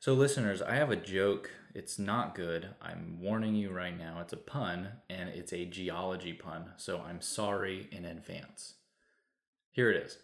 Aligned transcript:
So, 0.00 0.14
listeners, 0.14 0.62
I 0.62 0.76
have 0.76 0.90
a 0.90 0.96
joke. 0.96 1.50
It's 1.74 1.98
not 1.98 2.34
good. 2.34 2.68
I'm 2.80 3.18
warning 3.20 3.54
you 3.54 3.70
right 3.70 3.96
now. 3.96 4.18
It's 4.20 4.32
a 4.32 4.36
pun, 4.36 4.90
and 5.10 5.28
it's 5.28 5.52
a 5.52 5.64
geology 5.64 6.32
pun. 6.32 6.70
So, 6.76 7.00
I'm 7.00 7.20
sorry 7.20 7.88
in 7.90 8.04
advance. 8.04 8.74
Here 9.72 9.90
it 9.90 9.96
is. 9.96 10.18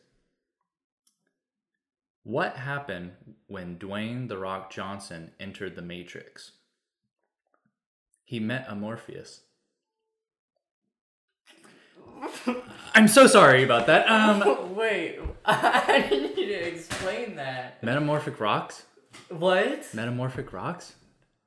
What 2.22 2.56
happened 2.56 3.12
when 3.48 3.76
Dwayne 3.76 4.28
The 4.28 4.38
Rock 4.38 4.70
Johnson 4.72 5.32
entered 5.40 5.74
the 5.76 5.82
Matrix? 5.82 6.52
He 8.24 8.40
met 8.40 8.66
a 8.68 8.74
Morpheus. 8.74 9.40
I'm 12.94 13.08
so 13.08 13.26
sorry 13.26 13.64
about 13.64 13.86
that. 13.88 14.08
Um, 14.08 14.74
Wait, 14.76 15.18
I 15.44 16.06
need 16.10 16.36
you 16.38 16.46
to 16.46 16.54
explain 16.68 17.36
that. 17.36 17.82
metamorphic 17.82 18.40
rocks? 18.40 18.84
What? 19.28 19.86
Metamorphic 19.94 20.52
rocks? 20.52 20.94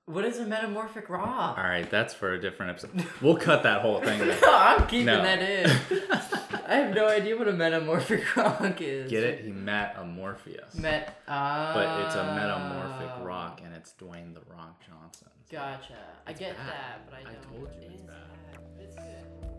What 0.06 0.24
is 0.24 0.40
a 0.40 0.46
metamorphic 0.46 1.10
rock? 1.10 1.58
All 1.58 1.64
right, 1.66 1.90
that's 1.90 2.14
for 2.14 2.32
a 2.34 2.40
different 2.40 2.70
episode. 2.72 3.06
We'll 3.22 3.36
cut 3.36 3.64
that 3.64 3.82
whole 3.82 4.00
thing. 4.00 4.20
No, 4.42 4.54
I'm 4.56 4.88
keeping 4.88 5.08
No. 5.08 5.22
that 5.22 5.40
in. 5.42 5.70
I 6.66 6.76
have 6.76 6.96
no 6.96 7.08
idea 7.08 7.36
what 7.38 7.48
a 7.50 7.54
metamorphic 7.54 8.36
rock 8.38 8.80
is. 8.82 9.10
Get 9.12 9.24
it? 9.24 9.44
He 9.44 9.52
met 9.52 9.96
a 9.98 10.06
Morpheus. 10.06 10.74
Met. 10.76 11.22
Uh, 11.28 11.74
but 11.74 12.06
it's 12.06 12.16
a 12.16 12.24
metamorphic 12.36 13.26
rock, 13.26 13.62
and 13.66 13.74
it's 13.76 13.92
Dwayne 14.00 14.34
the 14.34 14.42
Rock 14.54 14.82
Johnson. 14.88 15.28
Gotcha. 15.52 15.94
I 16.26 16.32
get 16.34 16.56
bad. 16.58 16.68
that, 16.68 17.10
but 17.10 17.16
I 17.16 17.20
I 17.20 17.34
don't. 17.34 17.44
told 17.44 17.62
you 17.76 17.82
it 17.88 17.92
it's 17.92 18.02
is 18.02 18.08
bad. 18.08 18.60
It's 18.80 18.96
good. 18.96 19.50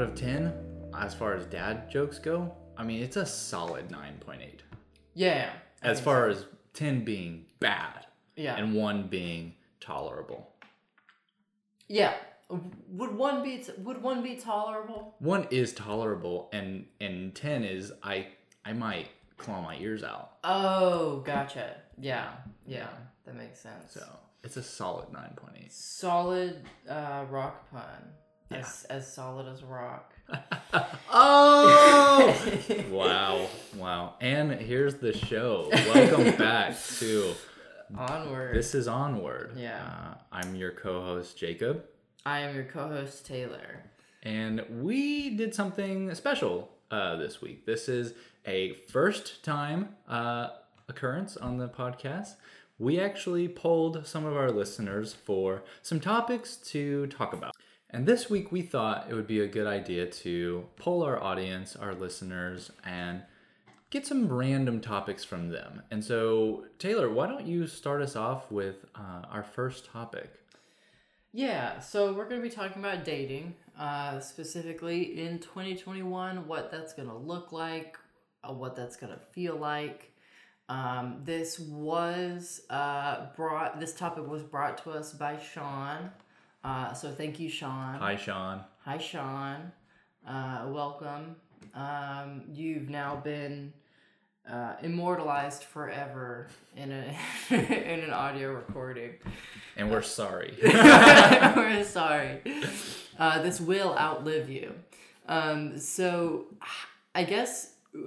Out 0.00 0.08
of 0.08 0.14
ten, 0.14 0.50
as 0.98 1.14
far 1.14 1.34
as 1.34 1.44
dad 1.46 1.90
jokes 1.90 2.18
go, 2.18 2.50
I 2.74 2.84
mean 2.84 3.02
it's 3.02 3.16
a 3.16 3.26
solid 3.26 3.90
nine 3.90 4.14
point 4.18 4.40
eight. 4.40 4.62
Yeah. 5.12 5.50
I 5.82 5.88
As 5.88 6.00
far 6.00 6.32
so. 6.32 6.38
as 6.38 6.46
ten 6.72 7.04
being 7.04 7.44
bad 7.58 8.06
Yeah. 8.34 8.56
and 8.56 8.74
one 8.74 9.08
being 9.08 9.54
tolerable. 9.80 10.48
yeah. 11.88 12.14
Would 12.88 13.14
one 13.14 13.44
be 13.44 13.58
t- 13.58 13.72
would 13.78 14.02
one 14.02 14.22
be 14.24 14.34
tolerable? 14.36 15.14
One 15.20 15.46
is 15.52 15.72
tolerable, 15.72 16.48
and 16.52 16.86
and 17.00 17.32
ten 17.34 17.62
is 17.62 17.92
I 18.02 18.28
I 18.64 18.72
might 18.72 19.06
claw 19.36 19.60
my 19.62 19.76
ears 19.76 20.02
out. 20.02 20.32
Oh, 20.42 21.20
gotcha. 21.20 21.76
Yeah. 22.00 22.32
Yeah. 22.66 22.88
That 23.24 23.36
makes 23.36 23.60
sense. 23.60 23.92
So 23.92 24.04
it's 24.42 24.56
a 24.56 24.62
solid 24.64 25.12
nine 25.12 25.34
point 25.36 25.58
eight. 25.62 25.72
Solid 25.72 26.64
uh, 26.88 27.24
rock 27.30 27.70
pun. 27.70 28.14
As, 28.50 28.84
as 28.90 29.12
solid 29.12 29.46
as 29.48 29.62
rock. 29.62 30.12
Oh! 31.12 32.84
wow, 32.92 33.48
wow. 33.76 34.14
And 34.20 34.52
here's 34.52 34.94
the 34.94 35.12
show. 35.12 35.68
Welcome 35.72 36.36
back 36.38 36.76
to 37.00 37.34
Onward. 37.98 38.54
This 38.54 38.76
is 38.76 38.86
Onward. 38.86 39.54
Yeah. 39.56 39.82
Uh, 39.84 40.14
I'm 40.30 40.54
your 40.54 40.70
co 40.70 41.00
host, 41.00 41.36
Jacob, 41.36 41.84
I 42.24 42.40
am 42.40 42.54
your 42.54 42.64
co-host 42.64 43.26
Taylor. 43.26 43.82
and 44.22 44.64
we 44.80 45.30
did 45.36 45.52
something 45.52 46.14
special 46.14 46.70
uh, 46.92 47.16
this 47.16 47.40
week. 47.42 47.66
This 47.66 47.88
is 47.88 48.14
a 48.46 48.74
first 48.92 49.42
time 49.42 49.88
uh, 50.08 50.50
occurrence 50.88 51.36
on 51.36 51.58
the 51.58 51.68
podcast. 51.68 52.34
We 52.78 53.00
actually 53.00 53.48
polled 53.48 54.06
some 54.06 54.24
of 54.24 54.36
our 54.36 54.50
listeners 54.52 55.12
for 55.12 55.64
some 55.82 55.98
topics 55.98 56.56
to 56.72 57.08
talk 57.08 57.32
about. 57.32 57.49
And 57.92 58.06
this 58.06 58.30
week 58.30 58.52
we 58.52 58.62
thought 58.62 59.06
it 59.10 59.14
would 59.14 59.26
be 59.26 59.40
a 59.40 59.48
good 59.48 59.66
idea 59.66 60.06
to 60.06 60.66
poll 60.76 61.02
our 61.02 61.20
audience, 61.20 61.74
our 61.74 61.94
listeners, 61.94 62.70
and 62.84 63.22
get 63.90 64.06
some 64.06 64.28
random 64.28 64.80
topics 64.80 65.24
from 65.24 65.48
them. 65.48 65.82
And 65.90 66.04
so, 66.04 66.66
Taylor, 66.78 67.10
why 67.10 67.26
don't 67.26 67.46
you 67.46 67.66
start 67.66 68.00
us 68.00 68.14
off 68.14 68.50
with 68.50 68.86
uh, 68.94 69.22
our 69.30 69.42
first 69.42 69.86
topic? 69.86 70.30
Yeah, 71.32 71.80
so 71.80 72.12
we're 72.12 72.28
going 72.28 72.40
to 72.40 72.48
be 72.48 72.54
talking 72.54 72.82
about 72.82 73.04
dating, 73.04 73.54
uh, 73.78 74.20
specifically 74.20 75.20
in 75.20 75.38
2021, 75.40 76.46
what 76.46 76.70
that's 76.70 76.92
going 76.92 77.08
to 77.08 77.16
look 77.16 77.52
like, 77.52 77.98
uh, 78.44 78.52
what 78.52 78.76
that's 78.76 78.96
going 78.96 79.12
to 79.12 79.18
feel 79.18 79.56
like. 79.56 80.12
Um, 80.68 81.22
this 81.24 81.58
was 81.58 82.62
uh, 82.70 83.26
brought, 83.34 83.80
this 83.80 83.94
topic 83.94 84.28
was 84.28 84.44
brought 84.44 84.82
to 84.84 84.90
us 84.90 85.12
by 85.12 85.38
Sean. 85.38 86.10
Uh, 86.62 86.92
so 86.92 87.10
thank 87.10 87.40
you, 87.40 87.48
Sean. 87.48 87.98
Hi, 87.98 88.16
Sean. 88.16 88.60
Hi, 88.84 88.98
Sean. 88.98 89.72
Uh, 90.26 90.66
welcome. 90.68 91.36
Um, 91.74 92.42
you've 92.52 92.90
now 92.90 93.16
been 93.16 93.72
uh, 94.50 94.74
immortalized 94.82 95.64
forever 95.64 96.48
in 96.76 96.92
a 96.92 97.16
in 97.54 98.00
an 98.00 98.10
audio 98.10 98.52
recording. 98.52 99.12
And 99.76 99.90
we're 99.90 100.02
sorry. 100.02 100.54
We're 100.62 101.84
sorry. 101.84 102.40
Uh, 103.18 103.42
this 103.42 103.60
will 103.60 103.96
outlive 103.98 104.50
you. 104.50 104.74
Um, 105.28 105.78
so, 105.78 106.46
I 107.14 107.24
guess 107.24 107.74
uh, 107.94 107.98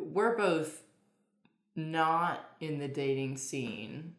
we're 0.00 0.36
both 0.36 0.82
not 1.74 2.48
in 2.60 2.78
the 2.78 2.88
dating 2.88 3.36
scene. 3.36 4.14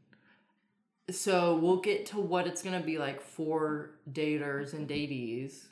So, 1.12 1.56
we'll 1.58 1.82
get 1.82 2.08
to 2.08 2.20
what 2.20 2.48
it's 2.48 2.62
going 2.62 2.80
to 2.80 2.86
be 2.86 2.98
like 2.98 3.22
for 3.22 3.92
daters 4.12 4.74
and 4.74 4.88
datees. 4.88 5.68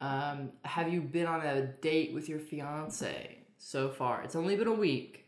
Um, 0.00 0.52
have 0.62 0.92
you 0.92 1.00
been 1.00 1.26
on 1.26 1.44
a 1.44 1.66
date 1.66 2.14
with 2.14 2.28
your 2.28 2.38
fiance 2.38 3.38
so 3.58 3.88
far? 3.90 4.22
It's 4.22 4.36
only 4.36 4.56
been 4.56 4.68
a 4.68 4.72
week. 4.72 5.24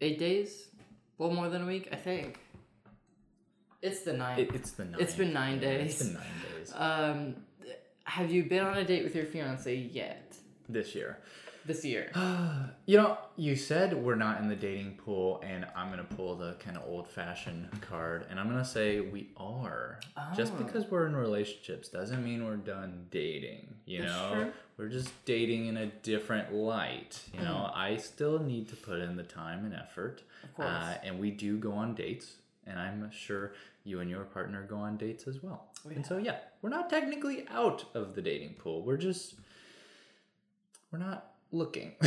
Eight 0.00 0.18
days? 0.18 0.68
A 1.18 1.22
little 1.22 1.36
more 1.36 1.48
than 1.48 1.62
a 1.62 1.66
week, 1.66 1.88
I 1.92 1.96
think. 1.96 2.38
It's 3.82 4.02
the 4.02 4.12
ninth. 4.12 4.38
It, 4.38 4.54
it's 4.54 4.72
the 4.72 4.84
nine. 4.84 5.00
It's 5.00 5.14
been 5.14 5.32
nine 5.32 5.54
Yeah, 5.60 5.68
days. 5.78 6.00
It's 6.00 6.02
been 6.04 6.14
nine 6.14 6.24
days 6.56 6.72
Um, 6.74 7.36
have 8.04 8.30
you 8.30 8.44
been 8.44 8.64
on 8.64 8.76
a 8.76 8.84
date 8.84 9.04
with 9.04 9.14
your 9.14 9.26
fiance 9.26 9.74
yet 9.74 10.34
this 10.68 10.94
year. 10.94 11.18
This 11.68 11.84
year? 11.84 12.10
You 12.88 12.96
know, 12.96 13.18
you 13.36 13.54
said 13.54 13.92
we're 13.92 14.14
not 14.14 14.40
in 14.40 14.48
the 14.48 14.56
dating 14.56 14.94
pool, 15.04 15.42
and 15.44 15.66
I'm 15.76 15.90
gonna 15.90 16.04
pull 16.04 16.34
the 16.36 16.54
kind 16.54 16.74
of 16.78 16.84
old-fashioned 16.88 17.68
card, 17.82 18.24
and 18.30 18.40
I'm 18.40 18.48
gonna 18.48 18.64
say 18.64 19.00
we 19.00 19.28
are. 19.36 20.00
Just 20.34 20.54
Oh. 20.54 20.62
because 20.64 20.86
we're 20.90 21.06
in 21.06 21.14
relationships 21.14 21.90
doesn't 21.90 22.24
mean 22.24 22.46
we're 22.46 22.56
done 22.56 23.06
dating. 23.10 23.74
You 23.84 24.00
That's 24.00 24.12
know, 24.12 24.30
true. 24.32 24.52
we're 24.78 24.88
just 24.88 25.10
dating 25.26 25.66
in 25.66 25.76
a 25.76 25.84
different 25.86 26.54
light. 26.54 27.22
You 27.34 27.40
know, 27.42 27.70
I 27.74 27.98
still 27.98 28.38
need 28.38 28.70
to 28.70 28.76
put 28.76 29.00
in 29.00 29.16
the 29.16 29.22
time 29.22 29.66
and 29.66 29.74
effort, 29.74 30.22
Mm. 30.22 30.44
Of 30.48 30.54
course. 30.54 30.68
uh, 30.68 30.98
and 31.04 31.20
we 31.20 31.30
do 31.30 31.58
go 31.58 31.72
on 31.72 31.94
dates, 31.94 32.36
and 32.66 32.78
I'm 32.80 33.10
sure 33.10 33.52
you 33.84 34.00
and 34.00 34.08
your 34.08 34.24
partner 34.24 34.62
go 34.62 34.78
on 34.78 34.96
dates 34.96 35.28
as 35.28 35.42
well. 35.42 35.68
Oh, 35.86 35.90
And 35.90 36.06
so, 36.06 36.16
yeah, 36.16 36.38
we're 36.62 36.70
not 36.70 36.88
technically 36.88 37.46
out 37.50 37.84
of 37.94 38.14
the 38.14 38.22
dating 38.22 38.54
pool. 38.54 38.82
We're 38.82 38.96
just 38.96 39.34
we're 40.90 40.98
not 41.00 41.34
looking. 41.52 41.92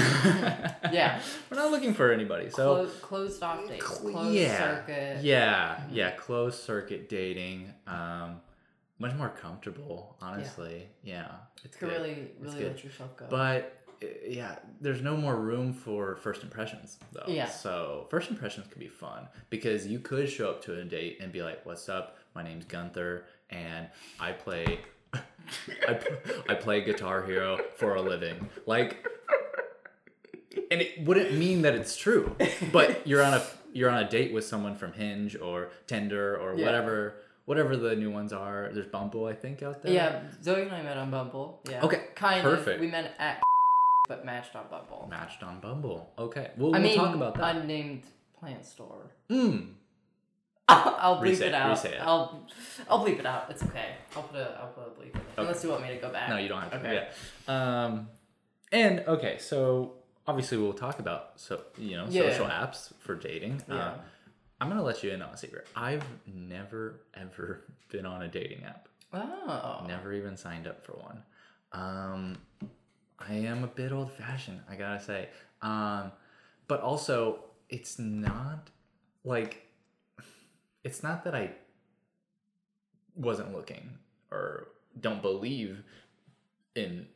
Yeah. 0.91 1.21
We're 1.49 1.57
not 1.57 1.71
looking 1.71 1.93
for 1.93 2.11
anybody. 2.11 2.49
So 2.49 2.75
Clo- 2.75 2.85
closed 3.01 3.41
off 3.43 3.65
dates, 3.67 3.83
closed 3.85 4.33
yeah, 4.35 4.57
circuit. 4.57 5.23
yeah, 5.23 5.81
yeah, 5.91 6.11
closed 6.11 6.59
circuit 6.61 7.07
dating. 7.07 7.73
Um, 7.87 8.41
much 8.99 9.15
more 9.15 9.29
comfortable, 9.29 10.17
honestly. 10.21 10.87
Yeah, 11.03 11.27
it's 11.63 11.77
good. 11.77 11.89
really, 11.91 12.27
really 12.39 12.57
good. 12.59 12.67
let 12.73 12.83
yourself 12.83 13.15
go. 13.15 13.25
But 13.29 13.81
uh, 14.03 14.07
yeah, 14.27 14.55
there's 14.81 15.01
no 15.01 15.15
more 15.15 15.37
room 15.37 15.71
for 15.73 16.17
first 16.17 16.43
impressions 16.43 16.99
though. 17.13 17.23
Yeah. 17.27 17.47
So 17.47 18.07
first 18.09 18.29
impressions 18.29 18.67
could 18.67 18.79
be 18.79 18.87
fun 18.89 19.27
because 19.49 19.87
you 19.87 19.99
could 19.99 20.29
show 20.29 20.49
up 20.49 20.61
to 20.65 20.77
a 20.79 20.83
date 20.83 21.19
and 21.21 21.31
be 21.31 21.41
like, 21.41 21.65
"What's 21.65 21.87
up? 21.87 22.17
My 22.35 22.43
name's 22.43 22.65
Gunther, 22.65 23.25
and 23.49 23.87
I 24.19 24.33
play, 24.33 24.81
I, 25.13 25.93
p- 25.93 26.09
I 26.49 26.53
play 26.55 26.81
Guitar 26.81 27.23
Hero 27.23 27.59
for 27.77 27.95
a 27.95 28.01
living." 28.01 28.49
Like, 28.65 29.07
and 30.71 30.81
it 30.81 31.01
wouldn't 31.05 31.33
mean 31.33 31.61
that 31.63 31.75
it's 31.75 31.95
true, 31.95 32.35
but 32.71 33.05
you're 33.07 33.23
on 33.23 33.33
a 33.33 33.43
you're 33.73 33.89
on 33.89 34.03
a 34.03 34.09
date 34.09 34.33
with 34.33 34.45
someone 34.45 34.75
from 34.75 34.93
Hinge 34.93 35.35
or 35.37 35.69
Tinder 35.87 36.35
or 36.37 36.55
Yeah. 36.55 36.65
whatever 36.65 37.15
whatever 37.45 37.75
the 37.77 37.95
new 37.95 38.11
ones 38.11 38.31
are. 38.33 38.69
There's 38.73 38.85
Bumble, 38.87 39.25
I 39.25 39.33
think, 39.33 39.63
out 39.63 39.81
there. 39.81 39.91
yeah, 39.93 40.21
Zoe 40.43 40.61
and 40.61 40.71
I 40.71 40.81
met 40.81 40.97
on 40.97 41.09
Bumble. 41.11 41.61
Yeah. 41.69 41.81
Okay, 41.83 42.03
Kind 42.15 42.43
perfect. 42.43 42.75
of. 42.75 42.81
We 42.81 42.87
met 42.87 43.13
at 43.19 43.41
but 44.07 44.25
matched 44.25 44.55
on 44.55 44.65
Bumble. 44.69 45.07
Matched 45.09 45.41
on 45.43 45.59
Bumble. 45.59 46.11
Okay, 46.19 46.51
we'll, 46.57 46.75
I 46.75 46.79
we'll 46.79 46.87
mean, 46.89 46.97
talk 46.97 47.15
about 47.15 47.35
that. 47.35 47.55
unnamed 47.57 48.03
plant 48.39 48.65
store. 48.65 49.11
Mm. 49.29 49.73
I'll 50.67 51.21
bleep 51.21 51.33
it 51.33 51.41
it, 51.41 51.53
out. 51.53 51.83
it. 51.85 51.97
I'll 52.01 52.47
I'll 52.89 53.05
bleep 53.05 53.19
it 53.19 53.25
out. 53.25 53.47
It's 53.49 53.63
okay. 53.63 53.95
I'll 54.15 54.23
put 54.23 54.39
a 54.39 54.57
I'll 54.61 54.67
put 54.69 54.87
a 54.87 54.91
bleep 54.91 55.13
in 55.15 55.19
it. 55.21 55.27
Unless 55.37 55.63
you 55.63 55.69
want 55.69 55.81
me 55.81 55.89
to 55.89 55.97
go 55.97 56.09
back. 56.11 56.29
No, 56.29 56.37
you 56.37 56.47
don't 56.47 56.61
have 56.61 56.71
to. 56.71 56.77
Okay. 56.77 57.07
Yeah. 57.47 57.83
Um, 57.85 58.07
and 58.71 59.01
okay, 59.01 59.37
so 59.39 59.95
obviously 60.31 60.57
we'll 60.57 60.71
talk 60.73 60.99
about 60.99 61.33
so 61.35 61.61
you 61.77 61.97
know 61.97 62.05
Yeah. 62.09 62.29
social 62.31 62.45
apps 62.47 62.93
for 62.99 63.15
dating. 63.15 63.61
Yeah. 63.67 63.75
Uh, 63.75 63.93
I'm 64.61 64.69
gonna 64.69 64.83
let 64.83 65.03
you 65.03 65.11
in 65.11 65.21
on 65.21 65.33
a 65.33 65.37
secret. 65.37 65.67
I've 65.75 66.03
never 66.25 67.01
ever 67.13 67.61
been 67.91 68.05
on 68.05 68.21
a 68.23 68.27
dating 68.27 68.63
app. 68.63 68.87
Oh. 69.13 69.83
Never 69.87 70.13
even 70.13 70.37
signed 70.37 70.67
up 70.67 70.85
for 70.85 70.93
one. 70.93 71.23
Um, 71.73 72.37
I 73.19 73.33
am 73.33 73.63
a 73.63 73.67
bit 73.67 73.91
old 73.91 74.11
fashioned, 74.13 74.61
I 74.69 74.75
gotta 74.75 75.01
say. 75.03 75.29
Um, 75.61 76.11
but 76.67 76.79
also, 76.81 77.43
it's 77.69 77.99
not 77.99 78.69
like 79.25 79.67
it's 80.85 81.03
not 81.03 81.23
that 81.25 81.35
I 81.35 81.51
wasn't 83.15 83.51
looking 83.53 83.97
or 84.31 84.69
don't 84.99 85.21
believe 85.21 85.83
in 86.75 87.07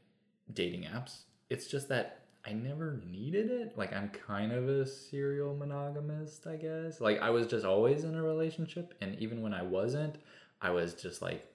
dating 0.52 0.84
apps. 0.84 1.20
It's 1.50 1.68
just 1.68 1.88
that 1.90 2.25
I 2.48 2.54
never 2.54 3.02
needed 3.10 3.50
it. 3.50 3.78
Like 3.78 3.94
I'm 3.94 4.10
kind 4.10 4.52
of 4.52 4.70
a 4.70 4.86
serial 4.86 5.56
monogamist, 5.56 6.46
I 6.46 6.58
guess. 6.58 7.02
Like 7.02 7.20
I 7.22 7.32
was 7.32 7.48
just 7.48 7.66
always 7.66 8.04
in 8.04 8.16
a 8.16 8.22
relationship 8.22 8.94
and 9.02 9.18
even 9.20 9.42
when 9.42 9.54
I 9.54 9.64
wasn't, 9.64 10.18
I 10.62 10.70
was 10.70 10.94
just 10.94 11.22
like 11.22 11.46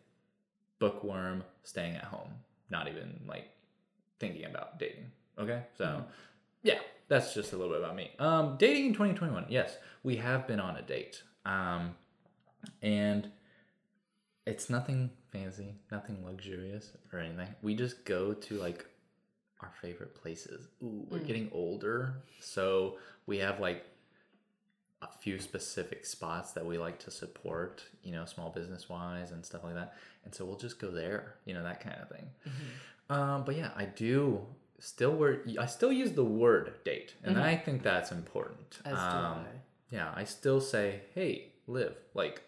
bookworm 0.81 1.45
staying 1.63 1.97
at 1.97 2.05
home, 2.05 2.31
not 2.71 2.89
even 2.89 3.21
like 3.29 3.49
thinking 4.19 4.47
about 4.47 4.79
dating. 4.79 5.13
Okay? 5.39 5.63
So 5.79 6.05
yeah, 6.63 6.81
that's 7.09 7.35
just 7.35 7.53
a 7.53 7.57
little 7.57 7.73
bit 7.73 7.83
about 7.83 7.95
me. 7.95 8.11
Um 8.19 8.57
dating 8.59 8.87
in 8.87 8.93
2021. 8.93 9.47
Yes, 9.49 9.77
we 10.03 10.17
have 10.17 10.49
been 10.49 10.61
on 10.61 10.77
a 10.77 10.83
date. 10.83 11.23
Um 11.47 11.95
and 12.83 13.31
it's 14.45 14.69
nothing 14.69 15.11
fancy, 15.31 15.77
nothing 15.93 16.25
luxurious 16.25 16.91
or 17.13 17.21
anything. 17.21 17.55
We 17.63 17.75
just 17.75 18.05
go 18.05 18.35
to 18.35 18.55
like 18.55 18.87
our 19.63 19.73
favorite 19.81 20.15
places. 20.15 20.69
Ooh, 20.83 21.07
we're 21.11 21.19
Mm. 21.21 21.27
getting 21.27 21.51
older, 21.53 22.15
so 22.41 22.99
we 23.27 23.39
have 23.39 23.61
like 23.61 23.85
a 25.03 25.09
few 25.09 25.39
specific 25.39 26.05
spots 26.05 26.53
that 26.53 26.65
we 26.65 26.77
like 26.77 26.99
to 26.99 27.11
support, 27.11 27.83
you 28.03 28.13
know, 28.13 28.25
small 28.27 28.51
business 28.51 28.89
wise 28.89 29.31
and 29.31 29.45
stuff 29.45 29.65
like 29.65 29.75
that. 29.75 29.95
And 30.25 30.35
so 30.35 30.45
we'll 30.45 30.59
just 30.59 30.79
go 30.79 30.91
there, 30.91 31.37
you 31.47 31.55
know, 31.55 31.63
that 31.63 31.81
kind 31.81 31.97
of 32.03 32.09
thing. 32.11 32.31
Mhm. 32.47 33.15
Um, 33.15 33.45
but 33.45 33.57
yeah, 33.57 33.73
I 33.75 33.87
do 33.87 34.47
still 34.79 35.13
word 35.15 35.57
I 35.59 35.67
still 35.67 35.93
use 35.93 36.13
the 36.13 36.25
word 36.25 36.75
date, 36.85 37.15
and 37.23 37.37
Mhm. 37.37 37.43
I 37.43 37.57
think 37.57 37.83
that's 37.83 38.13
important. 38.13 38.79
As 38.85 38.93
do 38.93 38.99
um, 38.99 39.39
I. 39.47 39.47
yeah, 39.91 40.13
I 40.15 40.25
still 40.25 40.61
say, 40.61 41.03
"Hey, 41.15 41.53
Liv, 41.67 41.97
like 42.15 42.43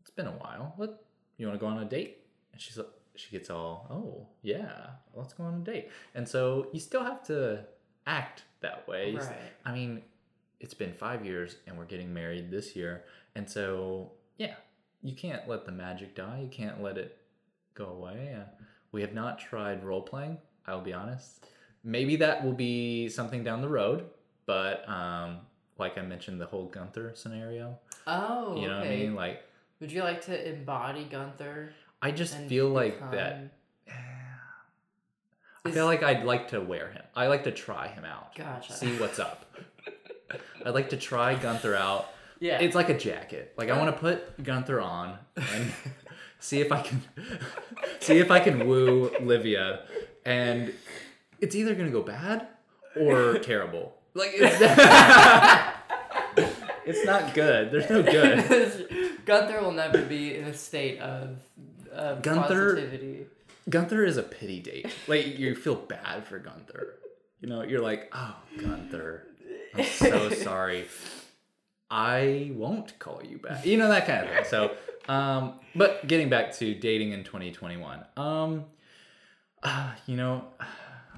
it's 0.00 0.10
been 0.10 0.26
a 0.26 0.32
while. 0.32 0.74
What 0.76 1.04
you 1.38 1.46
want 1.46 1.58
to 1.58 1.60
go 1.60 1.66
on 1.66 1.78
a 1.82 1.84
date?" 1.86 2.26
And 2.52 2.60
she's 2.60 2.76
like, 2.78 2.88
she 3.16 3.30
gets 3.30 3.50
all, 3.50 3.86
"Oh, 3.90 4.26
yeah, 4.42 4.86
let's 5.14 5.32
go 5.34 5.44
on 5.44 5.54
a 5.54 5.58
date." 5.58 5.90
And 6.14 6.28
so 6.28 6.68
you 6.72 6.80
still 6.80 7.04
have 7.04 7.22
to 7.26 7.64
act 8.06 8.44
that 8.60 8.86
way. 8.88 9.14
Right. 9.14 9.36
I 9.64 9.72
mean, 9.72 10.02
it's 10.60 10.74
been 10.74 10.92
five 10.92 11.24
years, 11.24 11.56
and 11.66 11.76
we're 11.78 11.84
getting 11.84 12.12
married 12.12 12.50
this 12.50 12.74
year, 12.76 13.04
and 13.34 13.48
so 13.48 14.12
yeah, 14.38 14.54
you 15.02 15.14
can't 15.14 15.48
let 15.48 15.64
the 15.66 15.72
magic 15.72 16.14
die. 16.14 16.40
You 16.42 16.48
can't 16.48 16.82
let 16.82 16.98
it 16.98 17.18
go 17.74 17.86
away. 17.86 18.34
Uh, 18.38 18.44
we 18.92 19.00
have 19.00 19.12
not 19.14 19.38
tried 19.38 19.84
role 19.84 20.02
playing. 20.02 20.38
I'll 20.66 20.80
be 20.80 20.92
honest. 20.92 21.46
Maybe 21.82 22.16
that 22.16 22.42
will 22.44 22.52
be 22.54 23.08
something 23.08 23.44
down 23.44 23.60
the 23.60 23.68
road, 23.68 24.06
but 24.46 24.88
um, 24.88 25.40
like 25.78 25.98
I 25.98 26.02
mentioned, 26.02 26.40
the 26.40 26.46
whole 26.46 26.66
Gunther 26.66 27.12
scenario. 27.14 27.78
Oh, 28.06 28.56
You 28.56 28.68
know 28.68 28.78
what 28.78 28.86
I 28.86 28.90
mean? 28.90 29.14
Like, 29.14 29.42
Would 29.80 29.92
you 29.92 30.02
like 30.02 30.22
to 30.26 30.48
embody 30.54 31.04
Gunther? 31.04 31.72
I 32.04 32.10
just 32.10 32.36
feel 32.36 32.68
like 32.68 33.00
that. 33.12 33.54
I 35.64 35.70
feel 35.70 35.86
like 35.86 36.02
I'd 36.02 36.26
like 36.26 36.48
to 36.48 36.60
wear 36.60 36.90
him. 36.90 37.00
I 37.16 37.28
like 37.28 37.44
to 37.44 37.50
try 37.50 37.88
him 37.88 38.04
out. 38.04 38.36
Gotcha. 38.36 38.74
See 38.74 38.94
what's 38.98 39.18
up. 39.18 39.50
I'd 40.66 40.74
like 40.74 40.90
to 40.90 40.98
try 40.98 41.34
Gunther 41.34 41.74
out. 41.74 42.10
Yeah. 42.40 42.60
It's 42.60 42.74
like 42.74 42.90
a 42.90 42.98
jacket. 42.98 43.54
Like 43.56 43.70
I 43.70 43.78
want 43.78 43.96
to 43.96 43.98
put 43.98 44.44
Gunther 44.44 44.82
on 44.82 45.16
and 45.34 45.72
see 46.40 46.60
if 46.60 46.70
I 46.70 46.82
can 46.82 47.00
see 48.00 48.18
if 48.18 48.30
I 48.30 48.38
can 48.38 48.68
woo 48.68 49.10
Livia, 49.22 49.86
and 50.26 50.74
it's 51.40 51.54
either 51.54 51.74
gonna 51.74 51.88
go 51.88 52.02
bad 52.02 52.48
or 53.00 53.38
terrible. 53.38 53.94
Like 54.12 54.32
it's, 54.34 54.60
it's 56.84 57.06
not 57.06 57.32
good. 57.32 57.72
There's 57.72 57.88
no 57.88 58.02
good. 58.02 59.22
Gunther 59.24 59.62
will 59.62 59.72
never 59.72 60.02
be 60.02 60.36
in 60.36 60.44
a 60.44 60.54
state 60.54 61.00
of, 61.00 61.38
of 61.94 62.22
Gunther- 62.22 62.74
positivity. 62.74 63.26
Gunther 63.68 64.04
is 64.04 64.16
a 64.18 64.22
pity 64.22 64.60
date. 64.60 64.86
Like 65.08 65.38
you 65.38 65.54
feel 65.54 65.74
bad 65.76 66.26
for 66.26 66.38
Gunther. 66.38 66.96
You 67.40 67.48
know, 67.48 67.62
you're 67.62 67.80
like, 67.80 68.10
oh 68.14 68.36
Gunther, 68.58 69.26
I'm 69.74 69.84
so 69.84 70.30
sorry. 70.30 70.86
I 71.90 72.50
won't 72.54 72.98
call 72.98 73.22
you 73.22 73.38
back. 73.38 73.64
You 73.64 73.76
know 73.76 73.88
that 73.88 74.06
kind 74.06 74.26
of 74.26 74.30
thing. 74.34 74.44
So, 74.46 74.72
um, 75.12 75.54
but 75.74 76.06
getting 76.06 76.28
back 76.28 76.52
to 76.56 76.74
dating 76.74 77.12
in 77.12 77.24
2021, 77.24 78.04
um, 78.16 78.64
uh, 79.62 79.92
you 80.06 80.16
know, 80.16 80.44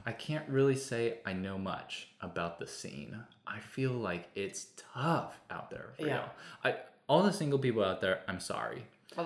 I 0.05 0.13
can't 0.13 0.49
really 0.49 0.77
say 0.77 1.19
I 1.25 1.33
know 1.33 1.57
much 1.59 2.09
about 2.21 2.59
the 2.59 2.67
scene. 2.67 3.17
I 3.47 3.61
feel 3.61 3.93
like 3.93 4.29
it's 4.35 4.67
tough 4.95 5.41
out 5.51 5.71
there 5.71 5.91
for 5.99 6.07
Yeah. 6.07 6.17
y'all. 6.17 6.31
I 6.65 6.75
all 7.09 7.23
the 7.23 7.33
single 7.33 7.59
people 7.59 7.85
out 7.85 8.01
there. 8.01 8.21
I'm 8.29 8.41
sorry. 8.41 8.85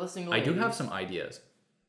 Single 0.08 0.32
I 0.34 0.40
do 0.40 0.54
have 0.54 0.74
some 0.74 0.90
ideas. 0.90 1.40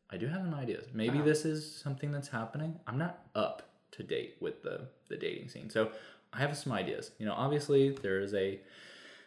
I 0.10 0.18
do 0.18 0.28
have 0.28 0.42
some 0.42 0.54
ideas. 0.56 0.88
Maybe 0.94 1.18
Uh-huh. 1.20 1.26
this 1.28 1.46
is 1.46 1.74
something 1.76 2.12
that's 2.12 2.28
happening. 2.30 2.80
I'm 2.88 2.98
not 2.98 3.20
up 3.36 3.62
to 3.92 4.04
date 4.04 4.36
with 4.40 4.64
the 4.64 4.88
the 5.08 5.18
dating 5.18 5.50
scene, 5.50 5.70
so 5.70 5.92
I 6.34 6.40
have 6.40 6.56
some 6.58 6.74
ideas. 6.74 7.12
You 7.20 7.26
know, 7.26 7.34
obviously 7.34 7.90
there 7.92 8.20
is 8.22 8.34
a 8.34 8.60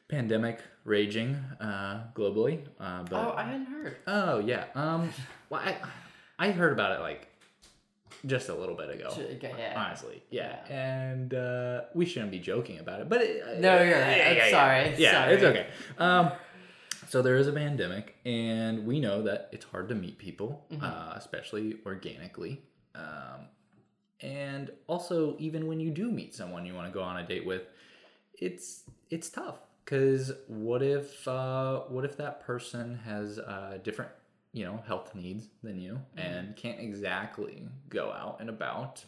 pandemic 0.08 0.60
raging 0.84 1.36
uh, 1.60 2.04
globally, 2.14 2.66
uh, 2.80 3.02
but 3.04 3.16
Oh, 3.26 3.34
I 3.36 3.42
hadn't 3.44 3.66
heard. 3.66 3.96
oh 4.06 4.38
yeah, 4.38 4.64
um, 4.74 5.10
well, 5.50 5.60
I 5.64 5.76
I 6.38 6.50
heard 6.50 6.72
about 6.72 6.92
it 6.98 7.00
like 7.00 7.28
just 8.26 8.48
a 8.48 8.54
little 8.54 8.74
bit 8.76 8.90
ago. 8.90 9.08
Okay, 9.10 9.52
yeah. 9.58 9.74
Honestly, 9.84 10.22
yeah, 10.30 10.64
and 10.68 11.32
uh, 11.34 11.82
we 11.94 12.04
shouldn't 12.06 12.30
be 12.30 12.38
joking 12.40 12.78
about 12.78 13.00
it, 13.00 13.08
but 13.08 13.20
it, 13.22 13.60
No, 13.60 13.82
you're 13.82 13.98
right. 14.00 14.16
yeah, 14.18 14.28
I'm 14.30 14.36
yeah, 14.36 14.44
yeah. 14.46 14.50
sorry. 14.50 14.94
Yeah, 14.98 15.12
Sorry. 15.12 15.34
it's 15.34 15.42
okay. 15.44 15.66
Um, 15.98 16.32
so 17.08 17.22
there 17.22 17.36
is 17.36 17.46
a 17.46 17.52
pandemic, 17.52 18.16
and 18.24 18.86
we 18.86 19.00
know 19.00 19.22
that 19.22 19.48
it's 19.52 19.64
hard 19.66 19.88
to 19.90 19.94
meet 19.94 20.18
people, 20.18 20.64
Mm-hmm. 20.72 20.84
uh, 20.84 21.14
especially 21.16 21.76
organically. 21.86 22.62
Um, 22.94 23.48
and 24.20 24.70
also, 24.86 25.36
even 25.38 25.66
when 25.66 25.80
you 25.80 25.90
do 25.90 26.10
meet 26.10 26.34
someone 26.34 26.64
you 26.66 26.74
want 26.74 26.86
to 26.86 26.92
go 26.92 27.02
on 27.02 27.16
a 27.18 27.26
date 27.26 27.44
with, 27.46 27.62
it's 28.34 28.84
it's 29.10 29.28
tough 29.30 29.58
because 29.84 30.32
what 30.48 30.82
if 30.82 31.26
uh, 31.28 31.80
what 31.88 32.04
if 32.04 32.16
that 32.16 32.40
person 32.40 32.98
has 33.04 33.38
uh, 33.38 33.78
different 33.82 34.10
you 34.52 34.64
know 34.64 34.82
health 34.86 35.14
needs 35.14 35.48
than 35.62 35.78
you 35.80 36.00
and 36.16 36.54
can't 36.56 36.78
exactly 36.80 37.66
go 37.88 38.12
out 38.12 38.36
and 38.40 38.48
about 38.48 39.04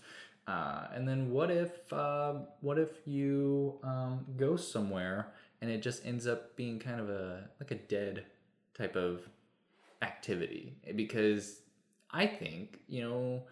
uh, 0.49 0.89
and 0.93 1.07
then 1.09 1.31
what 1.31 1.51
if 1.51 1.93
uh, 1.93 2.35
what 2.61 2.79
if 2.79 2.91
you 3.07 3.79
um, 3.85 4.25
go 4.37 4.57
somewhere 4.57 5.29
and 5.61 5.71
it 5.71 5.83
just 5.83 6.05
ends 6.05 6.27
up 6.27 6.57
being 6.57 6.79
kind 6.79 7.01
of 7.01 7.09
a 7.09 7.49
like 7.61 7.71
a 7.71 7.77
dead 7.77 8.25
type 8.77 8.97
of 8.97 9.29
activity 10.03 10.77
because 10.95 11.61
I 12.11 12.27
think 12.27 12.81
you 12.89 13.03
know 13.03 13.43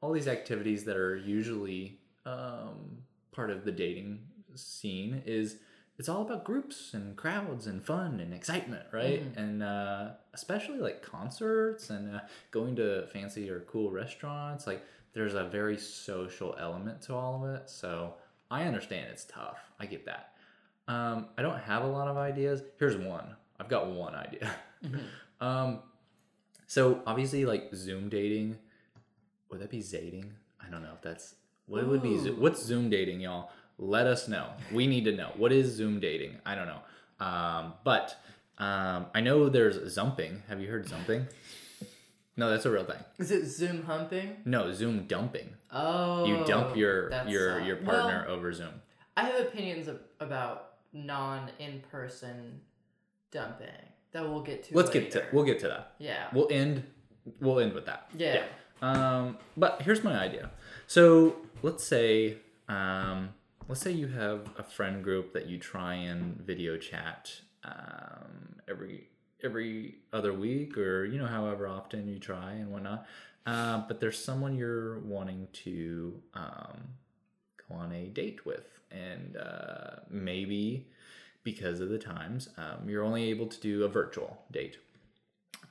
all 0.00 0.12
these 0.12 0.28
activities 0.28 0.84
that 0.84 0.96
are 0.96 1.16
usually 1.16 1.98
um, 2.24 2.98
part 3.32 3.50
of 3.50 3.64
the 3.64 3.72
dating 3.72 4.20
scene 4.54 5.22
is 5.26 5.56
it's 5.98 6.08
all 6.08 6.22
about 6.22 6.44
groups 6.44 6.94
and 6.94 7.16
crowds 7.16 7.66
and 7.66 7.84
fun 7.84 8.20
and 8.20 8.32
excitement, 8.32 8.84
right? 8.92 9.20
And 9.36 9.62
uh, 9.64 10.10
especially 10.32 10.78
like 10.78 11.02
concerts 11.02 11.90
and 11.90 12.14
uh, 12.14 12.20
going 12.52 12.76
to 12.76 13.08
fancy 13.08 13.50
or 13.50 13.60
cool 13.60 13.90
restaurants, 13.90 14.64
like 14.66 14.84
there's 15.12 15.34
a 15.34 15.44
very 15.44 15.76
social 15.76 16.54
element 16.60 17.02
to 17.02 17.14
all 17.14 17.44
of 17.44 17.50
it. 17.50 17.68
So 17.68 18.14
I 18.48 18.62
understand 18.64 19.08
it's 19.10 19.24
tough. 19.24 19.58
I 19.80 19.86
get 19.86 20.04
that. 20.06 20.27
Um, 20.88 21.26
I 21.36 21.42
don't 21.42 21.58
have 21.58 21.84
a 21.84 21.86
lot 21.86 22.08
of 22.08 22.16
ideas. 22.16 22.62
Here's 22.78 22.96
one. 22.96 23.36
I've 23.60 23.68
got 23.68 23.90
one 23.90 24.14
idea. 24.14 24.50
um, 25.40 25.80
so 26.66 27.02
obviously, 27.06 27.44
like 27.44 27.74
Zoom 27.74 28.08
dating, 28.08 28.56
would 29.50 29.60
that 29.60 29.70
be 29.70 29.80
zating? 29.80 30.30
I 30.60 30.70
don't 30.70 30.82
know 30.82 30.92
if 30.94 31.02
that's 31.02 31.34
what 31.66 31.82
it 31.82 31.86
would 31.86 32.02
be. 32.02 32.16
What's 32.16 32.62
Zoom 32.64 32.90
dating, 32.90 33.20
y'all? 33.20 33.50
Let 33.78 34.06
us 34.06 34.26
know. 34.26 34.48
We 34.72 34.86
need 34.86 35.04
to 35.04 35.12
know 35.12 35.30
what 35.36 35.52
is 35.52 35.72
Zoom 35.72 36.00
dating. 36.00 36.38
I 36.44 36.54
don't 36.54 36.66
know. 36.66 36.80
Um, 37.24 37.74
but 37.84 38.16
um, 38.58 39.06
I 39.14 39.20
know 39.20 39.48
there's 39.48 39.78
zumping. 39.94 40.40
Have 40.48 40.60
you 40.60 40.68
heard 40.68 40.86
zumping? 40.86 41.26
No, 42.36 42.50
that's 42.50 42.64
a 42.66 42.70
real 42.70 42.84
thing. 42.84 42.98
Is 43.18 43.30
it 43.30 43.46
Zoom 43.46 43.82
humping? 43.84 44.36
No, 44.44 44.72
Zoom 44.72 45.06
dumping. 45.06 45.50
Oh. 45.72 46.24
You 46.24 46.44
dump 46.44 46.76
your 46.76 47.10
your 47.26 47.60
your 47.60 47.78
well, 47.82 48.02
partner 48.02 48.26
over 48.28 48.52
Zoom. 48.52 48.80
I 49.16 49.24
have 49.24 49.40
opinions 49.40 49.88
ab- 49.88 50.00
about 50.20 50.67
non 50.92 51.50
in 51.58 51.80
person 51.90 52.60
dumping 53.30 53.68
that 54.12 54.28
we'll 54.28 54.42
get 54.42 54.64
to. 54.64 54.76
Let's 54.76 54.90
get 54.90 55.10
to 55.12 55.24
we'll 55.32 55.44
get 55.44 55.58
to 55.60 55.68
that. 55.68 55.94
Yeah. 55.98 56.28
We'll 56.32 56.48
end 56.50 56.84
we'll 57.40 57.60
end 57.60 57.72
with 57.72 57.86
that. 57.86 58.10
Yeah. 58.16 58.44
Um, 58.80 59.38
but 59.56 59.82
here's 59.82 60.04
my 60.04 60.18
idea. 60.18 60.50
So 60.86 61.36
let's 61.62 61.84
say 61.84 62.38
um, 62.68 63.30
let's 63.68 63.80
say 63.80 63.92
you 63.92 64.08
have 64.08 64.48
a 64.58 64.62
friend 64.62 65.04
group 65.04 65.32
that 65.34 65.46
you 65.46 65.58
try 65.58 65.94
and 65.94 66.40
video 66.40 66.76
chat 66.76 67.30
um, 67.64 68.56
every 68.68 69.08
every 69.44 69.96
other 70.12 70.32
week 70.32 70.76
or 70.76 71.04
you 71.04 71.18
know 71.18 71.26
however 71.26 71.68
often 71.68 72.08
you 72.08 72.18
try 72.18 72.52
and 72.52 72.72
whatnot 72.72 73.06
uh, 73.46 73.82
but 73.86 74.00
there's 74.00 74.22
someone 74.22 74.56
you're 74.56 74.98
wanting 75.00 75.46
to 75.52 76.20
um, 76.34 76.80
go 77.68 77.76
on 77.76 77.92
a 77.92 78.06
date 78.06 78.44
with 78.44 78.77
and 78.90 79.36
uh, 79.36 80.00
maybe 80.10 80.86
because 81.44 81.80
of 81.80 81.88
the 81.88 81.98
times 81.98 82.48
um, 82.56 82.88
you're 82.88 83.04
only 83.04 83.30
able 83.30 83.46
to 83.46 83.60
do 83.60 83.84
a 83.84 83.88
virtual 83.88 84.42
date. 84.50 84.78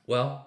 Well 0.06 0.46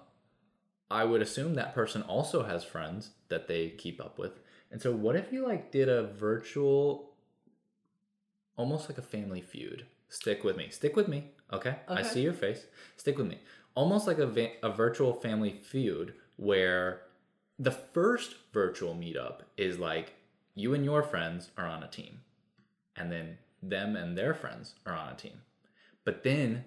i 0.90 1.04
would 1.04 1.22
assume 1.22 1.54
that 1.54 1.74
person 1.74 2.02
also 2.02 2.42
has 2.42 2.64
friends 2.64 3.12
that 3.28 3.48
they 3.48 3.70
keep 3.70 3.98
up 3.98 4.18
with. 4.18 4.40
And 4.70 4.80
so 4.80 4.92
what 4.92 5.16
if 5.16 5.32
you 5.32 5.46
like 5.46 5.70
did 5.72 5.88
a 5.88 6.02
virtual 6.02 7.14
almost 8.56 8.90
like 8.90 8.98
a 8.98 9.02
family 9.02 9.40
feud? 9.40 9.86
Stick 10.10 10.44
with 10.44 10.58
me. 10.58 10.68
Stick 10.68 10.94
with 10.94 11.08
me 11.08 11.30
okay, 11.52 11.76
i 11.88 12.02
see 12.02 12.22
your 12.22 12.32
face. 12.32 12.66
Stick 12.96 13.18
with 13.18 13.26
me. 13.26 13.38
Almost 13.74 14.06
like 14.06 14.18
a, 14.18 14.26
va- 14.26 14.52
a 14.62 14.70
virtual 14.70 15.14
family 15.14 15.58
feud 15.62 16.14
where 16.36 17.02
the 17.58 17.70
first 17.70 18.34
virtual 18.52 18.94
meetup 18.94 19.40
is 19.56 19.78
like 19.78 20.14
you 20.54 20.74
and 20.74 20.84
your 20.84 21.02
friends 21.02 21.50
are 21.56 21.66
on 21.66 21.82
a 21.82 21.88
team 21.88 22.20
and 23.02 23.12
then 23.12 23.38
them 23.62 23.96
and 23.96 24.16
their 24.16 24.32
friends 24.32 24.74
are 24.86 24.94
on 24.94 25.12
a 25.12 25.16
team. 25.16 25.42
But 26.04 26.22
then 26.22 26.64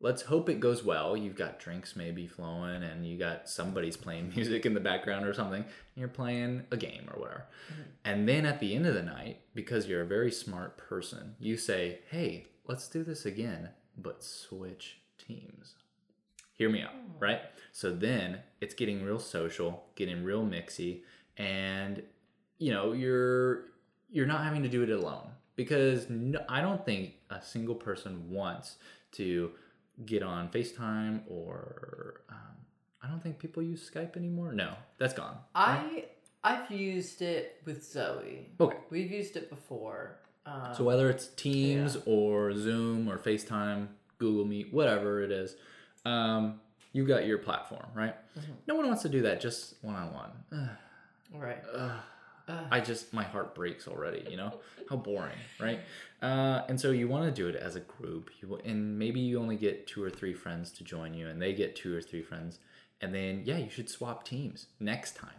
let's 0.00 0.22
hope 0.22 0.48
it 0.48 0.60
goes 0.60 0.84
well. 0.84 1.16
You've 1.16 1.36
got 1.36 1.58
drinks 1.58 1.96
maybe 1.96 2.26
flowing 2.26 2.82
and 2.82 3.06
you 3.06 3.18
got 3.18 3.48
somebody's 3.48 3.96
playing 3.96 4.32
music 4.36 4.66
in 4.66 4.74
the 4.74 4.80
background 4.80 5.26
or 5.26 5.34
something. 5.34 5.62
And 5.62 5.96
you're 5.96 6.08
playing 6.08 6.64
a 6.70 6.76
game 6.76 7.08
or 7.12 7.20
whatever. 7.20 7.46
Mm-hmm. 7.72 7.82
And 8.04 8.28
then 8.28 8.46
at 8.46 8.60
the 8.60 8.74
end 8.74 8.86
of 8.86 8.94
the 8.94 9.02
night 9.02 9.40
because 9.54 9.86
you're 9.86 10.02
a 10.02 10.06
very 10.06 10.32
smart 10.32 10.76
person 10.78 11.36
you 11.38 11.56
say 11.56 12.00
hey 12.10 12.46
let's 12.66 12.88
do 12.88 13.04
this 13.04 13.26
again 13.26 13.70
but 13.96 14.24
switch 14.24 14.98
teams. 15.18 15.74
Hear 16.54 16.70
me 16.70 16.82
out 16.82 16.92
oh. 16.94 17.14
right? 17.18 17.40
So 17.72 17.92
then 17.92 18.40
it's 18.60 18.74
getting 18.74 19.02
real 19.02 19.18
social 19.18 19.84
getting 19.94 20.24
real 20.24 20.44
mixy 20.44 21.02
and 21.36 22.02
you 22.58 22.72
know 22.72 22.92
you're 22.92 23.64
you're 24.10 24.26
not 24.26 24.44
having 24.44 24.62
to 24.62 24.68
do 24.68 24.82
it 24.82 24.90
alone 24.90 25.30
because 25.60 26.08
no, 26.08 26.42
i 26.48 26.62
don't 26.62 26.86
think 26.86 27.12
a 27.28 27.42
single 27.42 27.74
person 27.74 28.30
wants 28.30 28.76
to 29.12 29.50
get 30.06 30.22
on 30.22 30.48
facetime 30.48 31.20
or 31.28 32.22
um, 32.30 32.56
i 33.02 33.08
don't 33.08 33.22
think 33.22 33.38
people 33.38 33.62
use 33.62 33.90
skype 33.92 34.16
anymore 34.16 34.52
no 34.52 34.72
that's 34.96 35.12
gone 35.12 35.36
right? 35.54 36.08
I 36.42 36.52
I've 36.54 36.70
used 36.70 37.20
it 37.20 37.60
with 37.66 37.84
Zoe. 37.84 38.48
okay 38.58 38.78
We've 38.88 39.10
used 39.10 39.36
it 39.36 39.50
before. 39.50 40.16
Um, 40.46 40.74
so 40.74 40.84
whether 40.84 41.10
it's 41.10 41.26
teams 41.28 41.98
or 42.06 42.54
zoom 42.54 43.10
or 43.10 43.18
facetime 43.18 43.88
google 44.16 44.46
meet 44.46 44.72
whatever 44.72 45.22
it 45.22 45.30
is 45.30 45.56
um, 46.06 46.58
you 46.94 47.06
got 47.06 47.26
your 47.26 47.36
platform 47.36 47.86
right 47.94 48.16
no 48.66 48.74
one 48.74 48.86
wants 48.86 49.02
to 49.02 49.10
do 49.10 49.20
that 49.20 49.42
just 49.42 49.74
one-on-one 49.82 50.30
right. 51.34 51.62
Ugh. 51.76 51.92
I 52.70 52.80
just 52.80 53.12
my 53.12 53.24
heart 53.24 53.54
breaks 53.54 53.86
already. 53.88 54.26
You 54.30 54.36
know 54.36 54.54
how 54.88 54.96
boring, 54.96 55.38
right? 55.58 55.80
Uh, 56.22 56.62
and 56.68 56.80
so 56.80 56.90
you 56.90 57.08
want 57.08 57.24
to 57.24 57.30
do 57.30 57.48
it 57.48 57.56
as 57.56 57.76
a 57.76 57.80
group. 57.80 58.30
You 58.40 58.60
and 58.64 58.98
maybe 58.98 59.20
you 59.20 59.38
only 59.38 59.56
get 59.56 59.86
two 59.86 60.02
or 60.02 60.10
three 60.10 60.34
friends 60.34 60.70
to 60.72 60.84
join 60.84 61.14
you, 61.14 61.28
and 61.28 61.40
they 61.40 61.52
get 61.52 61.76
two 61.76 61.96
or 61.96 62.00
three 62.00 62.22
friends, 62.22 62.58
and 63.00 63.14
then 63.14 63.42
yeah, 63.44 63.58
you 63.58 63.70
should 63.70 63.88
swap 63.88 64.24
teams 64.24 64.66
next 64.78 65.16
time 65.16 65.30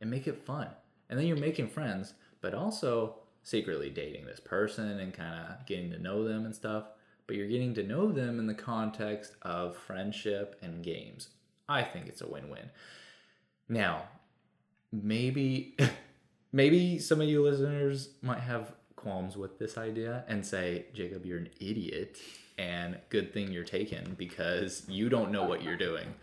and 0.00 0.10
make 0.10 0.26
it 0.26 0.44
fun. 0.44 0.68
And 1.08 1.18
then 1.18 1.26
you're 1.26 1.36
making 1.36 1.68
friends, 1.68 2.14
but 2.40 2.54
also 2.54 3.16
secretly 3.42 3.90
dating 3.90 4.26
this 4.26 4.40
person 4.40 5.00
and 5.00 5.14
kind 5.14 5.34
of 5.34 5.66
getting 5.66 5.90
to 5.90 5.98
know 5.98 6.24
them 6.24 6.44
and 6.44 6.54
stuff. 6.54 6.84
But 7.26 7.36
you're 7.36 7.48
getting 7.48 7.74
to 7.74 7.82
know 7.82 8.10
them 8.10 8.38
in 8.38 8.46
the 8.46 8.54
context 8.54 9.36
of 9.42 9.76
friendship 9.76 10.58
and 10.62 10.82
games. 10.82 11.28
I 11.68 11.82
think 11.82 12.06
it's 12.06 12.22
a 12.22 12.26
win-win. 12.26 12.70
Now, 13.68 14.04
maybe 14.90 15.76
maybe 16.52 16.98
some 16.98 17.20
of 17.20 17.28
you 17.28 17.42
listeners 17.42 18.10
might 18.22 18.40
have 18.40 18.72
qualms 18.96 19.36
with 19.36 19.58
this 19.58 19.78
idea 19.78 20.24
and 20.26 20.44
say 20.44 20.86
jacob 20.92 21.24
you're 21.24 21.38
an 21.38 21.48
idiot 21.60 22.18
and 22.58 22.98
good 23.08 23.32
thing 23.32 23.52
you're 23.52 23.64
taken 23.64 24.14
because 24.18 24.82
you 24.88 25.08
don't 25.08 25.30
know 25.30 25.44
what 25.44 25.62
you're 25.62 25.76
doing. 25.76 26.14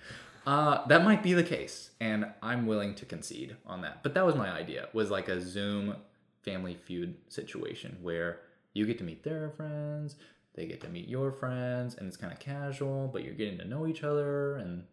Uh, 0.46 0.86
that 0.88 1.04
might 1.04 1.24
be 1.24 1.34
the 1.34 1.44
case 1.44 1.90
and 2.00 2.28
i'm 2.44 2.68
willing 2.68 2.94
to 2.94 3.06
concede 3.06 3.56
on 3.66 3.82
that. 3.82 4.04
But 4.04 4.14
that 4.14 4.26
was 4.26 4.36
my 4.36 4.52
idea 4.52 4.90
was 4.94 5.10
like 5.10 5.28
a 5.28 5.42
zoom 5.42 5.96
family 6.44 6.76
feud 6.76 7.16
situation 7.30 7.98
where 8.04 8.42
you 8.74 8.86
get 8.86 9.00
to 9.00 9.04
meet 9.04 9.24
their 9.24 9.50
friends 9.50 10.16
they 10.54 10.68
get 10.68 10.80
to 10.82 10.88
meet 10.88 11.08
your 11.08 11.32
friends 11.32 11.96
and 11.96 12.08
it's 12.08 12.18
kind 12.18 12.32
of 12.32 12.38
casual 12.38 13.10
but 13.12 13.24
you're 13.24 13.34
getting 13.34 13.58
to 13.58 13.66
know 13.66 13.88
each 13.88 14.04
other 14.04 14.58
and 14.58 14.84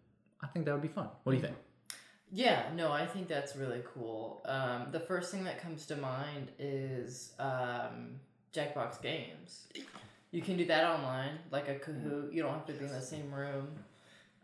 i 0.43 0.47
think 0.47 0.65
that 0.65 0.73
would 0.73 0.81
be 0.81 0.89
fun. 0.89 1.09
What 1.25 1.33
do 1.33 1.37
you 1.37 1.43
think 1.43 1.57
Yeah, 2.35 2.63
no, 2.75 2.91
I 2.91 3.05
think 3.07 3.29
that's 3.29 3.55
really 3.57 3.83
cool. 3.95 4.43
Um, 4.47 4.87
the 4.91 5.01
first 5.01 5.31
thing 5.31 5.45
that 5.45 5.61
comes 5.61 5.85
to 5.87 5.97
mind 5.97 6.49
is 6.59 7.33
um, 7.39 8.15
Jackbox 8.55 9.03
Games. 9.03 9.67
You 10.31 10.41
can 10.41 10.57
do 10.57 10.65
that 10.65 10.85
online, 10.85 11.39
like 11.51 11.69
a 11.69 11.75
Kahoot. 11.75 12.33
You 12.33 12.43
don't 12.43 12.55
have 12.55 12.67
to 12.67 12.73
be 12.73 12.87
in 12.87 12.91
the 12.93 13.03
same 13.03 13.31
room. 13.33 13.69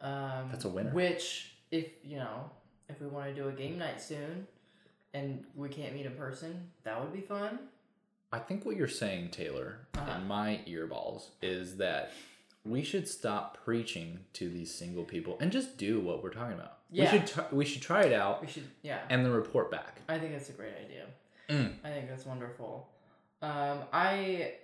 Um, 0.03 0.49
That's 0.53 0.67
a 0.67 0.69
winner. 0.69 0.91
Which, 0.91 1.55
if 1.71 1.87
you 2.05 2.19
know, 2.19 2.51
if 2.91 3.01
we 3.01 3.07
want 3.07 3.29
to 3.29 3.35
do 3.35 3.49
a 3.49 3.53
game 3.53 3.79
night 3.79 4.03
soon, 4.03 4.47
and 5.15 5.43
we 5.57 5.71
can't 5.71 5.95
meet 5.95 6.05
in 6.05 6.13
person, 6.13 6.71
that 6.85 7.01
would 7.01 7.13
be 7.15 7.23
fun. 7.23 7.59
I 8.31 8.39
think 8.39 8.67
what 8.67 8.77
you're 8.77 8.87
saying, 8.87 9.31
Taylor, 9.31 9.87
Uh-huh. 9.97 10.19
in 10.21 10.27
my 10.29 10.61
earballs, 10.69 11.29
is 11.41 11.79
that 11.79 12.13
we 12.69 12.83
should 12.83 13.09
stop 13.09 13.59
preaching 13.65 14.21
to 14.35 14.49
these 14.49 14.73
single 14.75 15.05
people 15.05 15.37
and 15.41 15.51
just 15.53 15.77
do 15.79 16.01
what 16.01 16.23
we're 16.23 16.31
talking 16.31 16.55
about. 16.55 16.79
Yeah. 16.91 17.05
We 17.13 17.19
should 17.19 17.27
t- 17.27 17.43
we 17.57 17.65
should 17.65 17.83
try 17.83 18.03
it 18.03 18.13
out 18.13 18.41
We 18.41 18.49
should, 18.49 18.65
yeah. 18.83 19.01
and 19.11 19.25
then 19.25 19.33
report 19.33 19.71
back. 19.71 20.01
I 20.09 20.19
think 20.19 20.33
that's 20.33 20.49
a 20.49 20.53
great 20.53 20.75
idea. 20.85 21.07
Mm. 21.49 21.75
I 21.85 21.89
think 21.91 22.09
that's 22.09 22.27
wonderful. 22.27 22.89
Um, 23.43 23.79
I, 23.93 24.55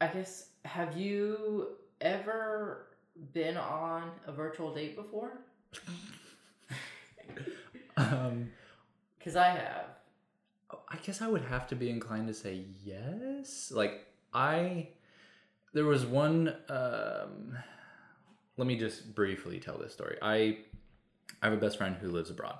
I 0.00 0.06
guess, 0.08 0.48
have 0.64 0.96
you 0.96 1.68
ever 2.00 2.86
been 3.32 3.56
on 3.56 4.10
a 4.26 4.32
virtual 4.32 4.74
date 4.74 4.96
before? 4.96 5.38
Um, 7.96 8.50
Because 9.18 9.36
I 9.36 9.48
have. 9.50 9.86
I 10.88 10.96
guess 11.02 11.22
I 11.22 11.28
would 11.28 11.42
have 11.42 11.66
to 11.68 11.76
be 11.76 11.90
inclined 11.90 12.26
to 12.28 12.34
say 12.34 12.64
yes. 12.84 13.70
Like 13.74 14.06
I, 14.32 14.88
there 15.74 15.84
was 15.84 16.06
one. 16.06 16.54
Um, 16.68 17.58
let 18.56 18.66
me 18.66 18.78
just 18.78 19.14
briefly 19.14 19.58
tell 19.58 19.76
this 19.76 19.92
story. 19.92 20.16
I, 20.22 20.58
I 21.42 21.46
have 21.46 21.52
a 21.52 21.56
best 21.56 21.76
friend 21.76 21.96
who 22.00 22.08
lives 22.08 22.30
abroad. 22.30 22.58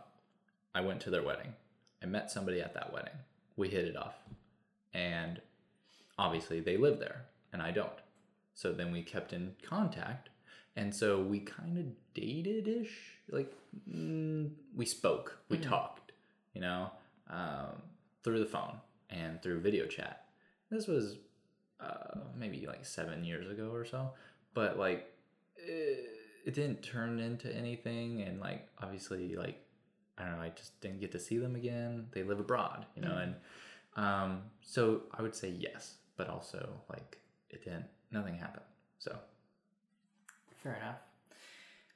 I 0.75 0.80
went 0.80 1.00
to 1.02 1.11
their 1.11 1.23
wedding. 1.23 1.54
I 2.02 2.06
met 2.06 2.30
somebody 2.30 2.61
at 2.61 2.75
that 2.75 2.92
wedding. 2.92 3.14
We 3.56 3.68
hit 3.68 3.85
it 3.85 3.97
off, 3.97 4.16
and 4.92 5.40
obviously 6.18 6.61
they 6.61 6.76
live 6.76 6.99
there, 6.99 7.26
and 7.52 7.62
I 7.62 7.71
don't. 7.71 7.88
So 8.54 8.73
then 8.73 8.92
we 8.92 9.02
kept 9.02 9.33
in 9.33 9.54
contact, 9.62 10.30
and 10.75 10.94
so 10.94 11.23
we 11.23 11.38
kind 11.38 11.78
of 11.78 11.85
dated 12.12 12.66
ish. 12.66 13.18
Like 13.30 13.54
mm, 13.88 14.50
we 14.75 14.85
spoke, 14.85 15.38
we 15.49 15.59
talked, 15.59 16.12
you 16.52 16.61
know, 16.61 16.90
um, 17.30 17.80
through 18.25 18.40
the 18.40 18.47
phone 18.47 18.80
and 19.09 19.40
through 19.40 19.61
video 19.61 19.87
chat. 19.87 20.25
This 20.71 20.88
was 20.88 21.18
uh, 21.84 22.18
maybe 22.36 22.66
like 22.66 22.84
seven 22.84 23.24
years 23.24 23.50
ago 23.50 23.70
or 23.72 23.84
so, 23.84 24.10
but 24.54 24.78
like 24.78 25.12
it, 25.56 26.10
it 26.44 26.54
didn't 26.54 26.82
turn 26.82 27.18
into 27.18 27.54
anything, 27.54 28.22
and 28.22 28.40
like 28.40 28.68
obviously 28.82 29.36
like 29.36 29.60
I 30.18 30.24
don't 30.24 30.36
know, 30.36 30.42
I 30.42 30.50
just 30.50 30.80
didn't 30.80 31.00
get 31.00 31.12
to 31.12 31.20
see 31.20 31.38
them 31.38 31.56
again. 31.56 32.06
They 32.12 32.22
live 32.22 32.40
abroad, 32.40 32.86
you 32.94 33.02
know, 33.02 33.16
and 33.16 33.34
um, 33.96 34.42
so 34.62 35.02
I 35.12 35.22
would 35.22 35.34
say 35.34 35.50
yes, 35.50 35.94
but 36.16 36.28
also 36.28 36.68
like 36.90 37.18
it 37.50 37.64
didn't, 37.64 37.86
nothing 38.10 38.36
happened. 38.36 38.64
So 38.98 39.16
Fair 40.64 40.76
enough. 40.76 40.96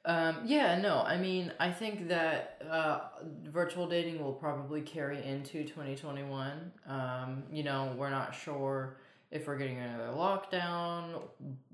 Um, 0.05 0.45
yeah, 0.45 0.79
no, 0.79 1.01
I 1.01 1.17
mean, 1.17 1.51
I 1.59 1.71
think 1.71 2.07
that 2.07 2.61
uh, 2.69 2.99
virtual 3.45 3.87
dating 3.87 4.23
will 4.23 4.33
probably 4.33 4.81
carry 4.81 5.25
into 5.25 5.63
2021. 5.63 6.71
Um, 6.87 7.43
you 7.51 7.63
know, 7.63 7.93
we're 7.97 8.11
not 8.11 8.33
sure 8.33 8.97
if 9.31 9.47
we're 9.47 9.57
getting 9.57 9.77
another 9.77 10.11
lockdown 10.11 11.21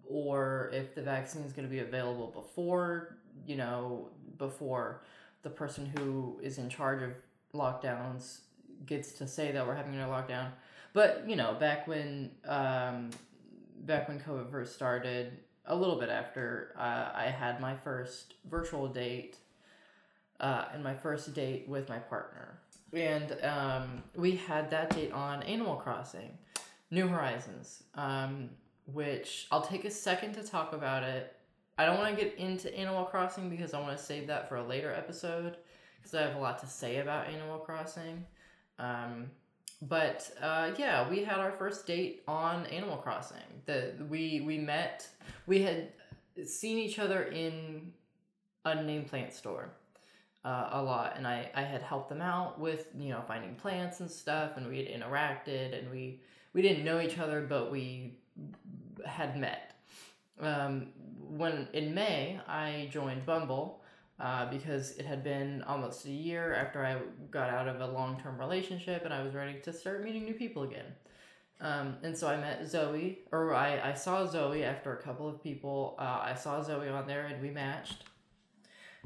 or 0.07 0.69
if 0.73 0.93
the 0.95 1.01
vaccine 1.01 1.43
is 1.43 1.53
going 1.53 1.67
to 1.67 1.71
be 1.71 1.79
available 1.79 2.27
before, 2.27 3.17
you 3.45 3.55
know, 3.55 4.09
before 4.37 5.01
the 5.43 5.49
person 5.49 5.91
who 5.97 6.39
is 6.41 6.57
in 6.57 6.69
charge 6.69 7.01
of 7.01 7.11
lockdowns 7.53 8.39
gets 8.85 9.13
to 9.13 9.27
say 9.27 9.51
that 9.51 9.65
we're 9.65 9.75
having 9.75 9.95
another 9.95 10.11
lockdown. 10.11 10.49
But, 10.93 11.23
you 11.27 11.35
know, 11.35 11.55
back 11.59 11.87
when 11.87 12.31
um, 12.45 13.09
back 13.81 14.07
when 14.07 14.19
COVID 14.19 14.49
first 14.51 14.75
started, 14.75 15.39
a 15.67 15.75
little 15.75 15.99
bit 15.99 16.09
after 16.09 16.73
uh, 16.77 17.11
I 17.13 17.25
had 17.25 17.59
my 17.59 17.75
first 17.75 18.35
virtual 18.49 18.87
date 18.87 19.37
uh, 20.39 20.65
and 20.73 20.83
my 20.83 20.93
first 20.93 21.33
date 21.33 21.67
with 21.67 21.89
my 21.89 21.97
partner. 21.97 22.59
And 22.93 23.37
um, 23.43 24.03
we 24.15 24.35
had 24.35 24.69
that 24.71 24.95
date 24.95 25.11
on 25.11 25.43
Animal 25.43 25.75
Crossing. 25.75 26.37
New 26.91 27.07
Horizons, 27.07 27.83
um, 27.95 28.49
which 28.85 29.47
I'll 29.51 29.65
take 29.65 29.85
a 29.85 29.91
second 29.91 30.33
to 30.33 30.43
talk 30.43 30.73
about 30.73 31.03
it. 31.03 31.35
I 31.77 31.85
don't 31.85 31.97
want 31.97 32.17
to 32.17 32.23
get 32.23 32.35
into 32.35 32.73
Animal 32.77 33.05
Crossing 33.05 33.49
because 33.49 33.73
I 33.73 33.81
want 33.81 33.97
to 33.97 34.03
save 34.03 34.27
that 34.27 34.47
for 34.47 34.57
a 34.57 34.63
later 34.63 34.93
episode 34.93 35.57
because 35.97 36.13
I 36.13 36.21
have 36.21 36.35
a 36.35 36.39
lot 36.39 36.59
to 36.59 36.67
say 36.67 36.97
about 36.97 37.27
Animal 37.27 37.59
Crossing. 37.59 38.25
Um, 38.79 39.31
but 39.81 40.31
uh, 40.41 40.71
yeah, 40.77 41.09
we 41.09 41.23
had 41.23 41.39
our 41.39 41.51
first 41.51 41.85
date 41.85 42.23
on 42.27 42.65
Animal 42.67 42.97
Crossing. 42.97 43.37
The 43.65 43.93
we 44.09 44.41
we 44.41 44.57
met. 44.57 45.07
We 45.47 45.61
had 45.61 45.89
seen 46.45 46.77
each 46.77 46.99
other 46.99 47.23
in 47.23 47.91
a 48.63 48.81
name 48.81 49.05
plant 49.05 49.33
store 49.33 49.69
uh, 50.45 50.69
a 50.71 50.81
lot, 50.81 51.15
and 51.17 51.27
I 51.27 51.49
I 51.55 51.63
had 51.63 51.81
helped 51.81 52.09
them 52.09 52.21
out 52.21 52.59
with 52.59 52.89
you 52.97 53.09
know 53.09 53.21
finding 53.27 53.55
plants 53.55 53.99
and 53.99 54.09
stuff, 54.09 54.57
and 54.57 54.67
we 54.67 54.77
had 54.77 54.87
interacted, 54.87 55.77
and 55.77 55.91
we 55.91 56.21
we 56.55 56.61
didn't 56.61 56.85
know 56.85 57.01
each 57.01 57.19
other, 57.19 57.41
but 57.41 57.69
we 57.69 58.13
had 59.05 59.37
met. 59.37 59.73
Um, 60.39 60.87
when 61.19 61.67
in 61.73 61.93
May, 61.93 62.39
I 62.47 62.87
joined 62.91 63.25
Bumble 63.25 63.83
uh, 64.21 64.49
because 64.49 64.97
it 64.97 65.05
had 65.05 65.21
been 65.21 65.63
almost 65.63 66.05
a 66.05 66.11
year 66.11 66.55
after 66.55 66.85
I 66.85 66.97
got 67.29 67.49
out 67.49 67.67
of 67.67 67.81
a 67.81 67.87
long 67.87 68.17
term 68.21 68.39
relationship 68.39 69.03
and 69.03 69.13
I 69.13 69.21
was 69.21 69.33
ready 69.33 69.59
to 69.59 69.73
start 69.73 70.01
meeting 70.01 70.23
new 70.23 70.33
people 70.33 70.63
again. 70.63 70.85
Um, 71.59 71.97
and 72.03 72.17
so 72.17 72.27
I 72.27 72.37
met 72.37 72.65
Zoe, 72.67 73.19
or 73.31 73.53
I, 73.53 73.91
I 73.91 73.93
saw 73.93 74.25
Zoe 74.25 74.63
after 74.63 74.93
a 74.93 75.01
couple 75.01 75.27
of 75.27 75.43
people. 75.43 75.95
Uh, 75.99 76.19
I 76.21 76.35
saw 76.35 76.61
Zoe 76.61 76.87
on 76.87 77.05
there 77.05 77.25
and 77.25 77.41
we 77.41 77.49
matched. 77.49 78.05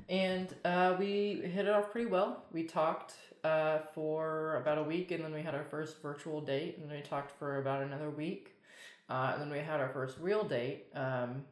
And 0.07 0.53
uh, 0.63 0.95
we 0.97 1.41
hit 1.43 1.65
it 1.65 1.69
off 1.69 1.91
pretty 1.91 2.09
well. 2.09 2.45
We 2.51 2.63
talked 2.63 3.13
uh, 3.43 3.79
for 3.93 4.57
about 4.57 4.77
a 4.77 4.83
week 4.83 5.11
and 5.11 5.23
then 5.23 5.33
we 5.33 5.41
had 5.41 5.55
our 5.55 5.63
first 5.63 6.01
virtual 6.01 6.41
date 6.41 6.77
and 6.77 6.89
then 6.89 6.97
we 6.97 7.03
talked 7.03 7.37
for 7.37 7.59
about 7.59 7.83
another 7.83 8.09
week. 8.09 8.55
Uh, 9.09 9.31
and 9.33 9.41
then 9.41 9.49
we 9.49 9.59
had 9.59 9.79
our 9.79 9.89
first 9.89 10.17
real 10.19 10.43
date, 10.43 10.85
um, 10.93 11.43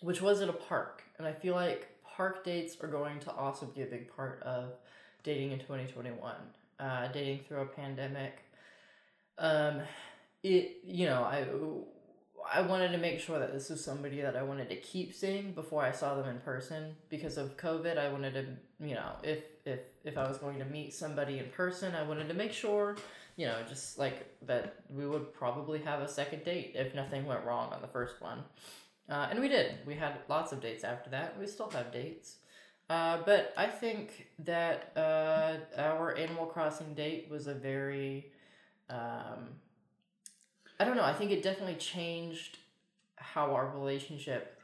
which 0.00 0.20
was 0.20 0.40
at 0.40 0.48
a 0.48 0.52
park. 0.52 1.02
And 1.18 1.26
I 1.26 1.32
feel 1.32 1.54
like 1.54 1.88
park 2.04 2.44
dates 2.44 2.76
are 2.80 2.88
going 2.88 3.20
to 3.20 3.32
also 3.32 3.66
be 3.66 3.82
a 3.82 3.86
big 3.86 4.14
part 4.14 4.42
of 4.42 4.72
dating 5.22 5.52
in 5.52 5.60
2021. 5.60 6.34
Uh, 6.80 7.06
dating 7.12 7.40
through 7.46 7.60
a 7.60 7.66
pandemic. 7.66 8.38
Um, 9.38 9.82
it, 10.42 10.78
you 10.84 11.06
know, 11.06 11.22
I, 11.22 11.46
I 12.50 12.62
wanted 12.62 12.92
to 12.92 12.98
make 12.98 13.20
sure 13.20 13.38
that 13.38 13.52
this 13.52 13.70
was 13.70 13.84
somebody 13.84 14.20
that 14.20 14.36
I 14.36 14.42
wanted 14.42 14.68
to 14.70 14.76
keep 14.76 15.14
seeing 15.14 15.52
before 15.52 15.82
I 15.82 15.92
saw 15.92 16.14
them 16.14 16.28
in 16.28 16.38
person 16.40 16.94
because 17.08 17.36
of 17.36 17.56
COVID. 17.56 17.98
I 17.98 18.10
wanted 18.10 18.34
to, 18.34 18.86
you 18.86 18.94
know, 18.94 19.12
if 19.22 19.44
if 19.64 19.80
if 20.04 20.18
I 20.18 20.28
was 20.28 20.38
going 20.38 20.58
to 20.58 20.64
meet 20.64 20.94
somebody 20.94 21.38
in 21.38 21.46
person, 21.50 21.94
I 21.94 22.02
wanted 22.02 22.28
to 22.28 22.34
make 22.34 22.52
sure, 22.52 22.96
you 23.36 23.46
know, 23.46 23.58
just 23.68 23.98
like 23.98 24.26
that 24.46 24.76
we 24.90 25.06
would 25.06 25.32
probably 25.34 25.80
have 25.80 26.00
a 26.00 26.08
second 26.08 26.44
date 26.44 26.72
if 26.74 26.94
nothing 26.94 27.26
went 27.26 27.44
wrong 27.44 27.72
on 27.72 27.80
the 27.80 27.88
first 27.88 28.20
one. 28.20 28.42
Uh, 29.08 29.28
and 29.30 29.40
we 29.40 29.48
did. 29.48 29.78
We 29.86 29.94
had 29.94 30.14
lots 30.28 30.52
of 30.52 30.60
dates 30.60 30.84
after 30.84 31.10
that. 31.10 31.38
We 31.38 31.46
still 31.46 31.70
have 31.70 31.92
dates. 31.92 32.36
Uh, 32.88 33.18
but 33.24 33.52
I 33.56 33.66
think 33.66 34.28
that 34.40 34.92
uh, 34.96 35.80
our 35.80 36.16
Animal 36.16 36.46
Crossing 36.46 36.94
date 36.94 37.28
was 37.30 37.46
a 37.46 37.54
very, 37.54 38.32
um, 38.90 39.48
I 40.82 40.84
don't 40.84 40.96
know, 40.96 41.04
I 41.04 41.12
think 41.12 41.30
it 41.30 41.44
definitely 41.44 41.76
changed 41.76 42.58
how 43.14 43.54
our 43.54 43.68
relationship 43.68 44.58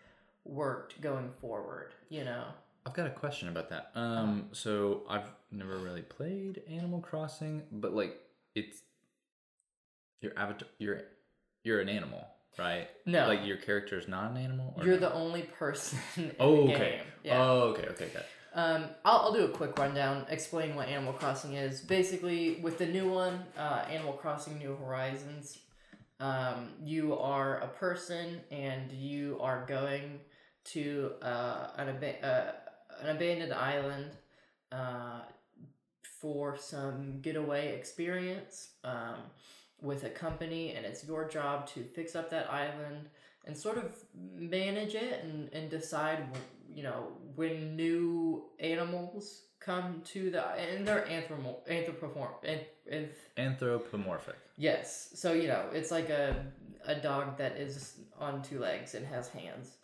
worked 0.45 1.01
going 1.01 1.31
forward, 1.41 1.93
you 2.09 2.25
know? 2.25 2.43
I've 2.85 2.93
got 2.93 3.07
a 3.07 3.11
question 3.11 3.49
about 3.49 3.71
that. 3.71 3.93
Um, 3.95 4.47
so 4.51 5.03
I've 5.09 5.31
never 5.53 5.77
really 5.79 6.03
played 6.03 6.63
Animal 6.69 6.99
Crossing, 7.01 7.63
but 7.71 7.95
like 7.95 8.19
it's 8.57 8.83
your 10.21 10.33
avatar. 10.37 10.67
You're 10.79 11.03
you're 11.63 11.81
an 11.81 11.89
animal, 11.89 12.27
right? 12.59 12.89
No. 13.07 13.29
Like 13.29 13.47
your 13.47 13.59
character 13.59 13.97
is 13.97 14.09
not 14.09 14.33
an 14.33 14.39
animal. 14.39 14.75
Or 14.77 14.85
You're 14.85 14.95
no? 14.95 15.01
the 15.01 15.13
only 15.15 15.43
person 15.43 15.99
in 16.17 16.33
Oh, 16.41 16.67
the 16.67 16.75
okay. 16.75 16.79
game. 16.97 17.01
Yeah. 17.23 17.43
Oh, 17.45 17.61
okay, 17.75 17.87
okay, 17.91 18.05
okay. 18.07 18.25
Um, 18.55 18.87
I'll, 19.05 19.19
I'll 19.19 19.33
do 19.35 19.45
a 19.45 19.49
quick 19.51 19.79
rundown, 19.79 20.25
explain 20.31 20.75
what 20.75 20.89
Animal 20.89 21.13
Crossing 21.13 21.53
is. 21.55 21.81
Basically, 21.81 22.57
with 22.63 22.79
the 22.79 22.87
new 22.87 23.09
one, 23.09 23.45
uh, 23.57 23.85
Animal 23.91 24.15
Crossing 24.15 24.59
New 24.59 24.75
Horizons, 24.83 25.59
um, 26.21 26.71
you 26.83 27.17
are 27.17 27.59
a 27.59 27.69
person 27.69 28.41
and 28.51 28.91
you 28.93 29.39
are 29.41 29.65
going 29.67 30.21
to 30.65 31.13
uh, 31.23 31.69
an, 31.77 31.89
ab- 31.89 32.25
uh, 32.25 32.53
an 33.03 33.17
abandoned 33.17 33.53
island 33.53 34.11
uh, 34.73 35.21
for 36.21 36.57
some 36.57 37.21
getaway 37.21 37.75
experience 37.75 38.71
um, 38.85 39.17
with 39.81 40.05
a 40.05 40.11
company, 40.11 40.73
and 40.73 40.85
it's 40.85 41.05
your 41.07 41.29
job 41.29 41.67
to 41.69 41.85
fix 41.85 42.17
up 42.17 42.31
that 42.31 42.53
island 42.53 43.09
and 43.47 43.57
sort 43.57 43.79
of 43.79 43.95
manage 44.15 44.95
it 44.95 45.23
and, 45.25 45.49
and 45.53 45.71
decide 45.71 46.25
you 46.75 46.83
know 46.83 47.09
when 47.35 47.77
new 47.77 48.45
animals 48.61 49.43
come 49.61 50.03
to 50.05 50.31
the 50.31 50.45
and 50.57 50.87
they're 50.87 51.07
anthromo- 51.07 51.67
anthropoform 51.69 52.31
Anthropomorphic. 53.37 54.37
yes 54.57 55.11
so 55.15 55.33
you 55.33 55.49
know 55.49 55.65
it's 55.73 55.91
like 55.91 56.09
a 56.11 56.45
a 56.87 56.95
dog 56.95 57.37
that 57.39 57.57
is 57.57 57.95
on 58.19 58.43
two 58.43 58.59
legs 58.59 58.95
and 58.95 59.07
has 59.07 59.29
hands 59.29 59.77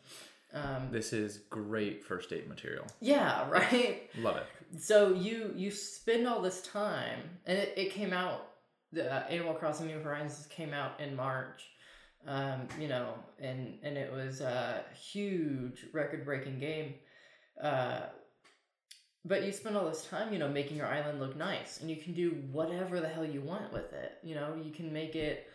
um, 0.54 0.88
This 0.92 1.12
is 1.12 1.38
great 1.50 2.04
first 2.04 2.30
date 2.30 2.48
material. 2.48 2.86
yeah 3.00 3.48
right 3.58 4.08
Love 4.18 4.36
it. 4.36 4.46
so 4.80 5.12
you 5.12 5.52
you 5.56 5.70
spend 5.70 6.26
all 6.26 6.40
this 6.40 6.62
time 6.62 7.20
and 7.46 7.58
it, 7.58 7.74
it 7.76 7.90
came 7.92 8.12
out 8.12 8.48
the 8.92 9.12
uh, 9.12 9.26
animal 9.28 9.54
crossing 9.54 9.86
new 9.88 9.98
horizons 9.98 10.46
came 10.46 10.72
out 10.72 10.98
in 11.00 11.14
march 11.16 11.70
um, 12.26 12.60
you 12.80 12.88
know 12.88 13.14
and 13.40 13.78
and 13.82 13.96
it 13.98 14.12
was 14.12 14.40
a 14.40 14.82
huge 14.98 15.86
record 15.92 16.24
breaking 16.24 16.58
game 16.60 16.94
uh, 17.62 18.00
but 19.24 19.44
you 19.44 19.52
spend 19.52 19.76
all 19.76 19.88
this 19.88 20.06
time 20.06 20.32
you 20.32 20.38
know 20.38 20.48
making 20.48 20.76
your 20.76 20.86
island 20.86 21.20
look 21.20 21.36
nice 21.36 21.80
and 21.80 21.90
you 21.90 21.96
can 21.96 22.12
do 22.12 22.30
whatever 22.52 23.00
the 23.00 23.08
hell 23.08 23.24
you 23.24 23.40
want 23.40 23.72
with 23.72 23.92
it 23.92 24.18
you 24.22 24.34
know 24.34 24.54
you 24.62 24.70
can 24.70 24.92
make 24.92 25.14
it 25.14 25.48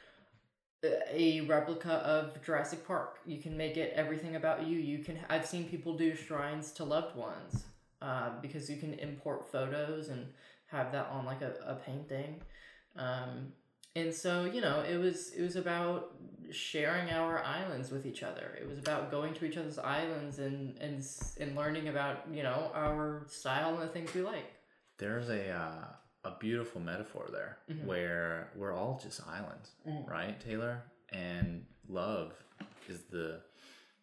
a 0.83 1.41
replica 1.41 1.91
of 1.91 2.41
Jurassic 2.41 2.87
Park. 2.87 3.19
You 3.25 3.41
can 3.41 3.57
make 3.57 3.77
it 3.77 3.93
everything 3.95 4.35
about 4.35 4.65
you. 4.65 4.77
You 4.77 4.99
can. 4.99 5.19
I've 5.29 5.45
seen 5.45 5.65
people 5.67 5.97
do 5.97 6.15
shrines 6.15 6.71
to 6.73 6.83
loved 6.83 7.15
ones 7.15 7.65
uh, 8.01 8.31
because 8.41 8.69
you 8.69 8.77
can 8.77 8.93
import 8.95 9.51
photos 9.51 10.09
and 10.09 10.27
have 10.67 10.91
that 10.93 11.07
on 11.07 11.25
like 11.25 11.41
a, 11.41 11.53
a 11.65 11.75
painting. 11.75 12.41
Um, 12.95 13.53
and 13.95 14.13
so 14.13 14.45
you 14.45 14.61
know, 14.61 14.81
it 14.81 14.97
was 14.97 15.31
it 15.31 15.41
was 15.41 15.55
about 15.55 16.15
sharing 16.51 17.09
our 17.11 17.43
islands 17.43 17.91
with 17.91 18.05
each 18.05 18.23
other. 18.23 18.57
It 18.61 18.67
was 18.67 18.77
about 18.79 19.11
going 19.11 19.33
to 19.35 19.45
each 19.45 19.57
other's 19.57 19.79
islands 19.79 20.39
and 20.39 20.77
and 20.79 21.03
and 21.39 21.55
learning 21.55 21.87
about 21.87 22.25
you 22.31 22.43
know 22.43 22.71
our 22.73 23.25
style 23.29 23.73
and 23.73 23.81
the 23.81 23.87
things 23.87 24.13
we 24.13 24.21
like. 24.21 24.51
There's 24.97 25.29
a 25.29 25.49
uh, 25.51 25.85
a 26.25 26.31
beautiful 26.39 26.81
metaphor 26.81 27.27
there 27.31 27.57
Mhm. 27.69 27.85
where 27.85 28.51
we're 28.55 28.73
all 28.73 28.99
just 29.01 29.21
islands, 29.27 29.71
Mhm. 29.87 30.07
right, 30.09 30.39
Taylor? 30.39 30.81
And 31.11 31.65
love 31.87 32.33
is 32.87 33.03
the 33.05 33.41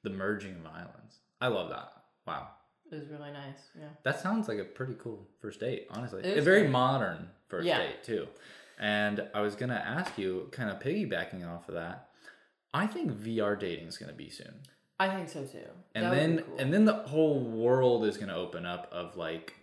the 0.02 0.10
merging 0.10 0.54
of 0.56 0.66
islands. 0.66 1.18
I 1.40 1.48
love 1.48 1.70
that. 1.70 1.92
Wow. 2.26 2.48
It 2.90 2.94
was 2.94 3.08
really 3.08 3.32
nice. 3.32 3.70
Yeah. 3.78 3.88
That 4.04 4.20
sounds 4.20 4.46
like 4.48 4.58
a 4.58 4.64
pretty 4.64 4.94
cool 4.94 5.26
first 5.40 5.58
date, 5.60 5.88
honestly. 5.90 6.22
A 6.22 6.40
very 6.40 6.60
great. 6.62 6.70
modern 6.70 7.30
first 7.48 7.66
Yeah. 7.66 7.78
date 7.78 8.04
too. 8.04 8.28
And 8.78 9.28
I 9.34 9.40
was 9.40 9.56
gonna 9.56 9.74
ask 9.74 10.16
you, 10.18 10.48
kind 10.52 10.70
of 10.70 10.78
piggybacking 10.80 11.46
off 11.46 11.68
of 11.68 11.74
that, 11.74 12.05
I 12.76 12.86
think 12.86 13.12
VR 13.12 13.58
dating 13.58 13.86
is 13.88 13.96
gonna 13.98 14.12
be 14.12 14.28
soon. 14.30 14.54
I 15.00 15.08
think 15.14 15.28
so 15.28 15.44
too. 15.44 15.66
And 15.94 16.04
That 16.06 16.14
then 16.14 16.38
cool. 16.42 16.56
and 16.58 16.72
then 16.74 16.84
the 16.84 16.94
whole 16.94 17.40
world 17.40 18.04
is 18.04 18.16
gonna 18.18 18.36
open 18.36 18.66
up 18.66 18.88
of 18.92 19.16
like, 19.16 19.54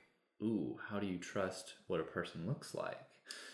ooh, 0.41 0.78
how 0.89 0.99
do 0.99 1.06
you 1.08 1.17
trust 1.19 1.76
what 1.88 1.99
a 1.99 2.04
person 2.04 2.47
looks 2.47 2.73
like? 2.76 2.99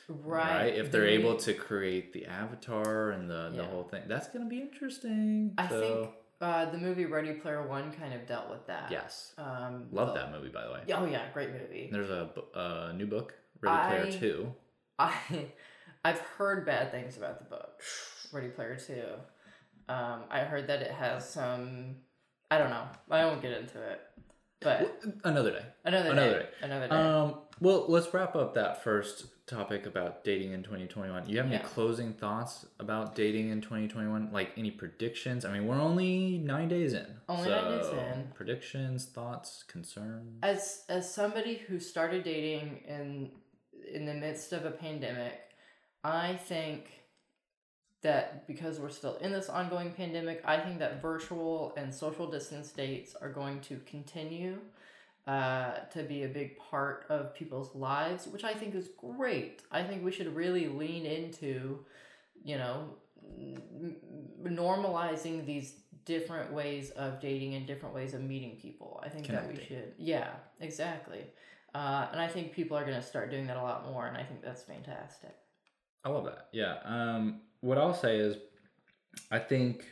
right, 0.08 0.56
right? 0.64 0.76
If 0.76 0.92
they're 0.92 1.02
the- 1.02 1.10
able 1.20 1.36
to 1.38 1.54
create 1.54 2.14
the 2.14 2.26
avatar 2.26 3.12
and 3.12 3.30
the, 3.30 3.52
the 3.56 3.64
whole 3.66 3.84
thing. 3.84 4.04
That's 4.08 4.28
gonna 4.30 4.48
be 4.50 4.60
interesting. 4.62 5.54
I 5.58 5.68
So, 5.70 5.80
think 5.82 6.16
uh, 6.42 6.66
the 6.72 6.78
movie 6.80 7.06
Ready 7.06 7.34
Player 7.34 7.68
One 7.68 7.92
kind 7.92 8.14
of 8.14 8.26
dealt 8.26 8.50
with 8.50 8.66
that. 8.68 8.90
Yes. 8.92 9.34
Um, 9.38 9.88
Love 9.92 10.10
the- 10.10 10.14
that 10.22 10.32
movie 10.32 10.50
by 10.50 10.66
the 10.66 10.72
way. 10.72 10.82
Oh 10.94 11.06
yeah, 11.06 11.30
great 11.34 11.52
movie. 11.52 11.90
There's 11.92 12.10
a, 12.10 12.30
a 12.56 12.94
new 12.94 13.06
book, 13.08 13.34
Ready 13.62 13.78
I- 13.78 13.88
Player 13.90 14.12
Two. 14.20 14.56
I 15.00 15.14
I've 16.04 16.20
heard 16.20 16.66
bad 16.66 16.92
things 16.92 17.16
about 17.18 17.38
the 17.40 17.46
book 17.46 17.82
Ready 18.34 18.48
Player 18.50 18.78
Two. 18.78 19.04
Um, 19.90 20.22
I 20.30 20.40
heard 20.42 20.68
that 20.68 20.82
it 20.82 20.92
has 20.92 21.28
some. 21.30 21.96
I 22.52 22.58
don't 22.58 22.70
know. 22.70 22.86
I 23.12 23.26
won't 23.26 23.42
get 23.42 23.52
into 23.54 23.82
it. 23.82 24.02
But 24.62 25.02
Another 25.24 25.52
day. 25.52 25.66
another, 25.86 26.10
Another 26.12 26.34
day, 26.34 26.40
day. 26.40 26.50
Another 26.64 26.88
day. 26.90 26.96
Um, 26.96 27.36
well, 27.62 27.86
let's 27.88 28.14
wrap 28.14 28.36
up 28.36 28.54
that 28.56 28.84
first 28.84 29.28
topic 29.48 29.86
about 29.86 30.24
dating 30.26 30.52
in 30.52 30.64
2021. 30.64 31.30
You 31.30 31.38
have 31.38 31.46
any 31.48 31.56
Yeah. 31.56 31.62
closing 31.64 32.14
thoughts 32.14 32.66
about 32.80 33.16
dating 33.16 33.50
in 33.50 33.62
2021? 33.62 34.32
Like 34.34 34.52
any 34.58 34.70
predictions? 34.70 35.46
I 35.46 35.54
mean, 35.54 35.66
we're 35.66 35.80
only 35.80 36.38
nine 36.40 36.68
days 36.68 36.94
in. 36.94 37.08
Only 37.30 37.50
nine 37.50 37.72
days 37.80 37.88
in. 37.88 38.32
Predictions, 38.34 39.06
thoughts, 39.06 39.64
concerns. 39.64 40.40
as 40.44 40.84
as 40.90 41.12
somebody 41.12 41.56
who 41.56 41.80
started 41.80 42.24
dating 42.24 42.84
in 42.88 43.32
in 43.94 44.06
the 44.06 44.14
midst 44.14 44.52
of 44.54 44.66
a 44.66 44.72
pandemic, 44.72 45.40
I 46.04 46.36
think 46.36 46.99
that 48.02 48.48
because 48.48 48.80
we're 48.80 48.90
still 48.90 49.16
in 49.18 49.32
this 49.32 49.50
ongoing 49.50 49.92
pandemic, 49.92 50.42
I 50.46 50.60
think 50.60 50.80
that 50.80 51.02
virtual 51.02 51.74
and 51.76 51.94
social 51.94 52.30
distance 52.30 52.72
dates 52.72 53.16
are 53.16 53.30
going 53.30 53.60
to 53.62 53.78
continue 53.86 54.60
uh, 55.28 55.80
to 55.92 56.04
be 56.04 56.24
a 56.24 56.28
big 56.28 56.58
part 56.58 57.06
of 57.10 57.36
people's 57.36 57.76
lives, 57.76 58.28
which 58.28 58.44
I 58.44 58.54
think 58.54 58.74
is 58.74 58.90
great. 58.98 59.64
I 59.72 59.84
think 59.84 60.04
we 60.04 60.12
should 60.12 60.34
really 60.36 60.68
lean 60.68 61.06
into, 61.06 61.80
you 62.44 62.58
know, 62.58 62.96
normalizing 64.44 65.46
these 65.46 65.74
different 66.06 66.52
ways 66.54 66.92
of 66.92 67.20
dating 67.20 67.54
and 67.56 67.68
different 67.68 67.94
ways 67.94 68.14
of 68.14 68.22
meeting 68.22 68.58
people. 68.62 69.00
I 69.06 69.10
think 69.10 69.28
that 69.28 69.48
we 69.48 69.56
should, 69.56 69.94
yeah, 69.98 70.32
exactly. 70.62 71.26
Uh, 71.76 72.08
and 72.12 72.20
I 72.20 72.28
think 72.28 72.54
people 72.54 72.76
are 72.78 72.84
going 72.84 73.00
to 73.00 73.06
start 73.06 73.30
doing 73.30 73.46
that 73.48 73.58
a 73.58 73.62
lot 73.62 73.86
more, 73.86 74.08
and 74.08 74.18
I 74.18 74.24
think 74.24 74.42
that's 74.42 74.64
fantastic. 74.64 75.36
I 76.04 76.10
love 76.10 76.26
that. 76.26 76.48
Yeah. 76.54 76.78
Um, 76.84 77.42
what 77.62 77.78
I'll 77.78 77.94
say 77.94 78.18
is, 78.18 78.38
I 79.32 79.40
think 79.40 79.86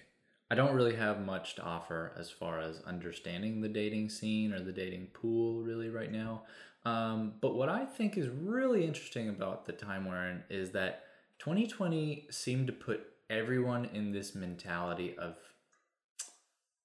I 0.49 0.55
don't 0.55 0.75
really 0.75 0.95
have 0.95 1.25
much 1.25 1.55
to 1.55 1.63
offer 1.63 2.13
as 2.17 2.29
far 2.29 2.59
as 2.59 2.81
understanding 2.85 3.61
the 3.61 3.69
dating 3.69 4.09
scene 4.09 4.53
or 4.53 4.61
the 4.61 4.71
dating 4.71 5.07
pool 5.13 5.61
really 5.61 5.89
right 5.89 6.11
now. 6.11 6.43
Um, 6.85 7.33
but 7.41 7.55
what 7.55 7.69
I 7.69 7.85
think 7.85 8.17
is 8.17 8.29
really 8.29 8.85
interesting 8.85 9.27
about 9.27 9.65
the 9.65 9.73
time 9.73 10.05
we're 10.07 10.29
in 10.29 10.43
is 10.49 10.71
that 10.71 11.03
2020 11.39 12.27
seemed 12.31 12.67
to 12.67 12.73
put 12.73 13.01
everyone 13.29 13.85
in 13.93 14.11
this 14.11 14.33
mentality 14.33 15.17
of 15.17 15.35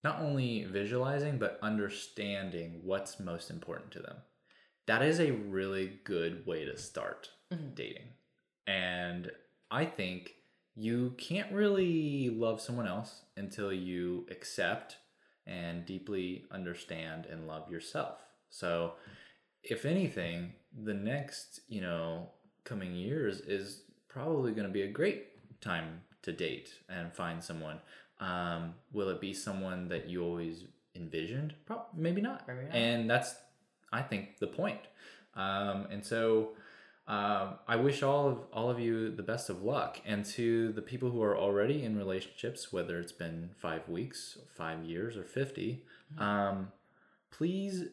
not 0.02 0.20
only 0.20 0.64
visualizing 0.64 1.38
but 1.38 1.58
understanding 1.62 2.80
what's 2.82 3.20
most 3.20 3.50
important 3.50 3.92
to 3.92 4.00
them. 4.00 4.16
That 4.86 5.02
is 5.02 5.20
a 5.20 5.30
really 5.30 6.00
good 6.02 6.44
way 6.44 6.64
to 6.64 6.76
start 6.76 7.30
Mhm. 7.52 7.76
dating. 7.76 8.08
And 8.66 9.30
I 9.70 9.84
think 9.84 10.34
you 10.74 11.14
can't 11.18 11.52
really 11.52 12.30
love 12.30 12.60
someone 12.60 12.86
else 12.86 13.22
until 13.36 13.72
you 13.72 14.26
accept 14.30 14.96
and 15.46 15.84
deeply 15.84 16.44
understand 16.50 17.26
and 17.26 17.46
love 17.46 17.70
yourself. 17.70 18.18
So, 18.48 18.94
if 19.62 19.84
anything, 19.84 20.52
the 20.84 20.94
next, 20.94 21.60
you 21.68 21.80
know, 21.80 22.30
coming 22.64 22.94
years 22.94 23.40
is 23.40 23.82
probably 24.08 24.52
going 24.52 24.66
to 24.66 24.72
be 24.72 24.82
a 24.82 24.88
great 24.88 25.60
time 25.60 26.00
to 26.22 26.32
date 26.32 26.70
and 26.88 27.12
find 27.12 27.42
someone. 27.42 27.78
Um, 28.20 28.74
will 28.92 29.08
it 29.08 29.20
be 29.20 29.34
someone 29.34 29.88
that 29.88 30.08
you 30.08 30.22
always 30.22 30.64
envisioned? 30.94 31.54
Pro- 31.66 31.86
maybe 31.94 32.20
not. 32.20 32.46
Maybe 32.46 32.62
not. 32.66 32.74
And 32.74 33.10
that's, 33.10 33.34
I 33.92 34.02
think, 34.02 34.38
the 34.38 34.46
point. 34.46 34.80
Um, 35.34 35.86
and 35.90 36.04
so, 36.04 36.50
um, 37.08 37.58
I 37.66 37.76
wish 37.76 38.02
all 38.02 38.28
of 38.28 38.38
all 38.52 38.70
of 38.70 38.78
you 38.78 39.10
the 39.10 39.22
best 39.22 39.50
of 39.50 39.62
luck, 39.62 40.00
and 40.04 40.24
to 40.26 40.72
the 40.72 40.82
people 40.82 41.10
who 41.10 41.22
are 41.22 41.36
already 41.36 41.84
in 41.84 41.96
relationships, 41.96 42.72
whether 42.72 43.00
it's 43.00 43.12
been 43.12 43.50
five 43.58 43.88
weeks, 43.88 44.38
five 44.56 44.84
years, 44.84 45.16
or 45.16 45.24
50 45.24 45.84
um, 46.18 46.68
please. 47.30 47.84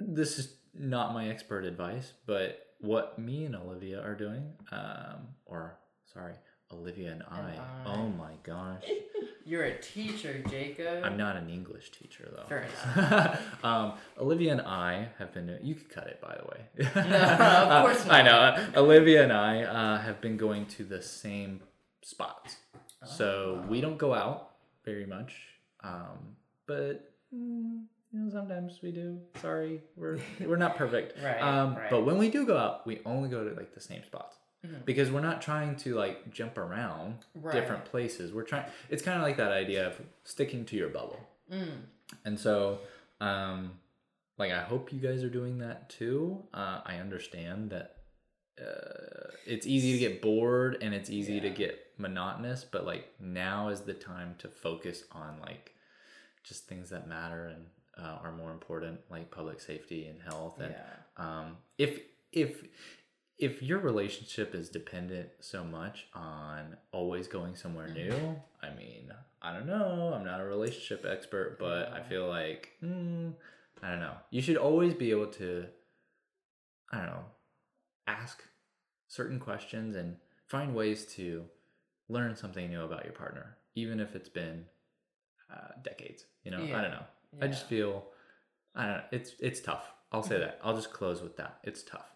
This 0.00 0.38
is 0.38 0.56
not 0.74 1.14
my 1.14 1.28
expert 1.28 1.64
advice, 1.64 2.12
but 2.26 2.66
what 2.80 3.18
me 3.18 3.44
and 3.44 3.54
Olivia 3.54 4.02
are 4.02 4.16
doing, 4.16 4.52
um, 4.72 5.28
or 5.46 5.78
sorry, 6.12 6.34
Olivia 6.72 7.12
and 7.12 7.22
I. 7.30 7.56
I. 7.58 7.86
Oh 7.86 8.08
my 8.08 8.32
gosh, 8.42 8.84
You're 9.44 9.64
a 9.64 9.78
teacher, 9.78 10.42
Jacob. 10.48 11.04
I'm 11.04 11.16
not 11.16 11.36
an 11.36 11.50
English 11.50 11.90
teacher 11.90 12.30
though. 12.34 12.44
Fair 12.48 13.38
um, 13.64 13.94
Olivia 14.18 14.52
and 14.52 14.60
I 14.60 15.08
have 15.18 15.32
been. 15.34 15.58
You 15.62 15.74
could 15.74 15.90
cut 15.90 16.06
it, 16.06 16.20
by 16.20 16.36
the 16.36 16.44
way. 16.46 16.86
of 16.94 17.84
course 17.84 18.06
not. 18.06 18.14
I 18.14 18.22
know. 18.22 18.66
Olivia 18.76 19.24
and 19.24 19.32
I 19.32 19.62
uh, 19.62 19.98
have 19.98 20.20
been 20.20 20.36
going 20.36 20.66
to 20.66 20.84
the 20.84 21.02
same 21.02 21.60
spots, 22.02 22.56
so 23.04 23.64
we 23.68 23.80
don't 23.80 23.98
go 23.98 24.14
out 24.14 24.50
very 24.84 25.06
much. 25.06 25.34
Um, 25.82 26.36
but 26.66 27.12
mm, 27.34 27.82
you 28.12 28.20
know, 28.20 28.30
sometimes 28.30 28.78
we 28.82 28.92
do. 28.92 29.18
Sorry, 29.40 29.80
we're 29.96 30.18
we're 30.40 30.56
not 30.56 30.76
perfect. 30.76 31.20
Right, 31.22 31.42
Um, 31.42 31.74
right. 31.74 31.90
But 31.90 32.02
when 32.04 32.18
we 32.18 32.30
do 32.30 32.46
go 32.46 32.56
out, 32.56 32.86
we 32.86 33.00
only 33.04 33.28
go 33.28 33.42
to 33.48 33.54
like 33.56 33.74
the 33.74 33.80
same 33.80 34.04
spots. 34.04 34.36
Mhm. 34.64 34.84
Because 34.84 35.10
we're 35.10 35.20
not 35.20 35.42
trying 35.42 35.76
to 35.76 35.94
like 35.94 36.30
jump 36.30 36.56
around 36.56 37.24
Right. 37.34 37.52
different 37.54 37.84
places. 37.84 38.32
We're 38.32 38.44
trying. 38.44 38.70
It's 38.88 39.02
kind 39.02 39.16
of 39.16 39.22
like 39.22 39.36
that 39.38 39.52
idea 39.52 39.86
of 39.88 40.00
sticking 40.24 40.64
to 40.66 40.76
your 40.76 40.88
bubble. 40.88 41.20
Mm. 41.50 41.86
And 42.24 42.38
so, 42.38 42.80
um, 43.20 43.80
like, 44.38 44.52
I 44.52 44.60
hope 44.62 44.92
you 44.92 45.00
guys 45.00 45.24
are 45.24 45.30
doing 45.30 45.58
that 45.58 45.88
too. 45.90 46.46
Uh, 46.54 46.80
I 46.84 46.96
understand 46.96 47.70
that 47.70 47.96
uh, 48.60 49.30
it's 49.46 49.66
easy 49.66 49.92
to 49.92 49.98
get 49.98 50.20
bored 50.22 50.78
and 50.82 50.94
it's 50.94 51.10
easy 51.10 51.40
to 51.40 51.50
get 51.50 51.92
monotonous, 51.98 52.64
but 52.64 52.84
like 52.84 53.08
now 53.18 53.68
is 53.68 53.80
the 53.80 53.94
time 53.94 54.34
to 54.38 54.48
focus 54.48 55.04
on 55.10 55.40
like 55.40 55.74
just 56.44 56.66
things 56.66 56.90
that 56.90 57.08
matter 57.08 57.46
and 57.46 57.66
uh, 57.98 58.18
are 58.22 58.32
more 58.32 58.50
important, 58.52 59.00
like 59.10 59.30
public 59.30 59.60
safety 59.60 60.06
and 60.06 60.20
health. 60.22 60.60
And 60.60 60.72
Yeah. 60.74 60.86
um, 61.16 61.56
if 61.78 62.00
if 62.32 62.62
if 63.42 63.60
your 63.60 63.80
relationship 63.80 64.54
is 64.54 64.68
dependent 64.68 65.28
so 65.40 65.64
much 65.64 66.06
on 66.14 66.76
always 66.92 67.26
going 67.26 67.56
somewhere 67.56 67.88
new, 67.88 68.36
I 68.62 68.72
mean, 68.76 69.12
I 69.42 69.52
don't 69.52 69.66
know. 69.66 70.12
I'm 70.14 70.24
not 70.24 70.40
a 70.40 70.44
relationship 70.44 71.04
expert, 71.04 71.58
but 71.58 71.92
I 71.92 72.02
feel 72.08 72.28
like 72.28 72.70
mm, 72.82 73.32
I 73.82 73.90
don't 73.90 73.98
know. 73.98 74.14
You 74.30 74.40
should 74.40 74.56
always 74.56 74.94
be 74.94 75.10
able 75.10 75.26
to, 75.26 75.66
I 76.92 76.98
don't 76.98 77.06
know, 77.06 77.24
ask 78.06 78.44
certain 79.08 79.40
questions 79.40 79.96
and 79.96 80.16
find 80.46 80.72
ways 80.72 81.04
to 81.16 81.44
learn 82.08 82.36
something 82.36 82.70
new 82.70 82.82
about 82.82 83.04
your 83.04 83.12
partner, 83.14 83.56
even 83.74 83.98
if 83.98 84.14
it's 84.14 84.28
been 84.28 84.66
uh, 85.52 85.72
decades. 85.82 86.26
You 86.44 86.52
know, 86.52 86.62
I 86.62 86.80
don't 86.80 86.92
know. 86.92 87.04
I 87.40 87.48
just 87.48 87.66
feel, 87.66 88.04
I 88.76 88.86
don't 88.86 88.96
know. 88.98 89.02
It's 89.10 89.32
it's 89.40 89.60
tough. 89.60 89.90
I'll 90.12 90.22
say 90.22 90.38
that. 90.38 90.60
I'll 90.62 90.76
just 90.76 90.92
close 90.92 91.22
with 91.22 91.36
that. 91.38 91.58
It's 91.64 91.82
tough. 91.82 92.11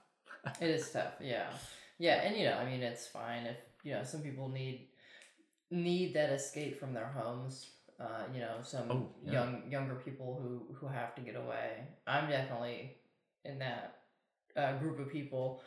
It 0.61 0.71
is 0.71 0.91
tough, 0.91 1.15
yeah, 1.21 1.47
yeah, 1.99 2.23
and 2.23 2.37
you 2.37 2.45
know, 2.45 2.55
I 2.57 2.65
mean, 2.65 2.83
it's 2.83 3.07
fine 3.07 3.47
if 3.47 3.57
you 3.83 3.93
know 3.95 4.05
some 4.05 4.23
people 4.23 4.49
need 4.49 4.89
need 5.71 6.15
that 6.15 6.31
escape 6.31 6.79
from 6.79 6.95
their 6.95 7.07
homes. 7.07 7.71
Uh, 7.99 8.25
you 8.35 8.41
know, 8.41 8.57
some 8.63 8.91
Oh, 8.91 9.09
yeah. 9.25 9.33
young 9.33 9.63
younger 9.71 9.95
people 9.95 10.39
who 10.43 10.75
who 10.75 10.87
have 10.87 11.15
to 11.15 11.23
get 11.23 11.37
away. 11.37 11.89
I'm 12.07 12.29
definitely 12.29 12.97
in 13.45 13.59
that 13.61 13.99
uh, 14.57 14.77
group 14.79 14.99
of 15.01 15.11
people. 15.11 15.63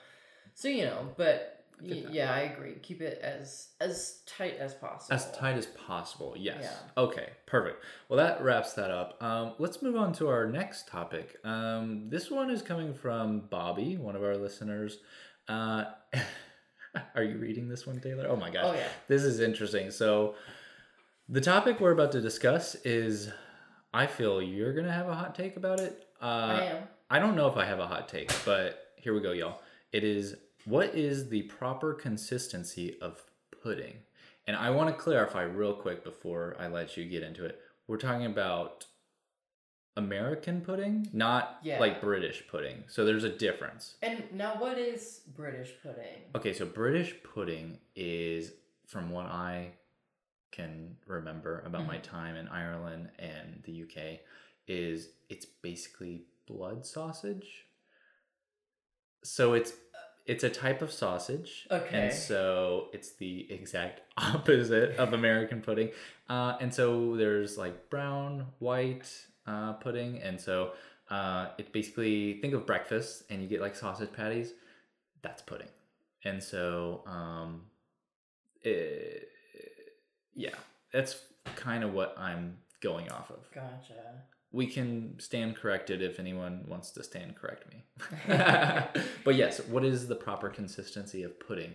So 0.54 0.68
you 0.68 0.86
know, 0.86 1.10
but 1.18 1.59
that. 1.82 2.14
yeah, 2.14 2.34
I 2.34 2.40
agree. 2.42 2.76
Keep 2.82 3.02
it 3.02 3.20
as 3.22 3.70
as 3.80 4.22
tight 4.26 4.58
as 4.58 4.74
possible. 4.74 5.16
As 5.16 5.32
tight 5.32 5.58
as 5.58 5.66
possible. 5.66 6.36
Yes. 6.38 6.58
Yeah. 6.62 7.04
Okay. 7.04 7.30
Perfect. 7.46 7.84
Well, 8.08 8.18
that 8.18 8.44
wraps 8.44 8.74
that 8.74 8.92
up. 8.92 9.22
Um, 9.22 9.54
let's 9.60 9.82
move 9.82 9.96
on 9.96 10.14
to 10.14 10.28
our 10.30 10.46
next 10.48 10.88
topic. 10.88 11.38
Um, 11.44 12.10
this 12.10 12.30
one 12.30 12.50
is 12.50 12.62
coming 12.62 12.94
from 12.94 13.42
Bobby, 13.50 13.98
one 13.98 14.16
of 14.16 14.24
our 14.24 14.36
listeners. 14.36 15.00
Uh, 15.48 15.86
are 17.16 17.24
you 17.24 17.38
reading 17.38 17.68
this 17.68 17.88
one, 17.88 18.00
Taylor? 18.00 18.28
Oh 18.30 18.36
my 18.36 18.50
gosh. 18.50 18.66
Oh 18.66 18.74
yeah. 18.74 18.88
This 19.08 19.24
is 19.24 19.40
interesting. 19.40 19.92
So, 19.92 20.36
the 21.28 21.42
topic 21.42 21.80
we're 21.80 21.92
about 21.92 22.12
to 22.14 22.22
discuss 22.22 22.76
is. 22.84 23.30
I 23.92 24.06
feel 24.06 24.40
you're 24.40 24.74
gonna 24.74 24.92
have 24.92 25.10
a 25.10 25.16
hot 25.16 25.34
take 25.34 25.58
about 25.58 25.80
it. 25.80 26.06
Uh, 26.22 26.26
I 26.26 26.64
am. 26.66 26.84
I 27.10 27.18
don't 27.18 27.36
know 27.36 27.48
if 27.48 27.58
I 27.58 27.66
have 27.66 27.80
a 27.80 27.88
hot 27.88 28.08
take, 28.08 28.32
but 28.46 28.90
here 28.98 29.16
we 29.16 29.20
go, 29.20 29.32
y'all. 29.32 29.62
It 29.92 30.04
is 30.04 30.36
what 30.70 30.96
is 30.96 31.30
the 31.30 31.42
proper 31.44 31.94
consistency 31.94 32.98
of 33.02 33.24
pudding? 33.64 33.96
And 34.48 34.56
I 34.56 34.70
want 34.70 34.90
to 34.90 35.02
clarify 35.02 35.44
real 35.44 35.74
quick 35.74 36.04
before 36.04 36.56
I 36.60 36.68
let 36.68 36.96
you 36.96 37.06
get 37.06 37.24
into 37.24 37.46
it. 37.46 37.60
We're 37.88 37.98
talking 37.98 38.26
about 38.26 38.86
American 39.98 40.62
pudding, 40.62 41.10
not 41.12 41.60
Yeah. 41.64 41.80
like 41.80 42.02
British 42.02 42.48
pudding. 42.48 42.84
So 42.88 43.04
there's 43.04 43.24
a 43.24 43.36
difference. 43.36 43.96
And 44.02 44.32
now, 44.32 44.60
what 44.60 44.78
is 44.78 45.22
British 45.36 45.74
pudding? 45.82 46.24
Okay, 46.36 46.54
so 46.54 46.66
British 46.66 47.16
pudding 47.24 47.80
is, 47.96 48.54
from 48.86 49.10
what 49.12 49.26
I 49.26 49.74
can 50.52 50.98
remember 51.06 51.62
about 51.66 51.86
my 51.86 51.98
mm-hmm. 51.98 52.16
time 52.16 52.36
in 52.36 52.48
Ireland 52.48 53.10
and 53.20 53.62
the 53.66 53.84
UK, 53.84 54.20
is 54.68 55.10
it's 55.30 55.46
basically 55.46 56.26
blood 56.48 56.86
sausage. 56.86 57.66
So 59.24 59.54
it's 59.54 59.72
uh, 59.72 59.76
it's 60.30 60.44
a 60.44 60.50
type 60.50 60.82
of 60.82 60.92
sausage, 60.92 61.68
Okay. 61.72 61.98
and 62.04 62.14
so 62.14 62.88
it's 62.94 63.14
the 63.14 63.52
exact 63.52 64.02
opposite 64.18 64.96
of 64.98 65.14
American 65.14 65.60
pudding. 65.62 65.90
Uh, 66.30 66.56
and 66.62 66.72
so 66.74 67.16
there's 67.18 67.58
like 67.58 67.90
brown, 67.90 68.46
white 68.60 69.10
uh, 69.48 69.74
pudding, 69.74 70.22
and 70.22 70.40
so 70.40 70.74
uh, 71.10 71.48
it 71.58 71.74
basically 71.74 72.40
think 72.42 72.54
of 72.54 72.66
breakfast, 72.66 73.24
and 73.30 73.42
you 73.42 73.48
get 73.48 73.60
like 73.62 73.76
sausage 73.76 74.14
patties. 74.14 74.54
That's 75.24 75.42
pudding, 75.42 75.70
and 76.24 76.42
so 76.42 77.04
um, 77.08 77.64
it, 78.62 79.28
yeah, 80.36 80.56
that's 80.94 81.22
kind 81.56 81.84
of 81.84 81.94
what 81.94 82.14
I'm 82.18 82.58
going 82.82 83.10
off 83.12 83.30
of. 83.32 83.40
Gotcha. 83.54 83.94
We 84.52 84.66
can 84.68 85.20
stand 85.20 85.56
corrected 85.56 86.02
if 86.02 86.20
anyone 86.20 86.66
wants 86.68 86.92
to 86.92 87.04
stand 87.04 87.36
correct 87.36 87.66
me. 87.70 87.84
but 89.24 89.36
yes, 89.36 89.60
what 89.68 89.86
is 89.86 90.08
the 90.08 90.16
proper 90.16 90.50
consistency 90.50 91.24
of 91.24 91.40
pudding, 91.40 91.74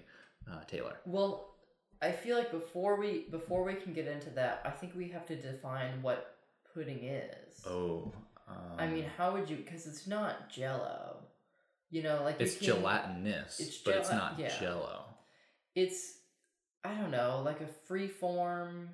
uh, 0.50 0.64
Taylor? 0.66 0.96
Well, 1.06 1.54
I 2.02 2.10
feel 2.10 2.36
like 2.36 2.50
before 2.50 2.98
we 2.98 3.26
before 3.30 3.62
we 3.62 3.74
can 3.74 3.92
get 3.92 4.08
into 4.08 4.30
that, 4.30 4.62
I 4.64 4.70
think 4.70 4.94
we 4.96 5.08
have 5.10 5.24
to 5.26 5.36
define 5.36 6.02
what 6.02 6.36
pudding 6.74 7.04
is. 7.04 7.64
Oh. 7.66 8.12
Um, 8.48 8.56
I 8.78 8.86
mean, 8.86 9.06
how 9.16 9.32
would 9.32 9.48
you? 9.48 9.56
Because 9.56 9.86
it's 9.86 10.06
not 10.06 10.50
Jello. 10.50 11.24
You 11.94 12.02
know, 12.02 12.22
like 12.24 12.40
it's 12.40 12.56
can- 12.56 12.66
gelatinous, 12.66 13.60
it's 13.60 13.78
but 13.78 13.94
it's 13.94 14.10
not 14.10 14.34
yeah. 14.36 14.58
jello. 14.58 15.04
It's 15.76 16.18
I 16.82 16.92
don't 16.94 17.12
know, 17.12 17.40
like 17.44 17.60
a 17.60 17.68
free 17.86 18.08
form 18.08 18.90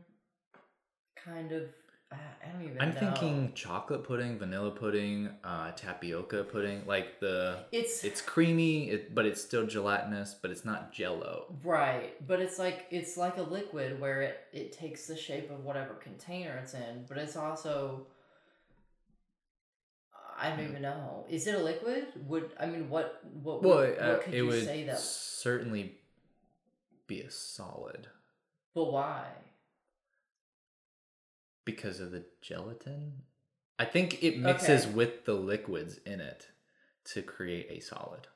kind 1.16 1.52
of. 1.52 1.64
I 2.12 2.16
I 2.44 2.52
don't 2.52 2.62
even. 2.64 2.76
I'm 2.78 2.94
know. 2.94 2.98
thinking 2.98 3.52
chocolate 3.54 4.04
pudding, 4.04 4.38
vanilla 4.38 4.70
pudding, 4.70 5.30
uh, 5.44 5.72
tapioca 5.72 6.44
pudding. 6.44 6.84
Like 6.86 7.20
the 7.20 7.64
it's 7.72 8.04
it's 8.04 8.20
creamy, 8.22 8.90
it, 8.90 9.14
but 9.14 9.26
it's 9.26 9.40
still 9.40 9.66
gelatinous, 9.66 10.34
but 10.40 10.50
it's 10.50 10.64
not 10.64 10.92
jello. 10.92 11.54
right, 11.64 12.14
but 12.26 12.40
it's 12.40 12.58
like 12.58 12.86
it's 12.90 13.16
like 13.16 13.36
a 13.36 13.42
liquid 13.42 14.00
where 14.00 14.22
it 14.22 14.38
it 14.52 14.72
takes 14.72 15.06
the 15.06 15.16
shape 15.16 15.50
of 15.50 15.64
whatever 15.64 15.94
container 15.94 16.56
it's 16.62 16.74
in, 16.74 17.04
but 17.08 17.18
it's 17.18 17.36
also. 17.36 18.06
I 20.38 20.48
don't 20.50 20.60
Hmm. 20.60 20.70
even 20.70 20.82
know. 20.82 21.26
Is 21.28 21.46
it 21.46 21.54
a 21.54 21.58
liquid? 21.62 22.06
Would 22.26 22.54
I 22.58 22.66
mean 22.66 22.88
what 22.88 23.20
what 23.42 23.62
Well, 23.62 23.78
what, 23.78 23.98
uh, 23.98 24.18
could 24.18 24.34
it 24.34 24.36
you 24.38 24.46
would 24.46 24.64
say 24.64 24.84
that? 24.84 24.98
certainly 24.98 25.98
be 27.06 27.20
a 27.20 27.30
solid 27.30 28.08
But 28.74 28.90
why? 28.92 29.26
Because 31.64 32.00
of 32.00 32.10
the 32.12 32.24
gelatin. 32.42 33.22
I 33.78 33.84
think 33.84 34.22
it 34.22 34.38
mixes 34.38 34.84
Okay. 34.86 34.94
with 34.94 35.24
the 35.24 35.34
liquids 35.34 35.98
in 36.04 36.20
it 36.20 36.48
to 37.12 37.22
create 37.22 37.66
a 37.70 37.80
solid. 37.80 38.26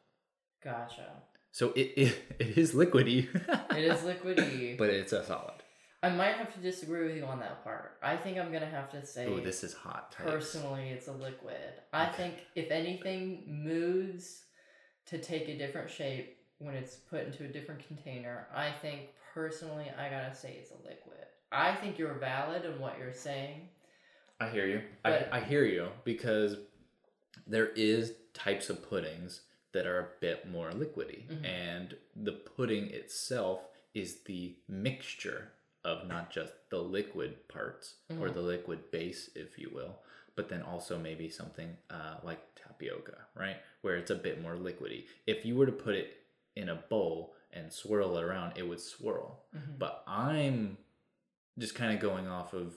Gotcha. 0.63 1.23
So 1.53 1.73
it 1.77 1.93
it, 1.97 2.23
it 2.39 2.59
is 2.59 2.73
liquidy. 2.75 3.29
It 3.77 3.85
is 3.85 4.01
liquidy. 4.01 4.79
but 4.79 4.91
it's 4.91 5.13
a 5.13 5.25
solid. 5.25 5.55
I 6.03 6.11
might 6.11 6.35
have 6.35 6.53
to 6.55 6.61
disagree 6.61 7.07
with 7.07 7.17
you 7.17 7.25
on 7.25 7.41
that 7.41 7.65
part. 7.65 7.97
I 8.03 8.17
think 8.17 8.37
I'm 8.39 8.53
gonna 8.53 8.67
have 8.67 8.91
to 8.93 9.05
say 9.07 9.27
Oh, 9.27 9.41
this 9.41 9.65
is 9.65 9.73
hot. 9.73 10.13
Takes. 10.13 10.31
personally 10.31 10.89
it's 10.91 11.09
a 11.09 11.13
liquid. 11.13 11.73
I 11.93 12.07
think 12.07 12.35
if 12.55 12.71
anything 12.71 13.45
moves 13.47 14.43
to 15.07 15.19
take 15.19 15.49
a 15.49 15.57
different 15.59 15.91
shape 15.91 16.37
when 16.59 16.75
it's 16.75 16.97
put 16.97 17.27
into 17.27 17.45
a 17.45 17.49
different 17.49 17.87
container, 17.87 18.49
I 18.55 18.71
think 18.71 19.11
personally 19.35 19.91
I 19.99 20.09
gotta 20.11 20.35
say 20.35 20.57
it's 20.61 20.71
a 20.71 20.77
liquid. 20.89 21.27
I 21.55 21.75
think 21.75 21.99
you're 21.99 22.15
valid 22.15 22.65
in 22.65 22.79
what 22.81 22.99
you're 22.99 23.13
saying. 23.13 23.69
I 24.41 24.49
hear 24.49 24.67
you. 24.67 24.83
I, 25.05 25.27
I 25.33 25.41
hear 25.41 25.65
you 25.65 25.89
because 26.05 26.57
there 27.47 27.69
is 27.69 28.15
types 28.33 28.69
of 28.71 28.89
puddings 28.89 29.43
that 29.73 29.87
are 29.87 29.99
a 30.01 30.09
bit 30.21 30.49
more 30.49 30.71
liquidy, 30.71 31.27
Mhm. 31.29 31.45
and 31.45 31.97
the 32.17 32.33
pudding 32.33 32.91
itself 32.91 33.61
is 33.95 34.21
the 34.23 34.57
mixture 34.69 35.53
of 35.85 36.07
not 36.09 36.31
just 36.31 36.53
the 36.71 36.79
liquid 36.79 37.47
parts 37.49 37.97
or 38.11 38.29
Mhm. 38.29 38.35
the 38.35 38.41
liquid 38.43 38.91
base, 38.91 39.31
if 39.37 39.59
you 39.59 39.71
will, 39.71 40.03
but 40.35 40.49
then 40.49 40.63
also 40.63 40.99
maybe 40.99 41.29
something 41.29 41.77
uh, 41.91 42.19
like 42.23 42.41
tapioca, 42.55 43.27
right, 43.35 43.59
where 43.83 43.97
it's 43.97 44.11
a 44.11 44.15
bit 44.17 44.41
more 44.41 44.55
liquidy. 44.57 45.07
If 45.27 45.45
you 45.45 45.57
were 45.57 45.67
to 45.67 45.73
put 45.73 45.95
it 45.95 46.23
in 46.57 46.69
a 46.71 46.77
bowl 46.77 47.35
and 47.53 47.73
swirl 47.73 48.17
it 48.19 48.23
around, 48.25 48.57
it 48.57 48.63
would 48.67 48.81
swirl 48.81 49.45
Mhm. 49.55 49.79
but 49.79 50.03
I'm 50.07 50.77
just 51.59 51.75
kind 51.75 51.95
of 51.95 52.01
going 52.01 52.27
off 52.29 52.53
of 52.55 52.75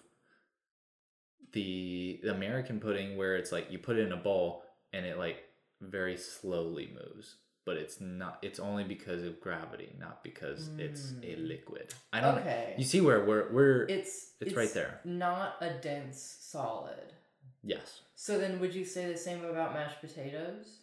the 1.53 2.19
American 2.29 2.79
pudding 2.79 3.17
where 3.17 3.35
it's 3.35 3.51
like 3.51 3.71
you 3.71 3.79
put 3.79 3.97
it 3.97 4.05
in 4.05 4.11
a 4.11 4.17
bowl 4.17 4.63
and 4.93 5.05
it 5.05 5.17
like 5.17 5.37
very 5.81 6.17
slowly 6.17 6.89
moves, 6.93 7.35
but 7.65 7.77
it's 7.77 7.99
not. 8.01 8.39
It's 8.41 8.59
only 8.59 8.83
because 8.83 9.23
of 9.23 9.39
gravity, 9.39 9.89
not 9.99 10.23
because 10.23 10.69
it's 10.77 11.11
a 11.23 11.35
Mm. 11.35 11.47
liquid. 11.47 11.93
I 12.13 12.19
don't. 12.19 12.37
Okay. 12.39 12.75
You 12.77 12.83
see 12.83 13.01
where 13.01 13.23
we're 13.25 13.51
we're 13.51 13.83
It's 13.87 14.33
It's 14.39 14.53
right 14.55 14.73
there. 14.73 14.99
Not 15.05 15.55
a 15.61 15.71
dense 15.75 16.37
solid. 16.41 17.13
yes. 17.63 18.01
So 18.15 18.37
then 18.39 18.59
would 18.59 18.73
you 18.73 18.83
say 18.85 19.11
the 19.11 19.17
same 19.17 19.43
about 19.45 19.73
mashed 19.73 20.01
potatoes? 20.01 20.79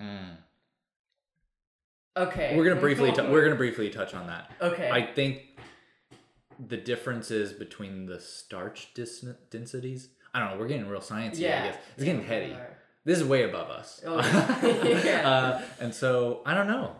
Mm. 0.00 0.36
Okay. 2.16 2.56
We're 2.56 2.64
gonna 2.68 2.80
briefly 2.80 3.12
tou 3.12 3.30
we're 3.30 3.42
gonna 3.44 3.56
briefly 3.56 3.90
touch 3.90 4.14
on 4.14 4.26
that. 4.26 4.50
Okay. 4.60 4.90
I 4.90 5.02
think 5.12 5.51
the 6.68 6.76
differences 6.76 7.52
between 7.52 8.06
the 8.06 8.20
starch 8.20 8.92
dis- 8.94 9.24
densities. 9.50 10.08
I 10.34 10.38
don't 10.40 10.50
know. 10.50 10.56
We're 10.58 10.68
getting 10.68 10.86
real 10.88 11.00
sciencey. 11.00 11.38
I 11.38 11.40
yeah. 11.40 11.66
guess 11.66 11.76
it's 11.96 12.04
getting 12.04 12.24
heady. 12.24 12.56
This 13.04 13.18
is 13.18 13.24
way 13.24 13.42
above 13.42 13.68
us. 13.70 14.00
Oh, 14.06 14.16
yeah. 15.04 15.28
uh, 15.28 15.62
and 15.80 15.94
so 15.94 16.40
I 16.46 16.54
don't 16.54 16.68
know. 16.68 16.94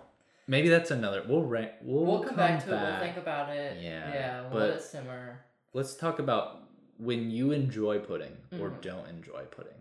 Maybe 0.49 0.69
that's 0.69 0.91
another. 0.91 1.23
We'll 1.27 1.45
ra- 1.45 1.67
we'll, 1.83 2.05
We'll 2.05 2.25
come 2.25 2.37
back 2.37 2.65
to 2.65 2.75
it. 2.77 2.81
We'll 2.81 2.99
think 3.01 3.17
about 3.17 3.51
it. 3.55 3.79
Yeah, 3.81 4.13
Yeah. 4.13 4.41
We'll 4.43 4.51
but- 4.51 4.61
let 4.61 4.71
it 4.79 4.83
simmer. 4.83 5.41
Let's 5.73 5.95
talk 5.95 6.19
about 6.19 6.65
when 6.99 7.31
you 7.31 7.53
enjoy 7.53 8.01
pudding 8.01 8.37
or 8.61 8.71
Mhm. 8.71 8.81
don't 8.83 9.09
enjoy 9.09 9.45
pudding. 9.51 9.73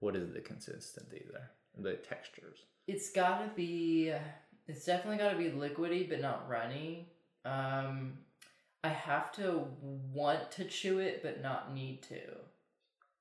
What 0.00 0.16
is 0.16 0.32
the 0.32 0.40
consistency 0.40 1.24
there? 1.32 1.50
The 1.78 1.94
textures. 1.98 2.58
It's 2.88 3.10
gotta 3.12 3.48
be. 3.54 4.12
It's 4.66 4.84
definitely 4.84 5.18
gotta 5.18 5.36
be 5.38 5.50
liquidy, 5.50 6.08
but 6.08 6.20
not 6.20 6.48
runny. 6.48 7.12
Um, 7.44 8.18
I 8.86 8.90
have 8.90 9.32
to 9.32 9.66
want 10.12 10.52
to 10.52 10.64
chew 10.64 10.98
it, 10.98 11.20
but 11.22 11.42
not 11.42 11.74
need 11.74 12.02
to. 12.04 12.20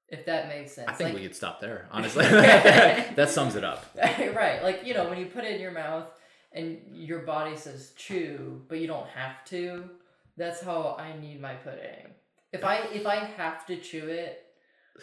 If 0.09 0.25
that 0.27 0.47
makes 0.47 0.73
sense. 0.73 0.87
I 0.87 0.93
think 0.93 1.09
Like- 1.09 1.15
we 1.15 1.23
could 1.23 1.35
stop 1.35 1.59
there. 1.59 1.87
Honestly, 1.91 2.23
that 2.29 3.29
sums 3.29 3.55
it 3.55 3.63
up. 3.63 3.85
right. 3.95 4.61
Like, 4.61 4.85
you 4.85 4.93
know, 4.93 5.09
when 5.09 5.17
you 5.17 5.25
put 5.25 5.43
it 5.43 5.55
in 5.55 5.61
your 5.61 5.71
mouth 5.71 6.05
and 6.51 6.79
your 6.93 7.19
body 7.19 7.55
says 7.55 7.93
chew, 7.95 8.61
but 8.67 8.79
you 8.79 8.85
don't 8.85 9.07
have 9.07 9.43
to, 9.45 9.89
that's 10.37 10.61
how 10.61 10.95
I 10.99 11.19
need 11.19 11.41
my 11.41 11.55
pudding. 11.55 12.13
If 12.53 12.63
I 12.63 12.77
if 12.93 13.05
I 13.05 13.15
have 13.15 13.65
to 13.65 13.77
chew 13.77 14.07
it, 14.07 14.43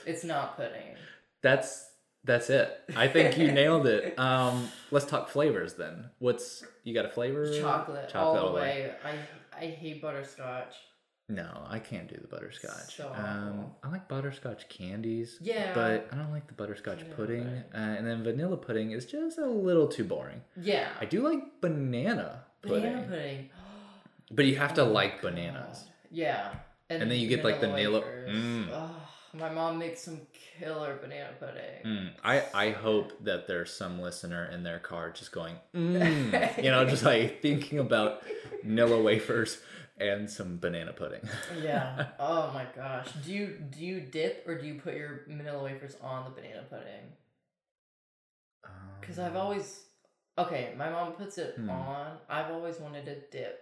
it's 0.07 0.25
not 0.25 0.57
pudding. 0.57 0.95
That's 1.43 1.91
that's 2.25 2.49
it. 2.51 2.71
I 2.97 3.09
think 3.09 3.37
you 3.37 3.51
nailed 3.51 3.87
it. 3.87 4.19
Um, 4.19 4.69
let's 4.91 5.07
talk 5.07 5.29
flavors 5.29 5.75
then. 5.75 6.11
What's 6.19 6.65
you 6.85 6.95
got 6.95 7.05
a 7.05 7.11
flavor? 7.11 7.53
Chocolate, 7.61 8.15
all 8.15 8.47
the 8.47 8.53
way. 8.53 8.93
I 9.05 9.17
I 9.63 9.67
hate 9.67 10.03
butterscotch. 10.03 10.75
No, 11.29 11.65
I 11.69 11.79
can't 11.79 12.09
do 12.09 12.17
the 12.21 12.27
butterscotch. 12.27 12.97
So 12.97 13.11
um. 13.17 13.67
I 13.83 13.89
like 13.89 14.09
butterscotch 14.09 14.69
candies. 14.69 15.39
Yeah. 15.41 15.73
But 15.75 16.09
I 16.13 16.17
don't 16.17 16.31
like 16.33 16.47
the 16.49 16.53
butterscotch 16.55 16.99
Vanilla 16.99 17.17
pudding. 17.17 17.45
pudding. 17.45 17.63
Uh, 17.75 17.97
and 17.99 18.07
then 18.07 18.23
vanilla 18.25 18.57
pudding 18.57 18.91
is 18.91 19.07
just 19.07 19.39
a 19.39 19.47
little 19.47 19.87
too 19.89 20.05
boring. 20.05 20.43
Yeah. 20.61 20.89
I 21.01 21.05
do 21.07 21.23
like 21.23 21.61
banana 21.61 22.45
pudding. 22.63 22.83
Banana 22.83 23.07
pudding. 23.09 23.51
But 24.35 24.47
you 24.47 24.57
have 24.57 24.75
to 24.75 24.83
Oh 24.83 24.87
my 24.87 24.93
like 24.93 25.23
God. 25.23 25.35
bananas. 25.35 25.85
Yeah. 26.11 26.55
And 26.91 27.03
then 27.11 27.19
you 27.19 27.29
get, 27.29 27.45
like, 27.45 27.61
the 27.61 27.69
vanilla 27.69 28.01
vanilla- 28.01 28.29
Mm. 28.29 28.69
Ugh, 28.73 28.91
my 29.35 29.49
mom 29.51 29.79
makes 29.79 30.03
some 30.03 30.21
killer 30.59 30.99
banana 31.01 31.31
pudding. 31.39 31.85
Mm, 31.85 32.11
I, 32.25 32.45
I 32.55 32.71
hope 32.71 33.25
that 33.25 33.47
there's 33.47 33.73
some 33.73 34.01
listener 34.01 34.45
in 34.53 34.63
their 34.63 34.79
car 34.79 35.11
just 35.11 35.33
going, 35.33 35.57
mm, 35.75 36.63
you 36.63 36.71
know, 36.71 36.85
just 36.85 37.05
like 37.05 37.41
thinking 37.43 37.79
about 37.79 38.23
Nilla 38.67 39.03
wafers 39.03 39.59
and 39.99 40.29
some 40.29 40.59
banana 40.59 40.93
pudding. 40.93 41.21
yeah. 41.63 42.09
Oh 42.19 42.51
my 42.55 42.67
gosh. 42.77 43.09
Do 43.25 43.33
you 43.33 43.47
do 43.71 43.81
you 43.85 44.01
dip 44.01 44.45
or 44.47 44.59
do 44.59 44.67
you 44.67 44.75
put 44.81 44.95
your 44.95 45.23
vanilla 45.29 45.63
wafers 45.63 45.97
on 46.03 46.25
the 46.25 46.31
banana 46.31 46.63
pudding? 46.69 47.13
Because 49.01 49.19
I've 49.19 49.33
Um, 49.37 49.43
always 49.43 49.85
okay. 50.39 50.75
My 50.77 50.89
mom 50.91 51.13
puts 51.13 51.39
it 51.39 51.55
Hmm. 51.57 51.71
on. 51.71 52.19
I've 52.29 52.51
always 52.53 52.79
wanted 52.79 53.05
to 53.07 53.17
dip. 53.37 53.61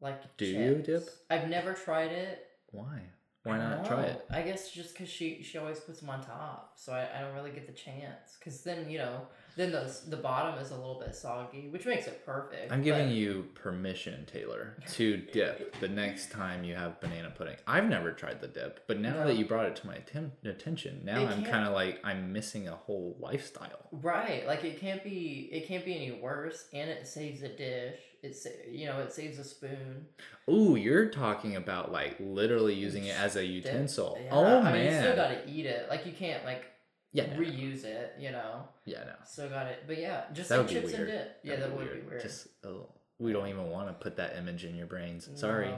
Like 0.00 0.36
Do 0.36 0.46
you 0.46 0.76
dip? 0.76 1.08
I've 1.30 1.48
never 1.48 1.74
tried 1.74 2.12
it. 2.12 2.46
Why? 2.70 3.00
Why 3.48 3.58
don't 3.58 3.84
try 3.84 4.02
it? 4.04 4.24
I 4.30 4.42
guess 4.42 4.70
just 4.70 4.92
because 4.94 5.08
she 5.08 5.42
she 5.42 5.58
always 5.58 5.80
puts 5.80 6.00
them 6.00 6.10
on 6.10 6.22
top, 6.22 6.72
so 6.76 6.92
I, 6.92 7.08
I 7.16 7.20
don't 7.22 7.34
really 7.34 7.50
get 7.50 7.66
the 7.66 7.72
chance. 7.72 8.36
Because 8.38 8.62
then 8.62 8.88
you 8.90 8.98
know, 8.98 9.22
then 9.56 9.72
the 9.72 9.92
the 10.08 10.16
bottom 10.16 10.60
is 10.62 10.70
a 10.70 10.76
little 10.76 11.00
bit 11.04 11.14
soggy, 11.14 11.68
which 11.70 11.86
makes 11.86 12.06
it 12.06 12.24
perfect. 12.26 12.70
I'm 12.72 12.82
giving 12.82 13.06
but- 13.08 13.14
you 13.14 13.46
permission, 13.54 14.24
Taylor, 14.26 14.76
to 14.92 15.16
dip 15.16 15.78
the 15.80 15.88
next 15.88 16.30
time 16.30 16.64
you 16.64 16.74
have 16.74 17.00
banana 17.00 17.30
pudding. 17.36 17.56
I've 17.66 17.88
never 17.88 18.12
tried 18.12 18.40
the 18.40 18.48
dip, 18.48 18.86
but 18.86 19.00
now 19.00 19.14
No. 19.14 19.26
that 19.26 19.36
you 19.36 19.44
brought 19.46 19.66
it 19.66 19.76
to 19.76 19.86
my 19.86 19.96
atten- 19.96 20.32
attention, 20.44 21.00
now 21.04 21.20
It 21.22 21.28
I'm 21.28 21.44
kind 21.44 21.66
of 21.66 21.72
like 21.72 22.00
I'm 22.04 22.32
missing 22.32 22.68
a 22.68 22.76
whole 22.76 23.16
lifestyle. 23.18 23.88
right. 23.92 24.46
Like 24.46 24.64
it 24.64 24.78
can't 24.80 25.02
be 25.02 25.48
it 25.52 25.66
can't 25.66 25.84
be 25.84 25.94
any 25.96 26.20
worse, 26.20 26.66
and 26.72 26.90
it 26.90 27.06
saves 27.08 27.42
a 27.42 27.48
dish. 27.48 27.98
It's 28.22 28.46
you 28.70 28.86
know 28.86 29.00
it 29.00 29.12
saves 29.12 29.38
a 29.38 29.44
spoon. 29.44 30.06
Ooh, 30.50 30.74
you're 30.76 31.08
talking 31.08 31.56
about 31.56 31.92
like 31.92 32.16
literally 32.18 32.74
using 32.74 33.04
it 33.04 33.16
as 33.16 33.36
a 33.36 33.44
utensil. 33.44 34.18
Yeah, 34.22 34.28
Oh 34.32 34.58
I 34.60 34.62
man, 34.64 34.74
mean, 34.74 34.84
you 34.92 34.98
still 35.00 35.16
gotta 35.16 35.40
eat 35.48 35.66
it. 35.66 35.88
Like 35.88 36.04
you 36.06 36.12
can't 36.12 36.44
like 36.44 36.64
yeah, 37.12 37.26
no, 37.26 37.34
no. 37.34 37.40
reuse 37.40 37.84
it. 37.84 38.14
You 38.18 38.32
know, 38.32 38.68
yeah, 38.84 39.04
no. 39.04 39.12
still 39.24 39.48
got 39.48 39.66
it. 39.66 39.84
But 39.86 39.98
yeah, 39.98 40.24
just 40.32 40.48
That 40.48 40.58
like 40.58 40.68
be 40.68 40.74
chips 40.74 40.88
and 40.92 40.98
weird. 41.06 41.08
dip. 41.08 41.40
Yeah, 41.44 41.56
that 41.56 41.76
would 41.76 41.92
be 41.92 42.00
weird. 42.08 42.22
Just 42.22 42.48
oh, 42.64 42.88
we 43.20 43.32
don't 43.32 43.48
even 43.48 43.70
want 43.70 43.88
to 43.88 43.94
put 43.94 44.16
that 44.16 44.36
image 44.36 44.64
in 44.64 44.74
your 44.74 44.86
brains. 44.86 45.28
Sorry. 45.36 45.68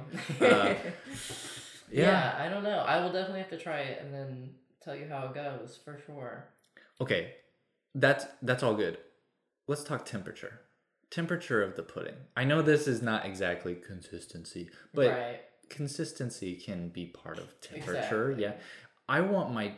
No. 0.40 0.46
Uh, 0.46 0.74
yeah. 1.92 2.34
yeah. 2.38 2.44
I 2.46 2.48
don't 2.48 2.62
know. 2.62 2.78
I 2.78 3.02
will 3.02 3.12
definitely 3.12 3.40
have 3.40 3.50
to 3.50 3.58
try 3.58 3.80
it 3.80 4.00
and 4.02 4.14
then 4.14 4.50
tell 4.80 4.94
you 4.94 5.06
how 5.08 5.26
it 5.26 5.34
goes 5.34 5.78
for 5.84 5.98
sure. 6.06 6.46
Okay, 7.00 7.32
that's 7.94 8.24
that's 8.42 8.62
all 8.62 8.74
good. 8.74 8.98
Let's 9.66 9.82
talk 9.84 10.04
temperature. 10.04 10.60
Temperature 11.10 11.62
of 11.62 11.76
the 11.76 11.82
pudding. 11.82 12.14
I 12.36 12.44
know 12.44 12.62
this 12.62 12.86
is 12.86 13.02
not 13.02 13.26
exactly 13.26 13.74
consistency, 13.74 14.70
but 14.94 15.10
right. 15.10 15.40
consistency 15.68 16.54
can 16.54 16.88
be 16.88 17.06
part 17.06 17.38
of 17.38 17.60
temperature. 17.60 18.30
Exactly. 18.30 18.42
Yeah. 18.44 18.52
I 19.08 19.20
want 19.20 19.52
my 19.52 19.74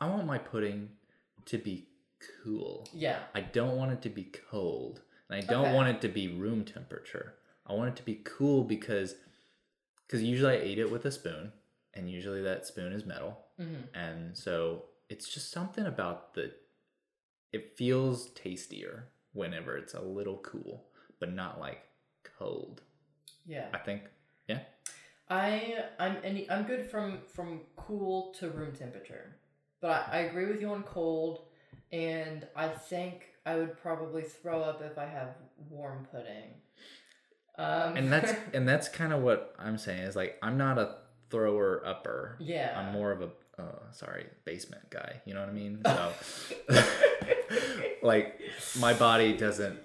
I 0.00 0.06
want 0.08 0.26
my 0.26 0.38
pudding 0.38 0.90
to 1.46 1.58
be 1.58 1.88
cool. 2.42 2.88
Yeah. 2.92 3.18
I 3.34 3.40
don't 3.40 3.76
want 3.76 3.92
it 3.92 4.02
to 4.02 4.08
be 4.08 4.24
cold. 4.50 5.02
And 5.28 5.42
I 5.42 5.46
don't 5.46 5.66
Okay. 5.66 5.74
want 5.74 5.88
it 5.88 6.00
to 6.02 6.08
be 6.08 6.28
room 6.28 6.64
temperature. 6.64 7.34
I 7.66 7.74
want 7.74 7.90
it 7.90 7.96
to 7.96 8.02
be 8.02 8.16
cool 8.24 8.64
because 8.64 9.14
cuz 10.08 10.22
usually 10.22 10.56
I 10.56 10.62
eat 10.62 10.78
it 10.78 10.90
with 10.90 11.04
a 11.04 11.10
spoon 11.10 11.52
and 11.94 12.10
usually 12.10 12.42
that 12.42 12.66
spoon 12.66 12.92
is 12.92 13.04
metal. 13.04 13.44
hmm 13.58 13.82
And 13.94 14.36
so 14.36 14.86
it's 15.10 15.28
just 15.28 15.50
something 15.50 15.84
about 15.86 16.34
the 16.34 16.54
it 17.52 17.76
feels 17.76 18.30
tastier 18.30 19.08
whenever 19.38 19.76
it's 19.76 19.94
a 19.94 20.00
little 20.00 20.38
cool, 20.38 20.84
but 21.20 21.32
not 21.32 21.58
like 21.60 21.80
cold. 22.38 22.82
Yeah. 23.46 23.68
I 23.72 23.78
think 23.78 24.02
yeah. 24.48 24.60
I 25.30 25.84
I'm 25.98 26.16
any 26.24 26.50
I'm 26.50 26.64
good 26.64 26.84
from 26.90 27.20
from 27.34 27.60
cool 27.76 28.34
to 28.38 28.50
room 28.50 28.72
temperature, 28.74 29.36
but 29.80 30.08
I, 30.12 30.16
I 30.16 30.18
agree 30.28 30.46
with 30.46 30.60
you 30.60 30.70
on 30.70 30.82
cold, 30.82 31.42
and 31.92 32.46
I 32.56 32.68
think 32.68 33.26
I 33.46 33.56
would 33.56 33.80
probably 33.80 34.22
throw 34.22 34.60
up 34.62 34.82
if 34.82 34.98
I 34.98 35.06
have 35.06 35.30
warm 35.70 36.06
pudding. 36.10 36.54
Um, 37.56 37.96
And 37.96 38.12
that's 38.12 38.32
and 38.54 38.68
that's 38.68 38.88
kind 38.88 39.12
of 39.12 39.22
what 39.22 39.54
I'm 39.58 39.78
saying 39.78 40.00
is 40.02 40.16
like 40.16 40.38
I'm 40.42 40.56
not 40.58 40.78
a 40.78 40.96
thrower 41.30 41.82
upper. 41.86 42.36
yeah. 42.40 42.74
I'm 42.78 42.92
more 42.92 43.12
of 43.12 43.20
a 43.22 43.30
uh, 43.62 43.90
sorry 43.92 44.26
basement 44.44 44.88
guy. 44.90 45.20
You 45.26 45.34
know 45.34 45.40
what 45.40 45.48
I 45.50 45.52
mean? 45.52 45.82
So 45.84 46.12
like 48.02 48.40
my 48.78 48.94
body 48.94 49.32
doesn't 49.36 49.78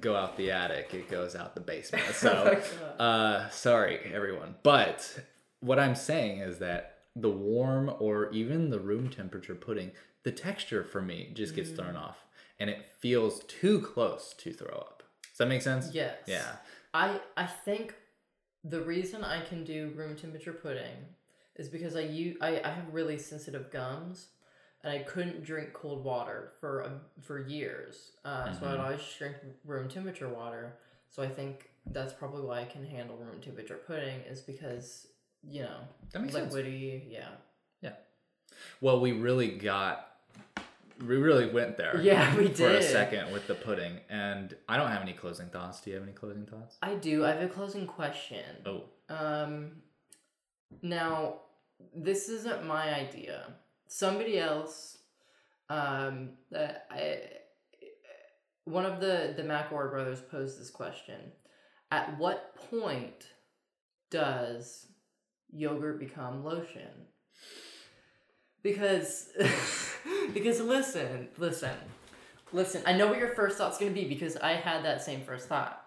go 0.00 0.14
out 0.16 0.36
the 0.36 0.50
attic; 0.50 0.92
it 0.94 1.10
goes 1.10 1.34
out 1.36 1.54
the 1.54 1.60
basement. 1.60 2.04
So 2.14 2.60
uh, 2.98 3.48
sorry 3.50 3.98
everyone, 4.12 4.54
but 4.62 5.20
what 5.60 5.78
I'm 5.78 5.94
saying 5.94 6.38
is 6.40 6.58
that 6.58 6.98
the 7.14 7.30
warm 7.30 7.92
or 7.98 8.30
even 8.30 8.70
the 8.70 8.80
room 8.80 9.08
temperature 9.10 9.54
pudding, 9.54 9.92
the 10.22 10.32
texture 10.32 10.82
for 10.82 11.02
me 11.02 11.30
just 11.34 11.54
gets 11.54 11.70
thrown 11.70 11.94
Mm. 11.94 12.00
off, 12.02 12.24
and 12.58 12.70
it 12.70 12.86
feels 13.00 13.44
too 13.44 13.80
close 13.80 14.34
to 14.38 14.52
throw 14.52 14.74
up. 14.76 15.02
Does 15.28 15.38
that 15.38 15.48
make 15.48 15.62
sense? 15.62 15.90
yes. 15.92 16.16
Yeah. 16.26 16.56
I 16.94 17.20
I 17.36 17.46
think 17.46 17.94
the 18.64 18.80
reason 18.80 19.24
I 19.24 19.42
can 19.44 19.64
do 19.64 19.90
room 19.96 20.14
temperature 20.16 20.52
pudding 20.52 20.96
is 21.56 21.68
because 21.68 21.96
I 21.96 22.00
use 22.00 22.36
I, 22.40 22.60
I 22.64 22.68
have 22.70 22.92
really 22.92 23.18
sensitive 23.18 23.70
gums 23.70 24.28
and 24.84 24.92
I 24.92 24.98
couldn't 24.98 25.44
drink 25.44 25.72
cold 25.72 26.02
water 26.04 26.52
for 26.60 26.80
a, 26.80 27.00
for 27.20 27.40
years. 27.40 28.12
Uh, 28.24 28.52
So 28.52 28.66
I'd 28.66 28.78
Mhm. 28.78 28.84
always 28.84 29.14
drink 29.18 29.36
room 29.64 29.88
temperature 29.88 30.28
water. 30.28 30.76
So 31.08 31.22
I 31.22 31.28
think 31.28 31.70
that's 31.86 32.12
probably 32.12 32.42
why 32.42 32.60
I 32.60 32.64
can 32.64 32.84
handle 32.86 33.16
room 33.16 33.40
temperature 33.40 33.76
pudding 33.76 34.20
is 34.22 34.40
because 34.40 35.08
you 35.44 35.62
know 35.62 35.80
That 36.12 36.20
makes 36.22 36.34
sense. 36.34 36.54
liquidy. 36.54 37.10
Yeah. 37.10 37.28
Yeah. 37.80 37.94
Well, 38.80 39.00
we 39.00 39.12
really 39.12 39.48
got, 39.58 40.16
we 41.00 41.16
really 41.16 41.50
went 41.50 41.76
there. 41.76 42.00
Yeah, 42.02 42.36
we 42.36 42.44
did 42.48 42.56
For 42.56 42.70
a 42.70 42.82
second 42.82 43.32
with 43.32 43.46
the 43.48 43.54
pudding, 43.54 44.00
and 44.08 44.56
I 44.68 44.76
don't 44.76 44.90
have 44.90 45.02
any 45.02 45.12
closing 45.14 45.48
thoughts. 45.48 45.80
Do 45.80 45.90
you 45.90 45.96
have 45.96 46.04
any 46.04 46.12
closing 46.12 46.46
thoughts? 46.46 46.78
I 46.82 46.94
do. 46.94 47.24
I 47.24 47.30
have 47.32 47.42
a 47.42 47.48
closing 47.48 47.86
question. 47.86 48.44
Oh, 48.66 48.84
Um, 49.08 49.82
now, 50.80 51.40
this 51.94 52.28
isn't 52.28 52.64
my 52.64 52.94
idea. 52.94 53.52
Somebody 53.92 54.38
else, 54.38 54.98
um, 55.68 56.30
I, 56.56 57.20
one 58.64 58.86
of 58.86 59.00
the 59.00 59.34
the 59.36 59.42
McElroy 59.42 59.90
brothers 59.90 60.20
posed 60.20 60.58
this 60.58 60.70
question: 60.70 61.32
At 61.90 62.18
what 62.18 62.56
point 62.70 63.26
does 64.10 64.86
yogurt 65.52 66.00
become 66.00 66.44
lotion? 66.44 67.06
Because, 68.62 69.28
because 70.34 70.60
listen, 70.60 71.28
listen, 71.36 71.76
listen. 72.52 72.82
I 72.86 72.94
know 72.94 73.08
what 73.08 73.18
your 73.18 73.34
first 73.34 73.58
thought's 73.58 73.78
gonna 73.78 73.90
be 73.90 74.08
because 74.08 74.36
I 74.36 74.52
had 74.52 74.84
that 74.84 75.02
same 75.02 75.20
first 75.22 75.48
thought 75.48 75.82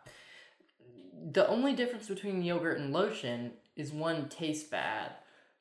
the 1.32 1.48
only 1.48 1.74
difference 1.74 2.08
between 2.08 2.44
yogurt 2.44 2.80
and 2.80 2.94
lotion 2.94 3.52
is 3.76 3.92
one 3.92 4.30
tastes 4.30 4.70
bad. 4.70 5.12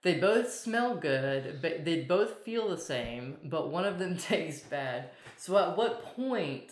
They 0.05 0.19
both 0.19 0.53
smell 0.53 0.97
good, 0.97 1.61
but 1.63 1.87
they 1.87 2.03
both 2.03 2.45
feel 2.45 2.69
the 2.69 2.77
same, 2.77 3.39
but 3.45 3.71
one 3.71 3.87
of 3.87 3.99
them 3.99 4.17
tastes 4.19 4.67
bad. 4.69 5.11
So 5.39 5.57
at 5.59 5.77
what 5.77 6.15
point 6.15 6.71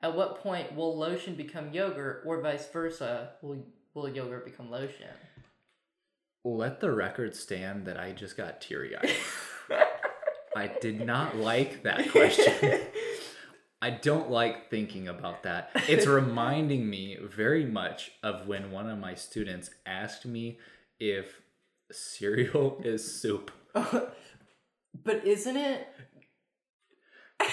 at 0.00 0.14
what 0.14 0.40
point 0.40 0.74
will 0.76 0.96
lotion 0.96 1.34
become 1.34 1.72
yogurt 1.72 2.22
or 2.24 2.40
vice 2.40 2.68
versa? 2.68 3.32
Will 3.42 3.66
will 3.94 4.08
yogurt 4.08 4.44
become 4.44 4.70
lotion? 4.70 5.08
let 6.44 6.80
the 6.80 6.90
record 6.90 7.34
stand 7.34 7.84
that 7.84 7.98
I 7.98 8.12
just 8.12 8.36
got 8.36 8.62
teary 8.62 8.96
eyed. 8.96 9.12
I 10.56 10.68
did 10.80 11.04
not 11.04 11.36
like 11.36 11.82
that 11.82 12.10
question. 12.10 12.80
I 13.82 13.90
don't 13.90 14.30
like 14.30 14.70
thinking 14.70 15.08
about 15.08 15.42
that. 15.42 15.70
It's 15.88 16.06
reminding 16.06 16.88
me 16.88 17.18
very 17.22 17.66
much 17.66 18.12
of 18.22 18.46
when 18.46 18.70
one 18.70 18.88
of 18.88 18.98
my 18.98 19.14
students 19.14 19.68
asked 19.84 20.24
me 20.24 20.58
if 20.98 21.42
cereal 21.92 22.80
is 22.84 23.20
soup. 23.20 23.50
but 23.74 25.24
isn't 25.24 25.56
it 25.56 25.86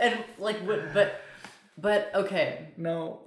and 0.00 0.18
like 0.38 0.58
what 0.66 0.92
but 0.92 1.20
but 1.78 2.10
okay 2.14 2.68
No. 2.76 3.22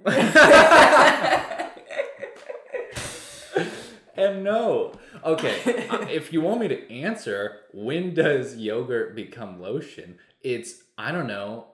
and 4.16 4.44
no. 4.44 4.92
Okay, 5.24 5.88
uh, 5.88 6.06
if 6.08 6.32
you 6.32 6.40
want 6.40 6.60
me 6.60 6.68
to 6.68 6.92
answer, 6.92 7.60
when 7.72 8.14
does 8.14 8.56
yogurt 8.56 9.16
become 9.16 9.60
lotion? 9.60 10.18
It's, 10.40 10.82
I 10.96 11.10
don't 11.10 11.26
know, 11.26 11.66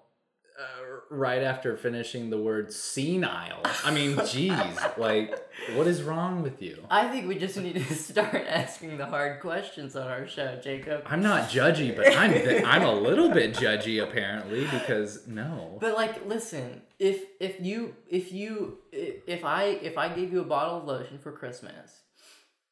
uh, 0.59 1.01
right 1.11 1.43
after 1.43 1.77
finishing 1.77 2.31
the 2.31 2.39
word 2.39 2.73
senile. 2.73 3.63
I 3.85 3.91
mean, 3.91 4.19
geez, 4.27 4.79
like, 4.97 5.39
what 5.75 5.87
is 5.87 6.03
wrong 6.03 6.43
with 6.43 6.63
you? 6.63 6.79
I 6.91 7.09
think 7.09 7.29
we 7.29 7.37
just 7.37 7.57
need 7.57 7.75
to 7.75 7.95
start 7.95 8.35
asking 8.49 8.99
the 8.99 9.07
hard 9.07 9.41
questions 9.41 9.97
on 9.97 10.09
our 10.09 10.27
show, 10.27 10.59
Jacob. 10.63 11.03
I'm 11.07 11.23
not 11.23 11.49
judgy, 11.49 11.95
but 11.95 12.17
I'm 12.17 12.33
I'm 12.65 12.83
a 12.83 12.93
little 12.93 13.31
bit 13.31 13.55
judgy 13.55 14.03
apparently 14.03 14.65
because 14.67 15.27
no. 15.27 15.79
But 15.81 15.95
like, 15.95 16.27
listen, 16.27 16.83
if 16.99 17.25
if 17.41 17.61
you 17.61 17.97
if 18.09 18.33
you 18.33 18.79
if 18.93 19.45
I 19.45 19.65
if 19.65 19.99
I 19.99 20.09
gave 20.09 20.33
you 20.33 20.41
a 20.41 20.45
bottle 20.45 20.79
of 20.79 20.85
lotion 20.85 21.19
for 21.19 21.33
Christmas, 21.33 22.03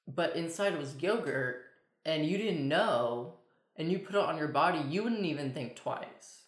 but 0.07 0.37
inside 0.37 0.79
was 0.79 0.97
yogurt, 1.01 1.63
and 2.05 2.27
you 2.27 2.39
didn't 2.39 2.67
know, 2.67 3.35
and 3.77 3.91
you 3.91 3.99
put 3.99 4.15
it 4.15 4.21
on 4.21 4.37
your 4.37 4.49
body, 4.49 4.81
you 4.89 5.03
wouldn't 5.03 5.25
even 5.25 5.53
think 5.53 5.77
twice, 5.77 6.40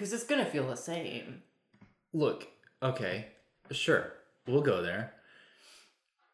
because 0.00 0.14
it's 0.14 0.24
gonna 0.24 0.46
feel 0.46 0.66
the 0.66 0.76
same. 0.76 1.42
Look, 2.14 2.48
okay, 2.82 3.26
sure, 3.70 4.14
we'll 4.46 4.62
go 4.62 4.80
there. 4.80 5.12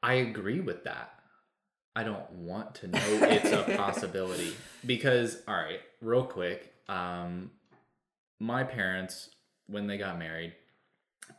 I 0.05 0.15
agree 0.15 0.61
with 0.61 0.85
that. 0.85 1.19
I 1.97 2.05
don't 2.05 2.31
want 2.31 2.77
to 2.77 2.87
know 2.87 3.01
it's 3.23 3.51
a 3.51 3.65
possibility 3.77 4.55
because, 4.87 5.43
all 5.49 5.57
right, 5.57 5.81
real 6.01 6.23
quick, 6.23 6.75
um, 6.89 7.51
my 8.39 8.63
parents 8.63 9.31
when 9.67 9.89
they 9.89 9.99
got 9.99 10.17
married, 10.17 10.53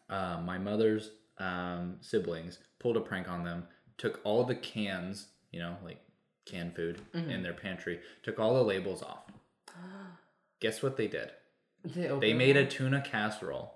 uh, 0.10 0.42
my 0.44 0.58
mother's 0.58 1.12
um, 1.38 1.96
siblings 2.02 2.60
pulled 2.78 2.98
a 2.98 3.00
prank 3.00 3.30
on 3.30 3.46
them, 3.46 3.64
took 3.98 4.20
all 4.26 4.44
the 4.44 4.56
cans, 4.56 5.28
you 5.54 5.62
know, 5.62 5.78
like 5.82 6.02
canned 6.46 6.76
food 6.76 7.00
in 7.14 7.42
their 7.42 7.54
pantry, 7.54 8.02
took 8.22 8.38
all 8.38 8.54
the 8.54 8.64
labels 8.64 9.02
off. 9.02 9.32
Guess 10.60 10.84
what 10.84 10.98
they 10.98 11.08
did? 11.08 11.32
They, 11.96 12.08
They 12.20 12.34
made 12.34 12.58
a 12.58 12.66
tuna 12.66 13.02
casserole. 13.02 13.74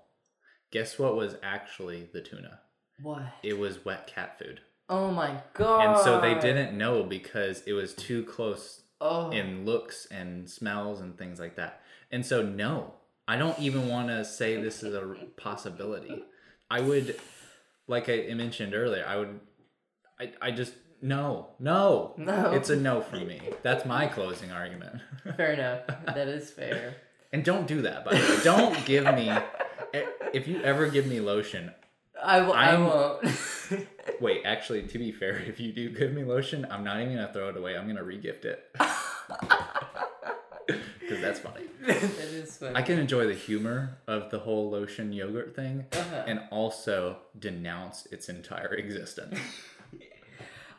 Guess 0.70 0.98
what 0.98 1.16
was 1.16 1.36
actually 1.42 2.08
the 2.12 2.20
tuna? 2.20 2.60
what? 3.02 3.22
It 3.42 3.58
was 3.58 3.84
wet 3.84 4.06
cat 4.06 4.38
food. 4.38 4.60
Oh 4.88 5.10
my 5.10 5.40
god! 5.54 5.80
And 5.96 5.98
so 6.04 6.20
they 6.20 6.34
didn't 6.34 6.76
know 6.76 7.02
because 7.02 7.62
it 7.66 7.72
was 7.72 7.94
too 7.94 8.24
close 8.24 8.82
Oh, 9.00 9.30
in 9.30 9.64
looks 9.64 10.06
and 10.10 10.48
smells 10.48 11.00
and 11.00 11.18
things 11.18 11.40
like 11.40 11.56
that. 11.56 11.80
And 12.12 12.24
so, 12.24 12.40
no, 12.42 12.94
I 13.26 13.36
don't 13.36 13.58
even 13.58 13.88
want 13.88 14.08
to 14.08 14.24
say 14.24 14.60
this 14.60 14.82
is 14.84 14.94
a 14.94 15.16
possibility. 15.36 16.22
I 16.70 16.80
would, 16.80 17.18
like 17.88 18.08
I 18.08 18.32
mentioned 18.34 18.74
earlier, 18.74 19.04
I 19.06 19.16
would, 19.16 19.40
I, 20.20 20.32
I 20.40 20.50
just, 20.52 20.74
no, 21.00 21.48
no. 21.58 22.14
No. 22.16 22.52
It's 22.52 22.70
a 22.70 22.76
no 22.76 23.00
from 23.00 23.26
me. 23.26 23.40
That's 23.62 23.84
my 23.84 24.06
closing 24.06 24.52
argument. 24.52 25.00
fair 25.36 25.52
enough. 25.54 25.80
That 26.14 26.28
is 26.28 26.50
fair. 26.50 26.94
And 27.32 27.44
don't 27.44 27.66
do 27.66 27.82
that, 27.82 28.04
by 28.04 28.14
the 28.14 28.20
way. 28.20 28.40
Don't 28.44 28.84
give 28.84 29.04
me, 29.14 29.32
if 30.32 30.46
you 30.48 30.60
ever 30.62 30.88
give 30.88 31.06
me 31.06 31.20
lotion, 31.20 31.72
I, 32.22 32.38
w- 32.38 32.56
I 32.56 32.76
won't. 32.78 33.26
Wait, 34.20 34.42
actually, 34.44 34.82
to 34.84 34.98
be 34.98 35.10
fair, 35.12 35.36
if 35.38 35.58
you 35.58 35.72
do 35.72 35.90
give 35.90 36.12
me 36.12 36.22
lotion, 36.24 36.66
I'm 36.70 36.84
not 36.84 37.00
even 37.00 37.14
gonna 37.16 37.32
throw 37.32 37.48
it 37.48 37.56
away. 37.56 37.76
I'm 37.76 37.86
gonna 37.88 38.02
regift 38.04 38.44
it. 38.44 38.64
because 41.00 41.20
that's 41.20 41.40
funny. 41.40 41.64
that 41.86 41.96
is 42.02 42.56
funny. 42.58 42.76
I 42.76 42.82
can 42.82 42.98
enjoy 42.98 43.26
the 43.26 43.34
humor 43.34 43.98
of 44.06 44.30
the 44.30 44.38
whole 44.38 44.70
lotion 44.70 45.12
yogurt 45.12 45.56
thing, 45.56 45.86
Uh-huh. 45.92 46.24
and 46.26 46.40
also 46.50 47.18
denounce 47.38 48.06
its 48.06 48.28
entire 48.28 48.74
existence. 48.74 49.38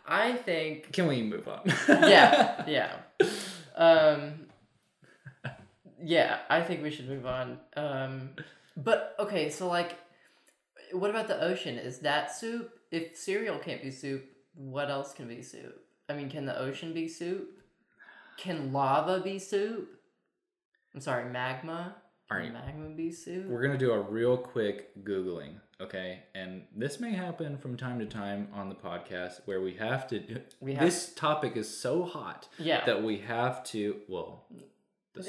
I 0.08 0.34
think 0.34 0.92
Can 0.92 1.08
we 1.08 1.22
move 1.22 1.48
on? 1.48 1.62
yeah, 1.88 2.64
yeah. 2.68 2.92
Um, 3.76 4.48
yeah, 6.04 6.40
I 6.50 6.62
think 6.62 6.84
we 6.84 6.92
should 6.92 7.08
move 7.08 7.26
on. 7.26 7.60
Um, 7.76 8.30
but 8.76 9.16
okay, 9.20 9.50
so 9.50 9.68
like, 9.68 9.98
what 10.92 11.10
about 11.10 11.28
the 11.28 11.42
ocean? 11.42 11.78
Is 11.78 12.00
that 12.00 12.36
soup? 12.36 12.72
If 12.92 13.16
cereal 13.18 13.58
can't 13.58 13.82
be 13.82 13.90
soup, 13.90 14.26
what 14.54 14.90
else 14.90 15.14
can 15.14 15.28
be 15.28 15.42
soup? 15.42 15.80
I 16.10 16.14
mean, 16.14 16.30
can 16.30 16.46
the 16.46 16.58
ocean 16.60 16.94
be 16.94 17.08
soup? 17.08 17.50
Can 18.38 18.74
lava 18.74 19.22
be 19.22 19.40
soup? 19.40 19.90
I'm 20.94 21.02
sorry, 21.02 21.32
magma. 21.32 21.96
Can 22.30 22.38
Alright. 22.38 22.54
magma 22.54 22.90
be 22.90 23.12
soup? 23.12 23.46
We're 23.48 23.62
gonna 23.62 23.78
do 23.78 23.92
a 23.92 24.02
real 24.02 24.38
quick 24.38 25.04
googling, 25.04 25.56
okay? 25.80 26.24
And 26.36 26.64
this 26.76 27.00
may 27.00 27.14
happen 27.14 27.58
from 27.58 27.78
time 27.78 28.00
to 28.00 28.06
time 28.06 28.50
on 28.54 28.70
the 28.70 28.76
podcast 28.76 29.42
where 29.46 29.62
we 29.62 29.74
have 29.76 30.08
to. 30.08 30.42
We 30.60 30.74
have- 30.74 30.84
this 30.84 31.14
topic 31.14 31.56
is 31.56 31.76
so 31.76 32.04
hot 32.04 32.48
yeah. 32.60 32.86
that 32.86 33.04
we 33.04 33.20
have 33.20 33.64
to. 33.66 34.02
Well, 34.08 34.46
the, 35.16 35.24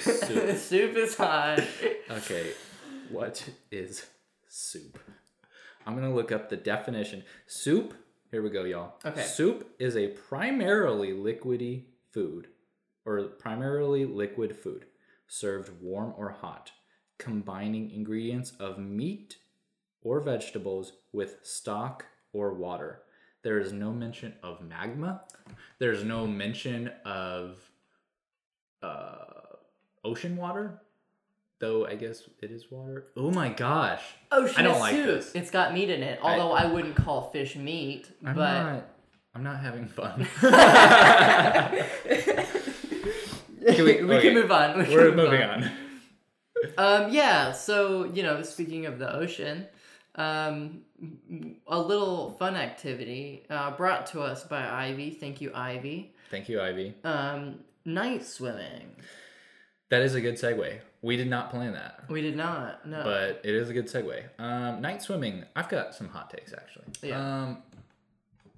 soup. 0.00 0.56
soup 0.56 0.96
is 0.96 1.14
hot. 1.14 1.62
Okay, 2.10 2.52
what 3.10 3.46
is 3.70 4.06
soup? 4.48 4.98
I'm 5.86 5.94
gonna 5.94 6.14
look 6.14 6.32
up 6.32 6.48
the 6.48 6.56
definition. 6.56 7.22
Soup. 7.46 7.92
Here 8.30 8.42
we 8.42 8.48
go, 8.48 8.64
y'all. 8.64 8.94
Okay. 9.04 9.22
Soup 9.22 9.70
is 9.78 9.94
a 9.94 10.08
primarily 10.08 11.12
liquidy 11.12 11.84
food, 12.12 12.48
or 13.04 13.24
primarily 13.24 14.06
liquid 14.06 14.56
food, 14.56 14.86
served 15.28 15.70
warm 15.82 16.14
or 16.16 16.30
hot, 16.30 16.72
combining 17.18 17.90
ingredients 17.90 18.52
of 18.58 18.78
meat 18.78 19.36
or 20.00 20.20
vegetables 20.20 20.94
with 21.12 21.40
stock 21.42 22.06
or 22.32 22.54
water. 22.54 23.02
There 23.42 23.58
is 23.58 23.70
no 23.70 23.92
mention 23.92 24.32
of 24.42 24.62
magma. 24.62 25.24
There's 25.78 26.04
no 26.04 26.26
mention 26.26 26.90
of 27.04 27.58
uh, 28.82 29.16
ocean 30.04 30.36
water, 30.36 30.80
though 31.58 31.86
I 31.86 31.94
guess 31.94 32.22
it 32.42 32.50
is 32.50 32.70
water. 32.70 33.06
Oh 33.16 33.30
my 33.30 33.48
gosh. 33.48 34.02
Ocean 34.32 34.58
I 34.58 34.62
don't 34.62 34.80
like 34.80 34.94
soup. 34.94 35.06
this. 35.06 35.32
It's 35.34 35.50
got 35.50 35.72
meat 35.74 35.90
in 35.90 36.02
it. 36.02 36.18
Although 36.22 36.52
I, 36.52 36.66
wouldn't 36.66 36.96
call 36.96 37.30
fish 37.30 37.56
meat, 37.56 38.10
I'm 38.24 38.34
but 38.34 38.62
not. 38.62 38.88
I'm 39.34 39.42
not 39.42 39.60
having 39.60 39.86
fun. 39.86 40.26
we, 43.60 43.82
we- 43.82 44.04
we 44.04 44.14
okay. 44.14 44.22
can 44.22 44.34
move 44.34 44.50
on. 44.50 44.78
We 44.78 44.84
can 44.84 44.94
We're 44.94 45.04
move 45.06 45.16
moving 45.16 45.42
on. 45.42 45.70
Um, 46.78 47.12
yeah. 47.12 47.52
So 47.52 48.04
you 48.04 48.22
know, 48.22 48.42
speaking 48.42 48.86
of 48.86 48.98
the 48.98 49.14
ocean, 49.14 49.66
um, 50.14 50.80
a 51.66 51.78
little 51.78 52.30
fun 52.38 52.56
activity 52.56 53.44
uh, 53.50 53.72
brought 53.72 54.06
to 54.08 54.22
us 54.22 54.44
by 54.44 54.66
Ivy. 54.66 55.10
Thank 55.10 55.40
you, 55.40 55.52
Ivy. 55.54 56.14
Thank 56.30 56.48
you, 56.48 56.60
Ivy. 56.60 56.94
Um, 57.04 57.60
night 57.86 58.24
swimming. 58.26 58.96
That 59.88 60.02
is 60.02 60.14
a 60.14 60.20
good 60.20 60.34
segue. 60.34 60.80
We 61.00 61.16
did 61.16 61.30
not 61.30 61.50
plan 61.50 61.72
that, 61.74 62.04
We 62.08 62.20
did 62.20 62.36
not. 62.36 62.84
No. 62.86 63.04
but 63.04 63.40
it 63.44 63.54
is 63.54 63.70
a 63.70 63.72
good 63.72 63.86
segue. 63.86 64.24
Um, 64.38 64.80
night 64.80 65.00
swimming. 65.00 65.44
I've 65.54 65.68
got 65.68 65.94
some 65.94 66.08
hot 66.08 66.30
takes 66.30 66.52
actually. 66.52 66.86
Yeah. 67.02 67.42
Um, 67.42 67.58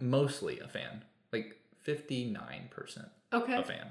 mostly 0.00 0.60
a 0.60 0.68
fan, 0.68 1.04
like 1.32 1.60
fifty 1.82 2.24
nine 2.24 2.68
percent 2.70 3.08
okay. 3.32 3.54
a 3.54 3.62
fan. 3.62 3.88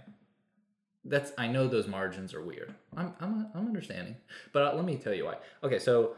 That's 1.06 1.32
I 1.38 1.48
know 1.48 1.68
those 1.68 1.88
margins 1.88 2.34
are 2.34 2.44
weird. 2.44 2.74
I'm 2.96 3.14
I'm 3.20 3.48
I'm 3.54 3.68
understanding, 3.68 4.16
but 4.52 4.64
uh, 4.64 4.76
let 4.76 4.86
me 4.86 4.96
tell 4.98 5.14
you 5.14 5.26
why. 5.26 5.36
Okay, 5.64 5.80
so 5.80 6.16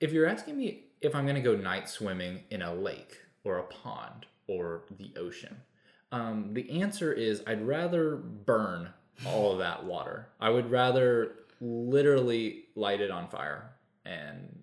if 0.00 0.12
you're 0.12 0.26
asking 0.26 0.56
me 0.56 0.84
if 1.00 1.14
I'm 1.14 1.26
gonna 1.26 1.42
go 1.42 1.56
night 1.56 1.88
swimming 1.88 2.40
in 2.50 2.62
a 2.62 2.72
lake 2.72 3.18
or 3.42 3.58
a 3.58 3.64
pond 3.64 4.26
or 4.46 4.82
the 4.96 5.12
ocean, 5.18 5.56
um, 6.14 6.50
the 6.52 6.80
answer 6.80 7.12
is 7.12 7.42
I'd 7.44 7.66
rather 7.66 8.14
burn 8.16 8.90
all 9.26 9.50
of 9.52 9.58
that 9.58 9.84
water. 9.84 10.28
I 10.40 10.48
would 10.48 10.70
rather 10.70 11.32
literally 11.60 12.66
light 12.76 13.00
it 13.00 13.10
on 13.10 13.26
fire, 13.26 13.72
and 14.04 14.62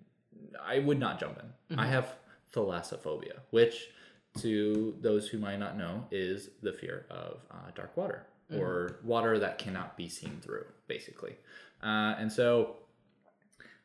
I 0.64 0.78
would 0.78 0.98
not 0.98 1.20
jump 1.20 1.38
in. 1.38 1.78
I 1.78 1.86
have 1.88 2.14
thalassophobia, 2.54 3.40
which 3.50 3.90
to 4.38 4.96
those 5.02 5.28
who 5.28 5.38
might 5.38 5.58
not 5.58 5.76
know 5.76 6.06
is 6.10 6.48
the 6.62 6.72
fear 6.72 7.04
of 7.10 7.40
uh, 7.50 7.70
dark 7.74 7.94
water 7.98 8.26
or 8.54 8.96
water 9.02 9.38
that 9.38 9.58
cannot 9.58 9.96
be 9.96 10.08
seen 10.08 10.38
through, 10.42 10.64
basically. 10.86 11.36
Uh, 11.82 12.14
and 12.18 12.30
so 12.32 12.76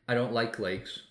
I 0.06 0.14
don't 0.14 0.32
like 0.32 0.58
lakes. 0.58 1.02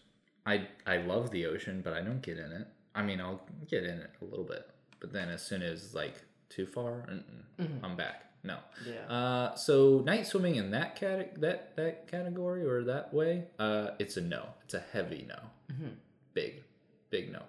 I 0.46 0.68
I 0.88 0.98
love 0.98 1.30
the 1.30 1.46
ocean, 1.46 1.82
but 1.84 1.94
I 1.94 2.02
don't 2.02 2.22
get 2.22 2.40
in 2.40 2.52
it. 2.52 2.68
I 2.96 3.04
mean, 3.04 3.22
I'll 3.22 3.42
get 3.70 3.84
in 3.84 4.00
it 4.00 4.12
a 4.22 4.26
little 4.26 4.46
bit, 4.46 4.68
but 5.00 5.14
then 5.14 5.30
as 5.30 5.44
soon 5.44 5.62
as 5.62 5.94
like 5.94 6.24
too 6.50 6.66
far, 6.66 7.08
mm-mm, 7.60 7.84
I'm 7.84 7.96
back. 7.96 8.24
No. 8.44 8.58
Yeah. 8.86 9.14
Uh, 9.14 9.56
so 9.56 10.02
night 10.06 10.26
swimming 10.28 10.56
in 10.56 10.72
that 10.72 10.96
cat 10.96 11.42
that 11.42 11.76
that 11.76 12.08
category 12.08 12.66
or 12.66 12.84
that 12.84 13.14
way, 13.14 13.46
uh, 13.60 13.90
it's 14.00 14.16
a 14.18 14.22
no. 14.22 14.46
It's 14.64 14.74
a 14.74 14.84
heavy 14.94 15.26
no. 15.28 15.40
Mm-hmm. 15.74 15.88
Big, 16.34 16.64
big 17.10 17.32
no. 17.32 17.42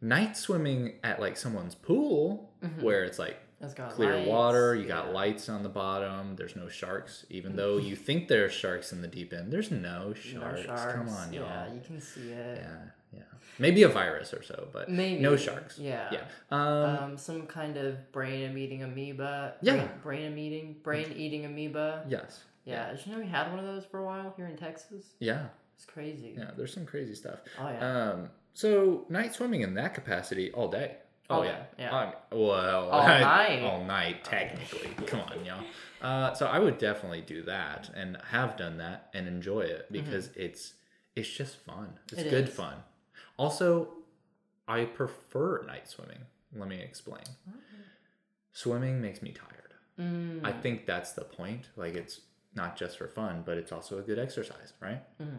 Night 0.00 0.36
swimming 0.36 0.94
at 1.02 1.20
like 1.20 1.36
someone's 1.36 1.74
pool, 1.74 2.50
where 2.80 3.04
it's 3.04 3.18
like 3.18 3.38
It's 3.60 3.74
got 3.74 3.90
clear 3.92 4.16
lights, 4.16 4.28
water, 4.28 4.74
you 4.76 4.86
got 4.86 5.12
lights 5.12 5.48
on 5.48 5.62
the 5.62 5.68
bottom. 5.68 6.36
There's 6.36 6.54
no 6.56 6.68
sharks, 6.68 7.24
even 7.30 7.56
though 7.56 7.78
you 7.78 7.96
think 7.96 8.28
there's 8.28 8.52
sharks 8.52 8.92
in 8.92 9.00
the 9.02 9.08
deep 9.08 9.32
end. 9.32 9.50
There's 9.52 9.70
no 9.70 10.08
No 10.08 10.14
sharks. 10.14 10.62
sharks. 10.62 10.92
Come 10.94 11.08
on, 11.08 11.32
y'all. 11.32 11.44
Yeah, 11.44 11.72
you 11.72 11.80
can 11.80 12.00
see 12.00 12.30
it. 12.32 12.58
Yeah, 12.60 12.68
yeah. 12.68 12.76
Maybe 13.58 13.82
a 13.82 13.88
virus 13.88 14.32
or 14.32 14.42
so, 14.42 14.68
but 14.72 14.88
Maybe. 14.88 15.20
no 15.20 15.36
sharks. 15.36 15.78
Yeah. 15.78 16.08
Yeah. 16.12 16.24
Um, 16.50 16.96
Um, 17.04 17.18
some 17.18 17.46
kind 17.46 17.76
of 17.76 18.10
brain 18.12 18.56
eating 18.56 18.82
amoeba. 18.82 19.54
Yeah. 19.62 19.86
Brain, 20.02 20.36
eating, 20.38 20.76
brain 20.82 21.12
eating 21.16 21.44
amoeba. 21.44 22.04
yes. 22.08 22.44
Yeah. 22.64 22.90
Did 22.92 23.06
you 23.06 23.12
know 23.12 23.18
we 23.20 23.26
had 23.26 23.48
one 23.50 23.58
of 23.58 23.64
those 23.64 23.84
for 23.86 23.98
a 24.00 24.04
while 24.04 24.32
here 24.36 24.46
in 24.46 24.56
Texas? 24.56 25.14
Yeah. 25.20 25.46
It's 25.74 25.84
crazy. 25.86 26.34
Yeah. 26.36 26.50
There's 26.56 26.72
some 26.74 26.84
crazy 26.86 27.14
stuff. 27.14 27.38
Oh 27.58 27.68
yeah. 27.68 28.10
Um, 28.12 28.30
so 28.52 29.06
night 29.08 29.34
swimming 29.34 29.62
in 29.62 29.74
that 29.74 29.94
capacity 29.94 30.52
all 30.52 30.68
day. 30.68 30.96
All 31.30 31.40
oh 31.40 31.44
day, 31.44 31.58
yeah. 31.78 31.90
yeah. 31.90 31.98
Um, 32.00 32.12
well, 32.38 32.88
All 32.90 33.02
night. 33.06 33.62
all 33.62 33.84
night 33.84 34.24
technically. 34.24 34.90
Come 35.06 35.20
on, 35.20 35.44
y'all. 35.44 35.62
Uh, 36.02 36.32
so 36.34 36.46
I 36.46 36.58
would 36.58 36.78
definitely 36.78 37.20
do 37.22 37.42
that 37.42 37.90
and 37.94 38.16
have 38.30 38.56
done 38.56 38.78
that 38.78 39.08
and 39.14 39.26
enjoy 39.28 39.60
it 39.60 39.86
because 39.92 40.30
it's 40.36 40.74
it's 41.16 41.28
just 41.30 41.56
fun. 41.64 41.98
It's 42.12 42.20
Mm-hmm. 42.20 42.28
It 42.28 42.30
good 42.30 42.48
is. 42.48 42.54
fun. 42.54 42.76
Also, 43.38 43.88
I 44.66 44.84
prefer 44.84 45.62
night 45.66 45.88
swimming. 45.88 46.18
Let 46.54 46.68
me 46.68 46.78
explain. 46.80 47.24
Swimming 48.52 49.00
makes 49.00 49.22
me 49.22 49.32
tired. 49.32 49.54
Mm, 49.98 50.40
I 50.44 50.52
think 50.52 50.86
that's 50.86 51.12
the 51.12 51.24
point. 51.24 51.68
Like 51.76 51.94
it's 51.94 52.20
not 52.54 52.76
just 52.76 52.98
for 52.98 53.08
fun, 53.08 53.42
but 53.44 53.56
it's 53.58 53.72
also 53.72 53.98
a 53.98 54.02
good 54.02 54.18
exercise, 54.18 54.72
right? 54.80 55.02
Mhm. 55.20 55.38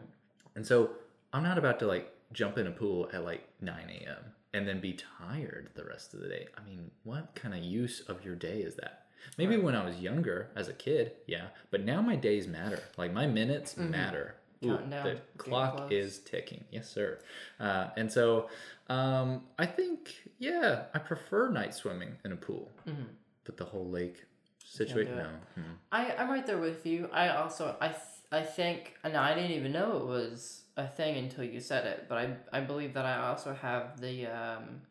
And 0.55 0.65
so 0.65 0.91
I'm 1.33 1.43
not 1.43 1.57
about 1.57 1.79
to 1.79 1.87
like 1.87 2.11
jump 2.33 2.57
in 2.57 2.67
a 2.67 2.71
pool 2.71 3.09
at 3.13 3.23
like 3.23 3.47
9 3.61 3.89
a.m. 3.89 4.33
and 4.53 4.67
then 4.67 4.79
be 4.79 4.93
tired 4.93 5.69
the 5.75 5.83
rest 5.85 6.13
of 6.13 6.21
the 6.21 6.27
day. 6.27 6.47
I 6.57 6.61
mean, 6.67 6.91
what 7.03 7.35
kind 7.35 7.53
of 7.53 7.61
use 7.63 8.01
of 8.01 8.23
your 8.25 8.35
day 8.35 8.61
is 8.61 8.75
that? 8.75 9.05
Maybe 9.37 9.57
when 9.57 9.75
I 9.75 9.83
was 9.85 9.97
younger 9.99 10.49
as 10.55 10.67
a 10.69 10.73
kid, 10.73 11.11
yeah, 11.27 11.47
but 11.71 11.83
now 11.83 12.01
my 12.01 12.15
days 12.15 12.47
matter. 12.47 12.81
Like 12.97 13.11
my 13.13 13.27
minutes 13.27 13.75
matter. 13.77 14.35
Ooh, 14.63 14.67
Counting 14.69 14.89
down, 14.89 15.03
the 15.05 15.21
clock 15.37 15.91
is 15.91 16.19
ticking. 16.19 16.65
Yes, 16.71 16.89
sir. 16.89 17.19
Uh, 17.59 17.87
and 17.95 18.11
so 18.11 18.49
um, 18.89 19.43
I 19.57 19.65
think, 19.65 20.13
yeah, 20.37 20.83
I 20.93 20.99
prefer 20.99 21.49
night 21.49 21.73
swimming 21.73 22.17
in 22.25 22.31
a 22.33 22.35
pool, 22.35 22.69
Mhm. 22.85 23.05
but 23.45 23.55
the 23.57 23.65
whole 23.65 23.87
lake 23.89 24.25
situation, 24.65 25.15
no. 25.15 25.23
it. 25.23 25.59
Mm. 25.59 25.75
I 25.91 26.11
I'm 26.15 26.29
right 26.29 26.45
there 26.45 26.57
with 26.59 26.85
you. 26.85 27.09
I 27.11 27.29
also 27.29 27.75
I 27.81 27.87
th- 27.89 28.01
I 28.31 28.43
think 28.43 28.95
and 29.03 29.15
I 29.17 29.33
didn't 29.33 29.51
even 29.51 29.71
know 29.71 29.97
it 29.97 30.05
was 30.05 30.63
a 30.77 30.87
thing 30.87 31.17
until 31.17 31.43
you 31.43 31.59
said 31.59 31.85
it. 31.87 32.05
But 32.09 32.17
I 32.17 32.35
I 32.51 32.59
believe 32.61 32.93
that 32.93 33.05
I 33.05 33.27
also 33.29 33.53
have 33.53 33.99
the 34.01 34.27
um 34.27 34.81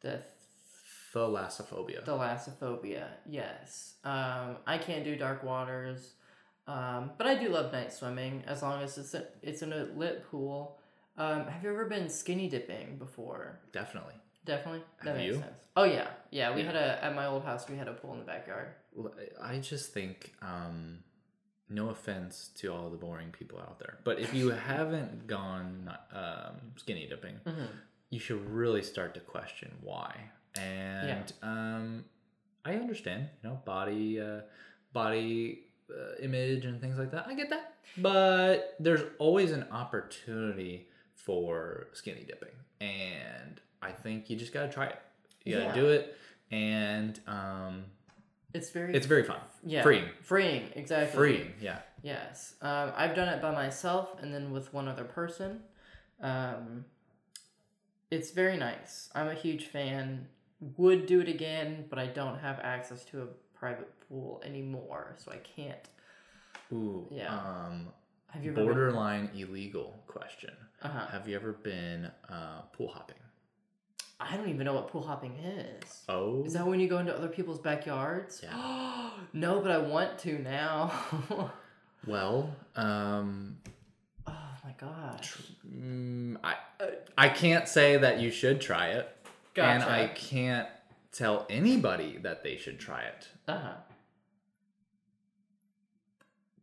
the 0.00 0.22
Thalassophobia. 1.12 2.04
Thalassophobia, 2.04 3.06
yes. 3.28 3.94
Um, 4.04 4.56
I 4.66 4.78
can't 4.78 5.04
do 5.04 5.16
dark 5.16 5.42
waters, 5.42 6.14
um, 6.66 7.10
but 7.18 7.26
I 7.26 7.34
do 7.34 7.48
love 7.48 7.72
night 7.72 7.92
swimming 7.92 8.42
as 8.46 8.62
long 8.62 8.82
as 8.82 8.96
it's 8.98 9.14
a, 9.14 9.26
it's 9.42 9.62
in 9.62 9.72
a 9.72 9.84
lit 9.96 10.24
pool. 10.30 10.78
Um, 11.18 11.46
have 11.46 11.62
you 11.62 11.70
ever 11.70 11.84
been 11.86 12.08
skinny 12.08 12.48
dipping 12.48 12.96
before? 12.98 13.60
Definitely. 13.72 14.14
Definitely. 14.44 14.82
That 15.04 15.08
Have 15.08 15.16
makes 15.18 15.34
you? 15.34 15.40
sense. 15.40 15.52
Oh 15.76 15.84
yeah, 15.84 16.08
yeah. 16.30 16.54
We 16.54 16.60
Yeah. 16.62 16.66
had 16.66 16.76
a 16.76 17.04
at 17.04 17.14
my 17.14 17.26
old 17.26 17.44
house. 17.44 17.68
We 17.68 17.76
had 17.76 17.88
a 17.88 17.92
pool 17.92 18.12
in 18.14 18.18
the 18.20 18.24
backyard. 18.24 18.68
I 19.40 19.58
just 19.58 19.92
think, 19.92 20.34
um, 20.42 20.98
no 21.68 21.88
offense 21.90 22.50
to 22.56 22.72
all 22.72 22.90
the 22.90 22.96
boring 22.98 23.30
people 23.30 23.58
out 23.58 23.78
there, 23.78 23.98
but 24.04 24.18
if 24.18 24.34
you 24.34 24.50
haven't 24.68 25.26
gone 25.26 25.90
um, 26.12 26.56
skinny 26.76 27.06
dipping, 27.08 27.36
Mm-hmm. 27.46 27.64
you 28.10 28.18
should 28.20 28.44
really 28.50 28.82
start 28.82 29.14
to 29.14 29.20
question 29.20 29.72
why. 29.80 30.14
And 30.60 31.32
um, 31.42 32.04
I 32.64 32.74
understand, 32.74 33.28
you 33.42 33.48
know, 33.48 33.60
body 33.64 34.20
uh, 34.20 34.40
body 34.92 35.66
image 36.20 36.64
and 36.64 36.80
things 36.80 36.98
like 36.98 37.10
that. 37.12 37.26
I 37.26 37.34
get 37.34 37.50
that, 37.50 37.74
but 37.98 38.74
there's 38.80 39.02
always 39.18 39.52
an 39.52 39.66
opportunity 39.70 40.88
for 41.14 41.88
skinny 41.92 42.24
dipping, 42.24 42.54
and 42.80 43.60
I 43.80 43.92
think 43.92 44.28
you 44.30 44.36
just 44.36 44.52
gotta 44.52 44.68
try 44.72 44.86
it. 44.86 44.98
You 45.44 45.54
gotta 45.54 45.66
Yeah. 45.66 45.74
do 45.74 45.88
it, 45.88 46.16
and 46.50 47.20
um, 47.26 47.84
It's 48.54 48.70
very 48.70 48.94
it's 48.94 49.06
very 49.06 49.22
fun. 49.24 49.40
yeah 49.64 49.82
freeing, 49.82 50.08
freeing 50.22 50.70
exactly 50.74 51.16
freeing. 51.16 51.54
Yeah. 51.60 51.78
Yes, 52.02 52.54
um, 52.62 52.92
I've 52.96 53.14
done 53.14 53.28
it 53.28 53.40
by 53.40 53.52
myself 53.52 54.20
and 54.20 54.34
then 54.34 54.50
with 54.52 54.74
one 54.74 54.88
other 54.88 55.04
person. 55.04 55.62
Um, 56.20 56.84
it's 58.10 58.30
very 58.32 58.56
nice. 58.56 59.08
I'm 59.14 59.28
a 59.28 59.34
huge 59.34 59.66
fan. 59.66 60.26
Would 60.76 61.06
do 61.06 61.20
it 61.20 61.28
again, 61.28 61.86
but 61.88 61.98
I 61.98 62.06
don't 62.06 62.38
have 62.38 62.58
access 62.60 63.04
to 63.06 63.22
a 63.22 63.26
private 63.62 63.92
pool 64.08 64.42
anymore, 64.44 65.14
so 65.18 65.30
I 65.30 65.36
can't. 65.36 65.88
Ooh. 66.72 67.06
Yeah. 67.12 67.32
Um, 67.32 67.86
Have 68.30 68.44
you 68.44 68.50
ever? 68.50 68.64
borderline 68.64 69.30
illegal 69.36 70.02
question. 70.08 70.50
Uh 70.82 70.88
huh. 70.88 71.06
Have 71.12 71.28
you 71.28 71.36
ever 71.36 71.52
been 71.52 72.10
uh, 72.28 72.62
pool 72.72 72.88
hopping? 72.88 73.18
I 74.18 74.36
don't 74.36 74.48
even 74.48 74.64
know 74.64 74.74
what 74.74 74.88
pool 74.88 75.02
hopping 75.02 75.36
is. 75.36 76.02
Oh. 76.08 76.42
Is 76.44 76.54
that 76.54 76.66
when 76.66 76.80
you 76.80 76.88
go 76.88 76.98
into 76.98 77.16
other 77.16 77.28
people's 77.28 77.60
backyards? 77.60 78.40
Yeah. 78.42 79.10
no, 79.32 79.60
but 79.60 79.70
I 79.70 79.78
want 79.78 80.18
to 80.20 80.40
now. 80.40 80.92
well, 82.06 82.50
um, 82.74 83.58
oh 84.26 84.32
my 84.64 84.74
gosh. 84.76 85.36
mm, 85.72 86.36
I 86.42 86.56
I 87.16 87.28
can't 87.28 87.68
say 87.68 87.96
that 87.96 88.18
you 88.18 88.32
should 88.32 88.60
try 88.60 88.88
it, 88.88 89.08
and 89.54 89.84
I 89.84 90.08
can't 90.08 90.66
tell 91.12 91.46
anybody 91.50 92.18
that 92.22 92.42
they 92.42 92.56
should 92.56 92.78
try 92.80 93.02
it. 93.02 93.28
Uh 93.46 93.58
huh. 93.58 93.72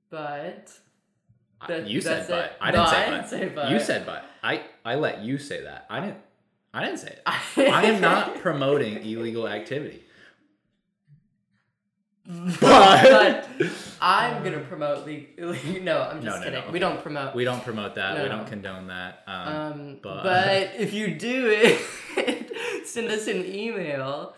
But 0.09 0.71
That- 1.67 1.87
you 1.87 2.01
said 2.01 2.27
but. 2.27 2.45
it. 2.45 2.51
I 2.61 2.71
didn't 2.71 2.85
No, 2.85 2.91
say 2.91 2.97
I 2.97 3.05
but. 3.09 3.15
didn't 3.15 3.29
say 3.29 3.49
but. 3.49 3.69
You 3.71 3.79
said 3.79 4.05
but. 4.05 4.25
I 4.43 4.63
I 4.85 4.95
let 4.95 5.19
you 5.21 5.37
say 5.37 5.63
that. 5.63 5.85
I 5.89 5.99
didn't. 5.99 6.17
I 6.73 6.85
didn't 6.85 6.99
say 6.99 7.09
it. 7.09 7.21
I 7.27 7.85
am 7.85 7.99
not 8.01 8.35
promoting 8.39 8.97
illegal 8.97 9.47
activity. 9.47 10.03
But 12.29 12.59
But 12.59 13.49
I'm 14.01 14.43
gonna 14.43 14.59
promote 14.59 15.05
the. 15.05 15.27
No, 15.81 16.01
I'm 16.03 16.21
just 16.21 16.25
No, 16.25 16.31
no, 16.37 16.39
kidding. 16.43 16.65
no, 16.65 16.71
We 16.71 16.79
don't 16.79 17.01
promote. 17.01 17.35
we 17.35 17.43
don't 17.43 17.63
promote 17.63 17.95
that. 17.95 18.21
We 18.21 18.29
don't 18.29 18.45
condone 18.47 18.87
that. 18.87 19.23
Um, 19.27 19.47
um, 19.55 19.97
but- 20.01 20.23
but... 20.23 20.71
if 20.77 20.93
you 20.93 21.15
do 21.15 21.49
it, 21.51 22.85
send 22.87 23.07
us 23.09 23.27
an 23.27 23.45
email 23.45 24.35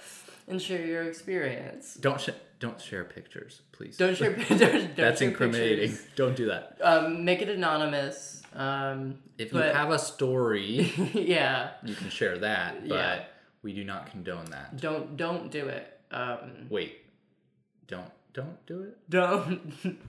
and 0.48 0.62
share 0.62 0.86
your 0.86 1.04
experience. 1.04 1.96
don't 1.96 2.20
sh- 2.20 2.30
don't 2.60 2.80
share 2.80 3.04
pictures, 3.06 3.62
please. 3.72 3.98
Don't 3.98 4.16
share. 4.16 4.34
don't, 4.50 4.60
don't 4.60 4.96
That's 4.96 5.20
share 5.20 5.30
incriminating. 5.30 5.90
pictures. 5.90 6.08
Don't 6.16 6.36
do 6.36 6.46
that. 6.48 6.78
Um, 6.82 7.26
make 7.26 7.42
it 7.42 7.50
anonymous. 7.50 8.42
Um, 8.56 9.18
If 9.38 9.52
you 9.54 9.60
have 9.60 9.90
a 9.92 9.98
story, 10.00 10.94
yeah, 11.14 11.72
you 11.84 11.96
can 11.96 12.10
share 12.10 12.38
that, 12.40 12.88
but 12.88 12.96
Yeah. 12.96 13.24
we 13.64 13.74
do 13.74 13.84
not 13.84 14.12
condone 14.12 14.46
that. 14.52 14.78
don't 14.78 15.18
don't 15.18 15.50
do 15.52 15.68
it. 15.68 16.00
Um, 16.12 16.68
Wait, 16.70 16.98
don't 17.88 18.12
don't 18.34 18.66
do 18.66 18.84
it. 18.84 18.98
don't. 19.10 19.62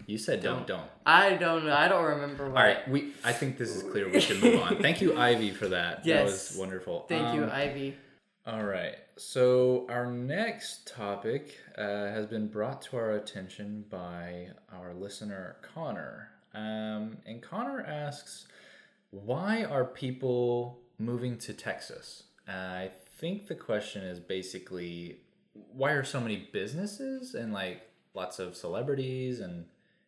You 0.07 0.19
said 0.19 0.43
don't 0.43 0.67
don't. 0.67 0.89
I 1.05 1.35
don't. 1.35 1.69
I 1.69 1.89
don't 1.89 2.05
remember. 2.05 2.47
All 2.47 2.53
right, 2.53 2.87
we. 2.89 3.13
I 3.25 3.33
think 3.33 3.59
this 3.59 3.71
is 3.75 3.83
clear. 3.83 4.09
We 4.09 4.21
should 4.21 4.43
move 4.43 4.61
on. 4.63 4.81
Thank 4.81 5.01
you, 5.01 5.17
Ivy, 5.19 5.51
for 5.51 5.69
that. 5.69 6.05
That 6.05 6.25
was 6.25 6.57
wonderful. 6.59 7.07
Thank 7.09 7.35
you, 7.35 7.45
Um, 7.45 7.51
Ivy. 7.51 7.97
All 8.47 8.63
right. 8.65 8.97
So 9.17 9.87
our 9.89 10.07
next 10.07 10.87
topic 10.89 11.57
uh, 11.77 11.83
has 11.83 12.27
been 12.27 12.49
brought 12.49 12.83
to 12.83 12.97
our 12.97 13.13
attention 13.13 13.85
by 13.91 14.49
our 14.73 14.95
listener 14.95 15.57
Connor, 15.75 16.29
um, 16.55 17.19
and 17.27 17.43
Connor 17.43 17.83
asks, 17.83 18.47
"Why 19.11 19.65
are 19.65 19.85
people 19.85 20.81
moving 20.99 21.39
to 21.39 21.53
Texas?" 21.53 22.25
Uh, 22.49 22.53
I 22.53 22.91
think 23.19 23.47
the 23.47 23.55
question 23.55 24.03
is 24.03 24.19
basically, 24.19 25.19
why 25.73 25.93
are 25.93 26.05
so 26.05 26.21
many 26.21 26.49
businesses 26.53 27.35
and 27.35 27.53
like 27.53 27.83
lots 28.15 28.39
of 28.39 28.57
celebrities 28.57 29.41
and 29.41 29.65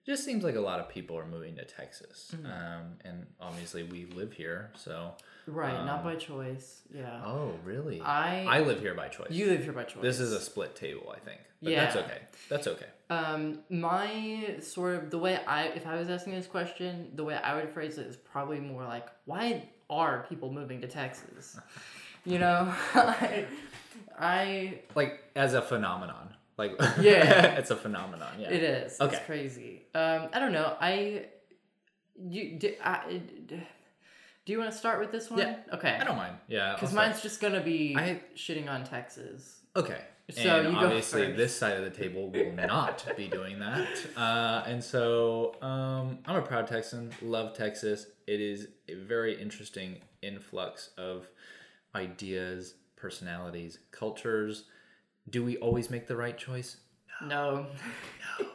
it 0.07 0.11
just 0.11 0.24
seems 0.24 0.45
like 0.45 0.55
a 0.57 0.61
lot 0.61 0.80
of 0.80 0.88
people 0.90 1.16
are 1.16 1.24
moving 1.26 1.57
to 1.57 1.64
Texas, 1.64 2.34
um, 2.45 2.97
and 3.07 3.24
obviously 3.40 3.84
we 3.84 4.05
live 4.05 4.34
here, 4.34 4.70
so. 4.76 5.12
Right, 5.47 5.72
not 5.86 6.01
um, 6.01 6.05
by 6.05 6.16
choice. 6.16 6.82
Yeah. 6.95 7.22
Oh, 7.24 7.53
really? 7.64 8.03
I- 8.03 8.45
I 8.45 8.61
live 8.61 8.80
here 8.80 8.92
by 8.95 9.09
choice. 9.09 9.30
you 9.30 9.47
live 9.47 9.62
here 9.62 9.72
by 9.72 9.84
choice. 9.84 10.03
This 10.03 10.20
is 10.20 10.32
a 10.32 10.40
split 10.40 10.76
table, 10.76 11.11
I 11.16 11.20
think. 11.20 11.40
But 11.62 11.74
that's 11.74 11.95
Yeah. 11.97 12.03
okay. 12.03 12.18
That's 12.51 12.66
okay. 12.66 12.86
Um, 13.09 13.61
my 13.70 14.57
sort 14.61 14.97
of 14.97 15.11
the 15.11 15.18
way 15.18 15.38
I, 15.47 15.68
if 15.68 15.86
I 15.86 15.95
was 15.97 16.11
asking 16.11 16.34
this 16.34 16.47
question, 16.47 17.11
the 17.14 17.24
way 17.24 17.36
I 17.36 17.55
would 17.55 17.70
phrase 17.70 17.97
it 17.97 18.07
is 18.07 18.16
probably 18.16 18.61
more 18.61 18.84
like, 18.84 19.07
why 19.24 19.70
are 19.88 20.26
people 20.28 20.53
moving 20.53 20.82
to 20.82 20.86
Texas? 20.86 21.59
You 22.26 22.38
know, 22.38 22.72
I, 24.18 24.80
Like 24.95 25.20
as 25.36 25.55
a 25.55 25.62
phenomenon. 25.62 26.34
Like 26.57 26.76
Yeah. 27.01 27.55
it's 27.59 27.70
a 27.70 27.76
phenomenon. 27.76 28.32
Yeah. 28.38 28.51
it 28.51 28.62
is. 28.62 29.01
Okay. 29.01 29.16
It's 29.16 29.26
crazy. 29.26 29.82
Um, 29.95 30.28
I 30.32 30.38
don't 30.38 30.53
know. 30.53 30.76
I, 30.80 31.26
you, 32.16 32.59
do, 32.59 32.74
I, 32.82 33.20
do 33.49 34.53
you 34.53 34.59
want 34.59 34.70
to 34.70 34.76
start 34.76 35.01
with 35.01 35.11
this 35.11 35.30
one? 35.30 35.40
Yeah. 35.40 35.57
Okay. 35.72 35.97
I 36.01 36.05
don't 36.05 36.16
mind. 36.16 36.36
Yeah. 36.49 36.74
Because 36.74 36.92
mine's 36.92 37.22
just 37.22 37.40
gonna 37.40 37.62
be 37.62 37.97
I- 37.97 38.20
shitting 38.36 38.68
on 38.68 38.84
Texas. 38.84 39.61
Okay. 39.74 40.01
So 40.30 40.61
and 40.61 40.72
you 40.72 40.78
obviously 40.78 41.32
this 41.32 41.55
side 41.55 41.76
of 41.76 41.84
the 41.84 41.90
table 41.90 42.30
will 42.30 42.53
not 42.53 43.05
be 43.14 43.28
doing 43.28 43.59
that. 43.59 43.88
Uh, 44.16 44.62
and 44.66 44.82
so 44.82 45.55
um, 45.61 46.18
I'm 46.24 46.36
a 46.36 46.42
proud 46.42 46.66
Texan, 46.66 47.12
love 47.20 47.55
Texas. 47.55 48.07
It 48.26 48.40
is 48.40 48.68
a 48.88 48.95
very 48.95 49.38
interesting 49.40 49.99
influx 50.22 50.90
of 50.97 51.26
ideas, 51.95 52.74
personalities, 53.05 53.80
cultures. 53.90 54.64
Do 55.28 55.44
we 55.44 55.59
always 55.59 55.90
make 55.90 56.07
the 56.07 56.16
right 56.16 56.38
choice? 56.38 56.78
No. 57.20 57.66
No, 58.40 58.46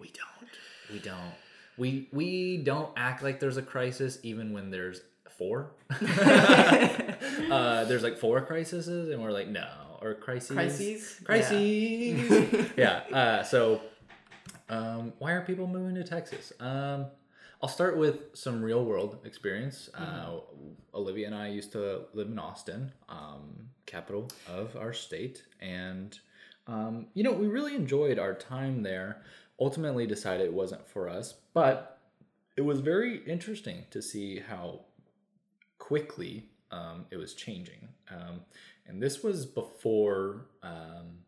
we 0.00 0.10
don't. 0.20 0.50
We 0.90 0.98
don't. 0.98 1.34
We 1.76 2.08
we 2.10 2.56
don't 2.56 2.90
act 2.96 3.22
like 3.22 3.38
there's 3.38 3.58
a 3.58 3.62
crisis 3.62 4.18
even 4.22 4.54
when 4.54 4.70
there's 4.70 5.02
four. 5.36 5.72
uh, 5.90 7.84
there's 7.84 8.02
like 8.02 8.16
four 8.16 8.40
crises, 8.40 8.88
and 8.88 9.22
we're 9.22 9.30
like 9.30 9.48
no, 9.48 9.68
or 10.00 10.14
crises. 10.14 10.56
Crises? 10.56 11.20
Crises. 11.22 12.70
Yeah. 12.78 13.02
Uh, 13.12 13.42
so, 13.42 13.82
um, 14.70 15.12
why 15.18 15.32
are 15.32 15.42
people 15.42 15.66
moving 15.66 15.96
to 15.96 16.04
Texas? 16.04 16.54
Um, 16.60 17.08
I'll 17.60 17.68
start 17.68 17.96
with 17.96 18.36
some 18.36 18.62
real 18.62 18.84
world 18.84 19.18
experience. 19.24 19.90
Uh, 19.92 20.38
Olivia 20.94 21.26
and 21.26 21.34
I 21.34 21.48
used 21.48 21.72
to 21.72 22.02
live 22.14 22.28
in 22.28 22.38
Austin, 22.38 22.92
um, 23.08 23.68
capital 23.84 24.28
of 24.46 24.76
our 24.76 24.92
state, 24.92 25.42
and 25.60 26.16
um, 26.68 27.06
you 27.14 27.24
know 27.24 27.32
we 27.32 27.48
really 27.48 27.74
enjoyed 27.74 28.18
our 28.18 28.34
time 28.34 28.82
there. 28.82 29.22
Ultimately, 29.60 30.06
decided 30.06 30.46
it 30.46 30.52
wasn't 30.52 30.88
for 30.88 31.08
us, 31.08 31.34
but 31.52 31.98
it 32.56 32.60
was 32.60 32.78
very 32.78 33.24
interesting 33.26 33.86
to 33.90 34.00
see 34.00 34.38
how 34.38 34.82
quickly 35.78 36.50
um, 36.70 37.06
it 37.10 37.16
was 37.16 37.34
changing. 37.34 37.88
Um, 38.10 38.42
and 38.86 39.02
this 39.02 39.22
was 39.22 39.46
before, 39.46 40.46
um, 40.62 41.24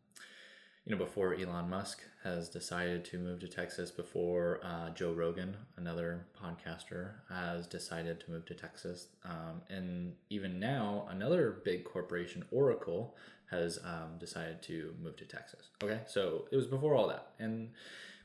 you 0.85 0.93
know, 0.93 0.99
before 0.99 1.35
Elon 1.35 1.69
Musk 1.71 2.03
has 2.23 2.51
decided 2.51 3.05
to 3.07 3.19
move 3.19 3.41
to 3.41 3.49
Texas, 3.49 3.91
before 3.91 4.61
uh, 4.63 4.91
Joe 4.91 5.13
Rogan, 5.13 5.57
another 5.77 6.27
podcaster, 6.39 7.13
has 7.31 7.67
decided 7.67 8.21
to 8.21 8.31
move 8.31 8.45
to 8.47 8.55
Texas. 8.55 9.09
Um, 9.25 9.63
and 9.71 10.15
even 10.29 10.61
now, 10.61 11.07
another 11.11 11.63
big 11.65 11.85
corporation, 11.85 12.45
Oracle, 12.51 13.17
has 13.51 13.79
um, 13.85 14.19
decided 14.19 14.63
to 14.65 14.95
move 15.03 15.17
to 15.17 15.25
Texas. 15.25 15.71
Okay, 15.83 16.01
so 16.07 16.47
it 16.53 16.57
was 16.57 16.67
before 16.67 16.95
all 16.95 17.09
that. 17.09 17.33
And 17.39 17.71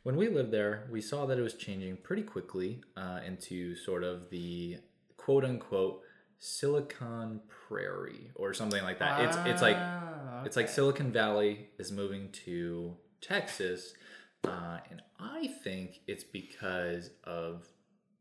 when 0.03 0.17
we 0.17 0.27
lived 0.27 0.51
there, 0.51 0.87
we 0.91 1.01
saw 1.01 1.25
that 1.25 1.39
it 1.39 1.41
was 1.41 1.55
changing 1.55 1.97
pretty 1.97 2.23
quickly 2.23 2.81
uh, 2.97 3.21
into 3.25 3.75
sort 3.75 4.03
of 4.03 4.29
the 4.29 4.77
quote 5.17 5.45
unquote 5.45 6.01
Silicon 6.37 7.41
Prairie 7.47 8.29
or 8.35 8.53
something 8.53 8.83
like 8.83 8.99
that. 8.99 9.21
It's 9.21 9.37
it's 9.47 9.61
like 9.61 9.77
Ah, 9.77 10.43
it's 10.45 10.55
like 10.55 10.69
Silicon 10.69 11.11
Valley 11.11 11.69
is 11.79 11.91
moving 11.91 12.29
to 12.45 12.95
Texas, 13.21 13.93
uh, 14.43 14.79
and 14.89 15.01
I 15.19 15.47
think 15.63 16.01
it's 16.07 16.23
because 16.23 17.09
of 17.23 17.67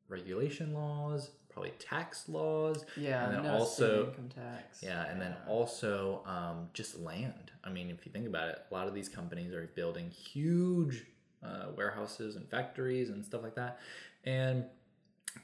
regulation 0.09 0.73
laws, 0.75 1.31
probably 1.51 1.73
tax 1.79 2.29
laws, 2.29 2.85
Yeah, 2.97 3.25
and 3.27 3.35
then 3.37 3.43
no 3.45 3.55
also 3.55 4.07
income 4.09 4.29
tax. 4.35 4.83
yeah, 4.83 5.07
and 5.11 5.21
then 5.21 5.35
also 5.49 6.23
um, 6.27 6.69
just 6.73 6.99
land. 7.01 7.53
I 7.63 7.71
mean, 7.71 7.91
if 7.91 8.05
you 8.07 8.13
think 8.13 8.27
about 8.27 8.49
it, 8.49 8.59
a 8.71 8.75
lot 8.75 8.89
of 8.89 8.95
these 8.95 9.09
companies 9.09 9.53
are 9.53 9.67
building 9.75 10.11
huge 10.11 11.05
uh, 11.43 11.67
warehouses 11.77 12.37
and 12.37 12.49
factories 12.49 13.11
and 13.11 13.25
stuff 13.25 13.43
like 13.43 13.55
that. 13.55 13.79
And 14.25 14.65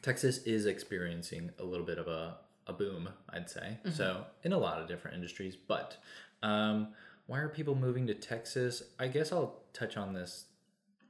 Texas 0.03 0.39
is 0.45 0.67
experiencing 0.67 1.51
a 1.59 1.65
little 1.65 1.85
bit 1.87 1.99
of 1.99 2.09
a, 2.09 2.37
a 2.67 2.73
boom, 2.73 3.09
I'd 3.29 3.51
say. 3.51 3.79
So, 3.93 4.25
in 4.45 4.53
a 4.53 4.59
lot 4.59 4.81
of 4.81 4.89
different 4.89 5.17
industries. 5.17 5.57
But 5.57 5.97
um, 6.43 6.89
why 7.31 7.39
are 7.39 7.49
people 7.49 7.77
moving 7.77 8.09
to 8.09 8.15
Texas? 8.15 8.83
I 8.99 9.07
guess 9.07 9.31
I'll 9.31 9.63
touch 9.73 9.97
on 9.97 10.15
this 10.15 10.47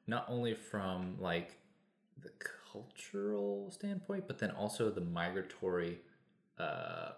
not 0.07 0.27
only 0.29 0.53
from 0.53 1.17
like 1.19 1.57
the 2.23 2.29
cultural 2.71 3.71
standpoint, 3.71 4.25
but 4.27 4.39
then 4.39 4.51
also 4.51 4.91
the 4.91 5.01
migratory 5.01 6.01
uh, 6.59 7.13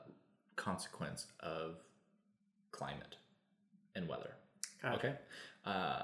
consequence 0.54 1.26
of 1.40 1.78
climate 2.70 3.16
and 3.96 4.06
weather. 4.06 4.34
Gotcha. 4.80 4.96
Okay. 4.96 5.14
Uh, 5.66 6.02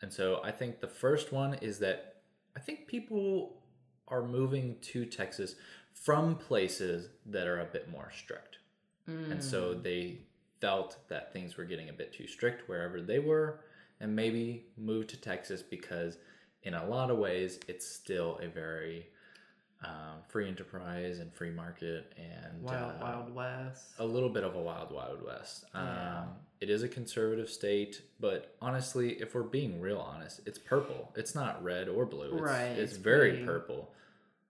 and 0.00 0.10
so 0.10 0.40
I 0.42 0.50
think 0.50 0.80
the 0.80 0.88
first 0.88 1.32
one 1.32 1.52
is 1.60 1.78
that 1.80 2.22
I 2.56 2.60
think 2.60 2.86
people 2.86 3.60
are 4.08 4.26
moving 4.26 4.76
to 4.80 5.04
Texas 5.04 5.56
from 5.92 6.36
places 6.36 7.10
that 7.26 7.46
are 7.46 7.60
a 7.60 7.66
bit 7.66 7.90
more 7.90 8.10
strict. 8.16 8.56
And 9.06 9.42
so 9.42 9.74
they 9.74 10.20
felt 10.60 10.98
that 11.08 11.32
things 11.32 11.56
were 11.56 11.64
getting 11.64 11.88
a 11.88 11.92
bit 11.92 12.12
too 12.12 12.26
strict 12.26 12.68
wherever 12.68 13.00
they 13.00 13.18
were 13.18 13.60
and 14.00 14.14
maybe 14.14 14.64
moved 14.76 15.10
to 15.10 15.16
Texas 15.16 15.62
because, 15.62 16.18
in 16.62 16.74
a 16.74 16.86
lot 16.86 17.10
of 17.10 17.18
ways, 17.18 17.58
it's 17.68 17.86
still 17.86 18.38
a 18.42 18.48
very 18.48 19.06
um, 19.84 20.20
free 20.28 20.46
enterprise 20.48 21.18
and 21.20 21.32
free 21.32 21.50
market 21.50 22.12
and 22.18 22.62
Wild, 22.62 22.92
uh, 22.92 22.98
Wild 23.00 23.34
West. 23.34 23.84
a 23.98 24.04
little 24.04 24.28
bit 24.28 24.44
of 24.44 24.54
a 24.54 24.60
wild, 24.60 24.90
wild 24.92 25.24
west. 25.24 25.64
Um, 25.74 26.28
It 26.60 26.68
is 26.68 26.82
a 26.82 26.88
conservative 26.88 27.48
state, 27.48 28.02
but 28.20 28.54
honestly, 28.60 29.12
if 29.22 29.34
we're 29.34 29.42
being 29.42 29.80
real 29.80 29.96
honest, 29.98 30.40
it's 30.44 30.58
purple. 30.58 31.10
It's 31.16 31.34
not 31.34 31.64
red 31.64 31.88
or 31.88 32.04
blue. 32.04 32.32
It's, 32.32 32.42
Right, 32.42 32.64
It's, 32.78 32.92
it's 32.92 33.00
very 33.00 33.30
pretty- 33.30 33.46
purple. 33.46 33.90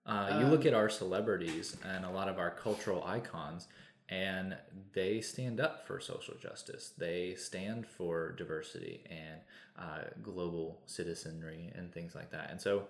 Uh, 0.07 0.39
you 0.41 0.47
look 0.47 0.67
at 0.67 0.75
our 0.75 0.89
celebrities 0.89 1.77
and 1.85 2.05
a 2.05 2.11
lot 2.11 2.29
of 2.29 2.39
our 2.41 2.51
cultural 2.51 3.05
icons, 3.05 3.69
and 4.11 4.57
they 4.93 5.21
stand 5.21 5.61
up 5.61 5.87
for 5.87 6.01
social 6.01 6.35
justice. 6.35 6.93
They 6.99 7.37
stand 7.37 7.87
for 7.87 8.33
diversity 8.33 9.05
and 9.09 9.41
uh, 9.79 10.09
global 10.23 10.81
citizenry 10.87 11.73
and 11.77 11.93
things 11.93 12.15
like 12.15 12.31
that. 12.33 12.51
And 12.51 12.61
so, 12.61 12.85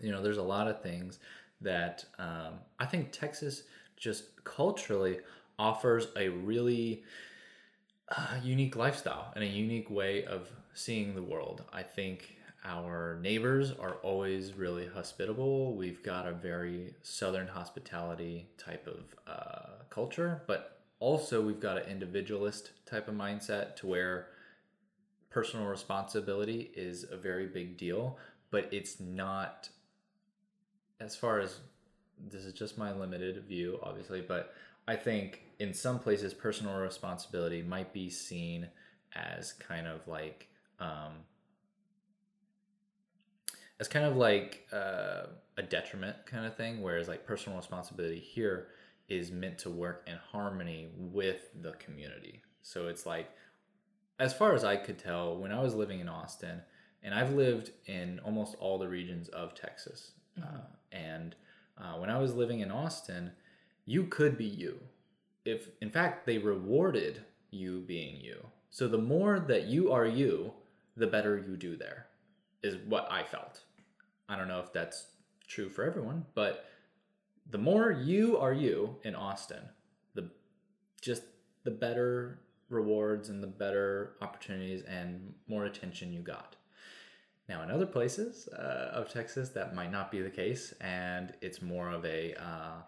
you 0.00 0.10
know, 0.10 0.22
there's 0.22 0.38
a 0.38 0.42
lot 0.42 0.66
of 0.66 0.82
things 0.82 1.18
that 1.60 2.06
um, 2.18 2.54
I 2.78 2.86
think 2.86 3.12
Texas 3.12 3.64
just 3.96 4.42
culturally 4.44 5.18
offers 5.58 6.08
a 6.16 6.30
really 6.30 7.04
uh, 8.16 8.36
unique 8.42 8.76
lifestyle 8.76 9.32
and 9.34 9.44
a 9.44 9.46
unique 9.46 9.90
way 9.90 10.24
of 10.24 10.48
seeing 10.72 11.14
the 11.14 11.22
world. 11.22 11.64
I 11.70 11.82
think 11.82 12.36
our 12.64 13.18
neighbors 13.22 13.72
are 13.72 13.94
always 14.02 14.52
really 14.54 14.86
hospitable. 14.86 15.74
We've 15.74 16.02
got 16.02 16.26
a 16.26 16.32
very 16.32 16.94
southern 17.02 17.48
hospitality 17.48 18.48
type 18.58 18.86
of 18.86 19.14
uh, 19.26 19.84
culture, 19.88 20.42
but 20.46 20.80
also 20.98 21.40
we've 21.40 21.60
got 21.60 21.78
an 21.78 21.90
individualist 21.90 22.72
type 22.84 23.08
of 23.08 23.14
mindset 23.14 23.76
to 23.76 23.86
where 23.86 24.26
personal 25.30 25.66
responsibility 25.66 26.70
is 26.74 27.06
a 27.10 27.16
very 27.16 27.46
big 27.46 27.78
deal, 27.78 28.18
but 28.50 28.68
it's 28.72 29.00
not 29.00 29.70
as 31.00 31.16
far 31.16 31.40
as 31.40 31.60
this 32.30 32.44
is 32.44 32.52
just 32.52 32.76
my 32.76 32.92
limited 32.92 33.42
view, 33.46 33.78
obviously, 33.82 34.20
but 34.20 34.52
I 34.86 34.96
think 34.96 35.42
in 35.58 35.72
some 35.72 35.98
places 35.98 36.34
personal 36.34 36.78
responsibility 36.78 37.62
might 37.62 37.92
be 37.92 38.10
seen 38.10 38.68
as 39.14 39.52
kind 39.54 39.86
of 39.86 40.06
like 40.06 40.48
um, 40.78 41.12
as 43.80 43.88
kind 43.88 44.04
of 44.04 44.16
like 44.16 44.68
uh, 44.72 45.22
a 45.56 45.62
detriment 45.62 46.16
kind 46.26 46.46
of 46.46 46.54
thing, 46.54 46.82
whereas 46.82 47.08
like 47.08 47.26
personal 47.26 47.58
responsibility 47.58 48.20
here 48.20 48.68
is 49.08 49.32
meant 49.32 49.58
to 49.58 49.70
work 49.70 50.06
in 50.06 50.16
harmony 50.30 50.90
with 50.96 51.48
the 51.62 51.72
community. 51.72 52.42
So 52.62 52.88
it's 52.88 53.06
like, 53.06 53.30
as 54.18 54.34
far 54.34 54.54
as 54.54 54.64
I 54.64 54.76
could 54.76 54.98
tell, 54.98 55.38
when 55.38 55.50
I 55.50 55.60
was 55.60 55.74
living 55.74 56.00
in 56.00 56.08
Austin, 56.08 56.60
and 57.02 57.14
I've 57.14 57.32
lived 57.32 57.70
in 57.86 58.20
almost 58.22 58.54
all 58.60 58.78
the 58.78 58.86
regions 58.86 59.28
of 59.30 59.54
Texas, 59.54 60.12
uh, 60.40 60.60
and 60.92 61.34
uh, 61.78 61.94
when 61.94 62.10
I 62.10 62.18
was 62.18 62.34
living 62.34 62.60
in 62.60 62.70
Austin, 62.70 63.32
you 63.86 64.04
could 64.04 64.36
be 64.36 64.44
you. 64.44 64.78
If 65.46 65.68
in 65.80 65.90
fact 65.90 66.26
they 66.26 66.36
rewarded 66.36 67.24
you 67.50 67.80
being 67.80 68.20
you. 68.20 68.46
So 68.68 68.86
the 68.86 68.98
more 68.98 69.40
that 69.40 69.64
you 69.64 69.90
are 69.90 70.06
you, 70.06 70.52
the 70.96 71.06
better 71.06 71.38
you 71.38 71.56
do 71.56 71.76
there, 71.76 72.06
is 72.62 72.76
what 72.86 73.10
I 73.10 73.24
felt. 73.24 73.62
I 74.30 74.36
don't 74.36 74.48
know 74.48 74.60
if 74.60 74.72
that's 74.72 75.08
true 75.48 75.68
for 75.68 75.82
everyone, 75.84 76.24
but 76.34 76.66
the 77.50 77.58
more 77.58 77.90
you 77.90 78.38
are 78.38 78.52
you 78.52 78.96
in 79.02 79.16
Austin, 79.16 79.62
the 80.14 80.30
just 81.02 81.24
the 81.64 81.70
better 81.72 82.38
rewards 82.68 83.28
and 83.28 83.42
the 83.42 83.48
better 83.48 84.12
opportunities 84.22 84.82
and 84.82 85.34
more 85.48 85.64
attention 85.64 86.12
you 86.12 86.20
got. 86.20 86.54
Now, 87.48 87.64
in 87.64 87.70
other 87.72 87.86
places 87.86 88.48
uh, 88.56 88.90
of 88.92 89.12
Texas, 89.12 89.48
that 89.50 89.74
might 89.74 89.90
not 89.90 90.12
be 90.12 90.22
the 90.22 90.30
case, 90.30 90.72
and 90.80 91.32
it's 91.40 91.60
more 91.60 91.90
of 91.90 92.04
a 92.04 92.34
uh, 92.40 92.82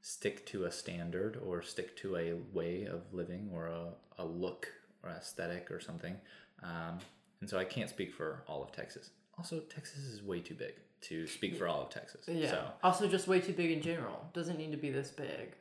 stick 0.00 0.44
to 0.46 0.64
a 0.64 0.72
standard 0.72 1.38
or 1.46 1.62
stick 1.62 1.96
to 1.98 2.16
a 2.16 2.32
way 2.52 2.86
of 2.86 3.02
living 3.12 3.48
or 3.54 3.68
a, 3.68 3.90
a 4.18 4.24
look 4.24 4.66
or 5.04 5.10
aesthetic 5.10 5.70
or 5.70 5.78
something. 5.78 6.16
Um, 6.64 6.98
and 7.40 7.48
so 7.48 7.58
I 7.58 7.64
can't 7.64 7.88
speak 7.88 8.12
for 8.12 8.42
all 8.48 8.64
of 8.64 8.72
Texas. 8.72 9.10
Also, 9.38 9.60
Texas 9.60 10.04
is 10.04 10.22
way 10.22 10.40
too 10.40 10.54
big 10.54 10.74
to 11.02 11.26
speak 11.26 11.56
for 11.56 11.68
all 11.68 11.82
of 11.82 11.90
Texas. 11.90 12.26
Yeah. 12.26 12.50
So, 12.50 12.64
Also, 12.82 13.06
just 13.08 13.28
way 13.28 13.40
too 13.40 13.52
big 13.52 13.70
in 13.70 13.82
general. 13.82 14.28
Doesn't 14.32 14.56
need 14.58 14.70
to 14.72 14.78
be 14.78 14.90
this 14.90 15.10
big. 15.10 15.54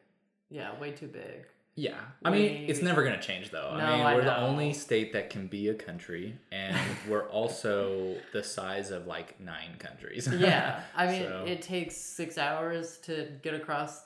Yeah, 0.49 0.79
way 0.79 0.91
too 0.91 1.07
big. 1.07 1.45
yeah. 1.75 1.99
I 2.23 2.29
mean, 2.29 2.69
it's 2.69 2.81
never 2.81 3.03
going 3.03 3.19
to 3.19 3.21
change, 3.21 3.49
though. 3.51 3.75
No, 3.77 3.83
I 3.83 3.97
mean, 3.97 4.05
I 4.05 4.15
we're 4.15 4.23
the 4.23 4.37
only 4.37 4.71
state 4.73 5.11
that 5.13 5.29
can 5.29 5.47
be 5.47 5.67
a 5.69 5.73
country, 5.73 6.37
and 6.51 6.77
we're 7.09 7.27
also 7.29 8.15
the 8.31 8.43
size 8.43 8.91
of 8.91 9.07
like 9.07 9.39
nine 9.41 9.75
countries. 9.77 10.27
Yeah, 10.31 10.81
I 10.95 11.07
mean, 11.07 11.23
So- 11.23 11.43
it 11.45 11.61
takes 11.61 11.97
six 11.97 12.37
hours 12.37 12.97
to 12.99 13.27
get 13.41 13.53
across 13.55 14.03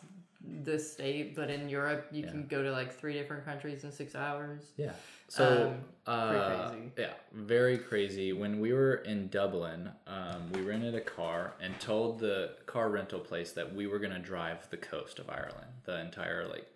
this 0.63 0.93
state, 0.93 1.35
but 1.35 1.49
in 1.49 1.69
Europe, 1.69 2.07
you 2.11 2.23
Yeah. 2.23 2.31
can 2.31 2.47
go 2.47 2.63
to 2.63 2.71
like 2.71 2.91
three 2.93 3.13
different 3.13 3.45
countries 3.45 3.83
in 3.83 3.91
six 3.91 4.15
hours. 4.15 4.73
Yeah. 4.77 4.93
So, 5.27 5.69
Um, 5.69 5.85
uh, 6.07 6.69
crazy. 6.69 6.91
yeah, 6.97 7.13
very 7.31 7.77
crazy. 7.77 8.33
When 8.33 8.59
we 8.59 8.73
were 8.73 8.95
in 8.95 9.29
Dublin, 9.29 9.91
um, 10.07 10.51
we 10.53 10.61
rented 10.61 10.95
a 10.95 11.01
car 11.01 11.53
and 11.61 11.79
told 11.79 12.19
the 12.19 12.55
car 12.65 12.89
rental 12.89 13.19
place 13.19 13.51
that 13.51 13.73
we 13.73 13.85
were 13.87 13.99
going 13.99 14.13
to 14.13 14.19
drive 14.19 14.69
the 14.69 14.77
coast 14.77 15.19
of 15.19 15.29
Ireland, 15.29 15.71
the 15.83 15.99
entire, 15.99 16.47
like, 16.47 16.67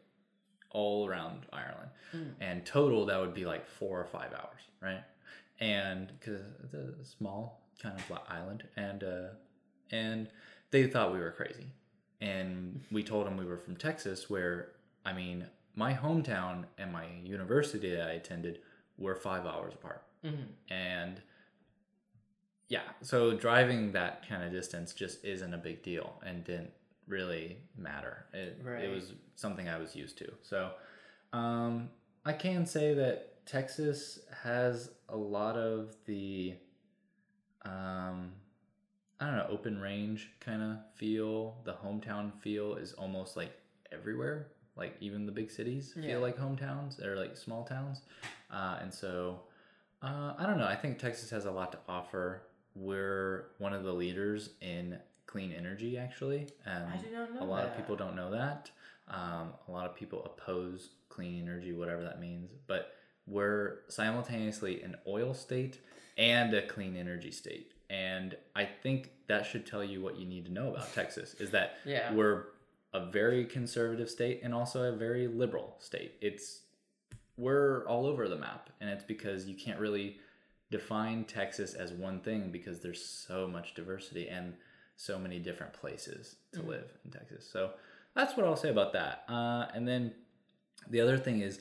all 0.70 1.08
around 1.08 1.46
Ireland. 1.52 1.90
And 2.40 2.64
total, 2.66 3.06
that 3.08 3.20
would 3.20 3.34
be 3.34 3.46
like 3.46 3.66
four 3.66 4.00
or 4.00 4.06
five 4.06 4.34
hours, 4.34 4.62
right? 4.82 5.04
And 5.60 6.12
because 6.20 6.42
it's 6.64 6.74
a 6.76 7.04
small 7.04 7.62
kind 7.82 7.98
of 7.98 8.20
island, 8.30 8.64
and 8.76 9.04
uh, 9.04 9.28
and 9.92 10.30
they 10.70 10.86
thought 10.88 11.12
we 11.12 11.20
were 11.20 11.32
crazy. 11.32 11.68
And 12.24 12.82
we 12.92 13.04
told 13.04 13.26
them 13.28 13.36
we 13.38 13.46
were 13.46 13.58
from 13.58 13.76
Texas, 13.76 14.30
where 14.30 14.70
I 15.06 15.12
mean, 15.14 15.46
my 15.76 15.94
hometown 15.94 16.66
and 16.78 16.92
my 16.92 17.06
university 17.24 17.90
that 17.96 18.08
I 18.08 18.14
attended 18.14 18.60
were 18.98 19.16
five 19.16 19.46
hours 19.46 19.74
apart. 19.74 20.04
And 20.70 21.22
yeah, 22.70 22.84
so 23.02 23.36
driving 23.36 23.92
that 23.92 24.28
kind 24.30 24.42
of 24.44 24.52
distance 24.52 24.94
just 24.94 25.24
isn't 25.26 25.54
a 25.54 25.58
big 25.58 25.84
deal 25.84 26.14
and 26.26 26.44
didn't 26.46 26.72
really 27.08 27.58
matter. 27.78 28.26
It, 28.34 28.58
Right. 28.64 28.86
it 28.86 28.90
was 28.90 29.12
something 29.36 29.68
I 29.68 29.78
was 29.78 29.96
used 29.96 30.18
to. 30.20 30.32
So 30.42 30.72
um, 31.34 31.90
I 32.24 32.32
can 32.32 32.66
say 32.66 32.94
that 32.94 33.46
Texas 33.46 34.20
has 34.44 34.92
a 35.10 35.18
lot 35.18 35.58
of 35.58 35.94
the, 36.06 36.54
um, 37.66 38.32
I 39.24 39.28
don't 39.28 39.38
know, 39.38 39.48
open 39.50 39.80
range 39.80 40.32
kind 40.42 40.62
of 40.62 40.78
feel. 40.96 41.56
The 41.64 41.74
hometown 41.74 42.34
feel 42.42 42.76
is 42.76 42.92
almost 42.94 43.38
like 43.38 43.54
everywhere. 43.92 44.48
Like 44.76 44.98
even 45.00 45.26
the 45.26 45.32
big 45.32 45.50
cities 45.50 45.94
Yeah. 45.96 46.08
feel 46.08 46.20
like 46.20 46.38
hometowns 46.38 47.02
or 47.02 47.16
like 47.16 47.38
small 47.38 47.64
towns. 47.64 48.02
Uh, 48.52 48.80
and 48.82 48.94
so 48.94 49.40
uh, 50.02 50.34
I 50.38 50.46
don't 50.46 50.58
know. 50.58 50.66
I 50.68 50.76
think 50.76 51.00
Texas 51.00 51.30
has 51.30 51.46
a 51.46 51.52
lot 51.52 51.72
to 51.72 51.78
offer. 51.88 52.42
We're 52.76 53.46
one 53.60 53.72
of 53.72 53.84
the 53.84 53.94
leaders 53.94 54.50
in 54.60 55.00
clean 55.26 55.54
energy, 55.54 55.98
actually. 55.98 56.48
Um, 56.66 56.84
I 56.94 56.98
did 56.98 57.14
not 57.14 57.34
know 57.34 57.44
A 57.44 57.46
lot 57.46 57.64
of 57.64 57.78
people 57.78 57.96
don't 57.96 58.16
know 58.16 58.32
that. 58.32 58.70
Um, 59.08 59.54
a 59.70 59.72
lot 59.72 59.86
of 59.86 59.96
people 59.96 60.24
oppose 60.26 60.90
clean 61.08 61.42
energy, 61.42 61.72
whatever 61.72 62.04
that 62.04 62.20
means. 62.20 62.52
But 62.68 62.94
we're 63.26 63.80
simultaneously 63.88 64.82
an 64.82 64.98
oil 65.08 65.34
state 65.34 65.80
and 66.18 66.54
a 66.54 66.62
clean 66.68 66.98
energy 66.98 67.32
state. 67.32 67.72
And 67.94 68.36
I 68.56 68.66
think 68.66 69.12
that 69.28 69.46
should 69.46 69.68
tell 69.68 69.84
you 69.84 70.02
what 70.02 70.18
you 70.18 70.26
need 70.26 70.46
to 70.48 70.52
know 70.52 70.70
about 70.74 70.92
Texas 70.94 71.36
is 71.36 71.52
that 71.52 71.76
Yeah. 71.86 72.12
we're 72.14 72.46
a 72.92 73.06
very 73.06 73.46
conservative 73.46 74.10
state 74.10 74.42
and 74.44 74.54
also 74.54 74.92
a 74.92 74.96
very 74.96 75.28
liberal 75.28 75.76
state. 75.80 76.16
It's 76.20 76.62
we're 77.38 77.86
all 77.88 78.06
over 78.08 78.28
the 78.28 78.36
map 78.36 78.70
and 78.82 78.90
it's 78.90 79.04
because 79.04 79.46
you 79.46 79.56
can't 79.56 79.80
really 79.80 80.18
define 80.72 81.24
Texas 81.26 81.76
as 81.76 81.92
one 81.92 82.20
thing 82.20 82.50
because 82.52 82.80
there's 82.80 83.04
so 83.04 83.48
much 83.48 83.76
diversity 83.76 84.28
and 84.28 84.54
so 84.96 85.20
many 85.20 85.38
different 85.40 85.74
places 85.74 86.36
to 86.54 86.62
live 86.64 86.92
in 87.06 87.12
Texas. 87.12 87.48
So 87.52 87.72
that's 88.16 88.36
what 88.36 88.46
I'll 88.46 88.56
say 88.56 88.70
about 88.70 88.94
that. 88.94 89.24
Uh, 89.30 89.68
and 89.76 89.88
then 89.88 90.14
the 90.90 91.02
other 91.02 91.18
thing 91.18 91.42
is, 91.42 91.60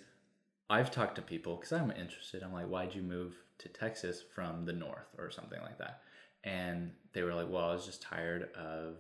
I've 0.70 0.90
talked 0.90 1.16
to 1.16 1.22
people 1.22 1.56
because 1.56 1.72
I'm 1.72 1.90
interested. 1.90 2.42
I'm 2.42 2.52
like, 2.54 2.66
why'd 2.66 2.94
you 2.94 3.02
move 3.02 3.34
to 3.58 3.68
Texas 3.68 4.22
from 4.34 4.64
the 4.64 4.72
north 4.72 5.08
or 5.18 5.30
something 5.30 5.60
like 5.60 5.78
that? 5.78 6.00
And 6.44 6.92
they 7.12 7.22
were 7.22 7.34
like, 7.34 7.48
"Well, 7.50 7.64
I 7.64 7.72
was 7.74 7.86
just 7.86 8.02
tired 8.02 8.48
of 8.54 8.96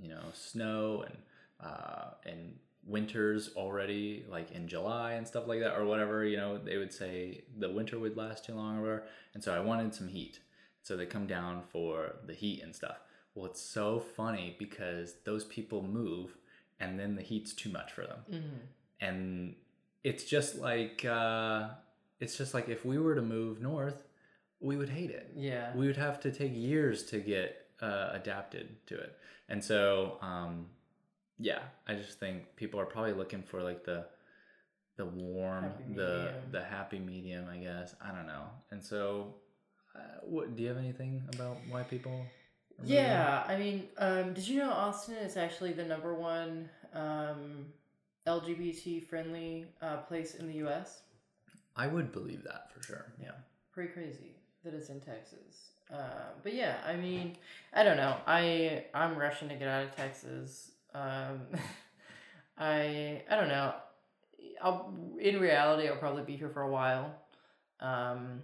you 0.00 0.08
know 0.08 0.22
snow 0.34 1.04
and 1.06 1.16
uh, 1.60 2.10
and 2.26 2.54
winters 2.86 3.50
already, 3.56 4.24
like 4.28 4.50
in 4.50 4.66
July 4.66 5.12
and 5.12 5.26
stuff 5.26 5.46
like 5.46 5.60
that, 5.60 5.76
or 5.78 5.84
whatever. 5.84 6.24
You 6.24 6.36
know, 6.36 6.58
they 6.58 6.76
would 6.76 6.92
say 6.92 7.44
the 7.58 7.70
winter 7.70 7.98
would 7.98 8.16
last 8.16 8.44
too 8.44 8.54
long 8.54 8.78
or 8.78 8.82
whatever, 8.82 9.04
and 9.34 9.42
so 9.42 9.54
I 9.54 9.60
wanted 9.60 9.94
some 9.94 10.08
heat. 10.08 10.40
So 10.82 10.96
they 10.96 11.06
come 11.06 11.26
down 11.26 11.62
for 11.70 12.16
the 12.26 12.34
heat 12.34 12.62
and 12.62 12.74
stuff. 12.74 12.96
Well, 13.34 13.46
it's 13.46 13.60
so 13.60 14.00
funny 14.00 14.56
because 14.58 15.14
those 15.24 15.44
people 15.44 15.82
move, 15.82 16.36
and 16.80 16.98
then 16.98 17.14
the 17.14 17.22
heat's 17.22 17.52
too 17.54 17.70
much 17.70 17.92
for 17.92 18.02
them, 18.02 18.18
and 19.00 19.54
it's 20.04 20.24
just 20.24 20.58
like 20.58 21.04
uh, 21.04 21.68
it's 22.20 22.36
just 22.36 22.52
like 22.54 22.68
if 22.68 22.84
we 22.84 22.98
were 22.98 23.14
to 23.14 23.22
move 23.22 23.60
north, 23.60 24.02
we 24.62 24.76
would 24.76 24.88
hate 24.88 25.10
it 25.10 25.30
Yeah. 25.36 25.74
we 25.76 25.86
would 25.86 25.96
have 25.96 26.20
to 26.20 26.30
take 26.30 26.52
years 26.54 27.02
to 27.06 27.18
get 27.20 27.66
uh, 27.80 28.10
adapted 28.12 28.66
to 28.86 28.94
it 28.98 29.18
and 29.48 29.62
so 29.62 30.18
um, 30.22 30.66
yeah 31.38 31.60
i 31.88 31.94
just 31.94 32.18
think 32.20 32.54
people 32.56 32.78
are 32.80 32.86
probably 32.86 33.12
looking 33.12 33.42
for 33.42 33.62
like 33.62 33.84
the 33.84 34.06
the 34.96 35.04
warm 35.06 35.64
Happy 35.64 35.82
the 35.94 36.08
medium. 36.16 36.34
the 36.52 36.62
happy 36.62 36.98
medium 36.98 37.44
i 37.50 37.56
guess 37.56 37.94
i 38.00 38.12
don't 38.12 38.26
know 38.26 38.44
and 38.70 38.82
so 38.82 39.34
uh, 39.94 39.98
what 40.22 40.54
do 40.56 40.62
you 40.62 40.68
have 40.68 40.78
anything 40.78 41.22
about 41.34 41.58
why 41.68 41.82
people? 41.82 42.24
Yeah, 42.82 43.44
I 43.46 43.58
mean, 43.58 43.88
um, 43.98 44.32
did 44.32 44.48
you 44.48 44.58
know 44.60 44.70
Austin 44.72 45.16
is 45.16 45.36
actually 45.36 45.72
the 45.74 45.84
number 45.84 46.14
one 46.14 46.70
um, 46.94 47.66
LGBT 48.26 49.06
friendly 49.06 49.66
uh, 49.82 49.98
place 49.98 50.34
in 50.34 50.46
the 50.46 50.54
U.S.? 50.64 51.02
i 51.76 51.86
would 51.86 52.10
believe 52.12 52.42
that 52.44 52.70
for 52.72 52.82
sure 52.82 53.06
yeah 53.20 53.32
Pretty 53.72 53.92
crazy 53.92 54.34
that 54.64 54.74
it's 54.74 54.88
in 54.88 55.00
Texas. 55.00 55.72
Uh, 55.92 56.30
but 56.42 56.54
yeah, 56.54 56.76
I 56.86 56.96
mean, 56.96 57.36
I 57.72 57.82
don't 57.82 57.96
know. 57.96 58.16
I 58.26 58.84
I'm 58.94 59.16
rushing 59.16 59.48
to 59.48 59.56
get 59.56 59.68
out 59.68 59.84
of 59.84 59.96
Texas. 59.96 60.70
Um, 60.94 61.40
I 62.58 63.22
I 63.30 63.36
don't 63.36 63.48
know. 63.48 63.74
I'll 64.62 64.92
in 65.18 65.40
reality 65.40 65.88
I'll 65.88 65.96
probably 65.96 66.22
be 66.22 66.36
here 66.36 66.48
for 66.48 66.62
a 66.62 66.70
while. 66.70 67.14
Um, 67.80 68.42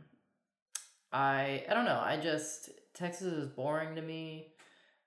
I 1.12 1.64
I 1.68 1.74
don't 1.74 1.84
know. 1.84 2.00
I 2.04 2.18
just 2.22 2.70
Texas 2.94 3.32
is 3.32 3.46
boring 3.46 3.94
to 3.94 4.02
me. 4.02 4.48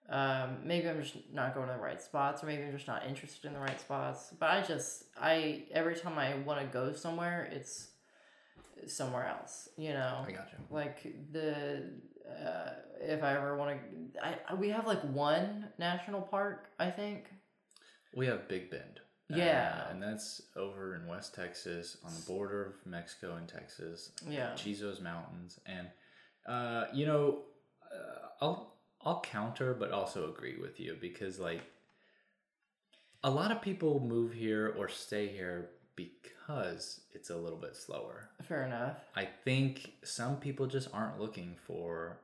Um, 0.10 0.58
maybe 0.66 0.90
I'm 0.90 1.02
just 1.02 1.16
not 1.32 1.54
going 1.54 1.68
to 1.68 1.74
the 1.74 1.80
right 1.80 2.02
spots, 2.02 2.44
or 2.44 2.48
maybe 2.48 2.64
I'm 2.64 2.74
just 2.74 2.88
not 2.88 3.06
interested 3.08 3.46
in 3.46 3.54
the 3.54 3.60
right 3.60 3.80
spots. 3.80 4.34
But 4.40 4.50
I 4.50 4.62
just 4.62 5.06
I 5.20 5.64
every 5.72 5.96
time 5.96 6.18
I 6.18 6.36
want 6.40 6.60
to 6.60 6.66
go 6.66 6.92
somewhere, 6.94 7.50
it's 7.52 7.91
somewhere 8.88 9.28
else. 9.28 9.70
You 9.78 9.94
know, 9.94 10.24
i 10.28 10.32
got 10.32 10.50
you 10.52 10.66
like 10.70 11.04
the 11.32 11.92
uh, 12.30 12.70
if 13.02 13.24
I 13.24 13.36
ever 13.36 13.58
want 13.58 13.78
to, 14.14 14.26
I, 14.26 14.54
we 14.54 14.70
have 14.70 14.88
like 14.88 15.02
one 15.04 15.68
national 15.78 16.22
park. 16.22 16.70
I 16.80 16.90
think. 16.90 17.26
we 18.16 18.26
have 18.28 18.48
big 18.48 18.70
bend 18.70 19.00
Yeah. 19.30 19.86
Uh, 19.88 19.92
and 19.92 20.04
that's 20.04 20.42
over 20.56 20.96
in 20.96 21.08
west 21.08 21.34
texas 21.36 21.98
on 22.06 22.12
the 22.14 22.22
border 22.22 22.66
of 22.66 22.74
mexico 22.86 23.36
and 23.38 23.48
texas 23.48 24.12
Yeah. 24.28 24.54
Chisos 24.56 25.02
Mountains, 25.02 25.60
and 25.66 25.88
uh, 26.48 26.86
you 26.94 27.06
know, 27.06 27.44
uh, 27.94 28.28
I'll 28.42 28.76
I'll 29.04 29.22
counter, 29.22 29.74
but 29.74 29.92
also 29.92 30.30
agree 30.30 30.58
with 30.60 30.80
you 30.80 30.98
because 31.00 31.40
like 31.40 31.62
a 33.24 33.30
lot 33.30 33.52
of 33.52 33.62
people 33.62 34.00
move 34.00 34.34
here 34.34 34.74
or 34.78 34.88
stay 34.90 35.28
here 35.28 35.70
because 35.96 37.02
it's 37.14 37.30
a 37.30 37.36
little 37.38 37.58
bit 37.60 37.76
slower. 37.76 38.30
Fair 38.44 38.66
enough. 38.66 38.98
I 39.16 39.26
think 39.26 39.92
some 40.04 40.38
people 40.38 40.68
just 40.68 40.90
aren't 40.94 41.20
looking 41.20 41.56
for 41.68 42.18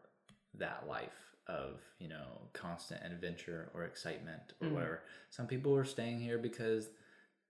that 0.55 0.86
life 0.88 1.13
of 1.47 1.80
you 1.99 2.09
know 2.09 2.41
constant 2.53 3.01
adventure 3.05 3.70
or 3.74 3.84
excitement 3.84 4.53
or 4.61 4.68
Mhm. 4.68 4.74
whatever. 4.74 5.03
Some 5.30 5.47
people 5.47 5.76
are 5.76 5.86
staying 5.86 6.20
here 6.20 6.38
because 6.38 6.89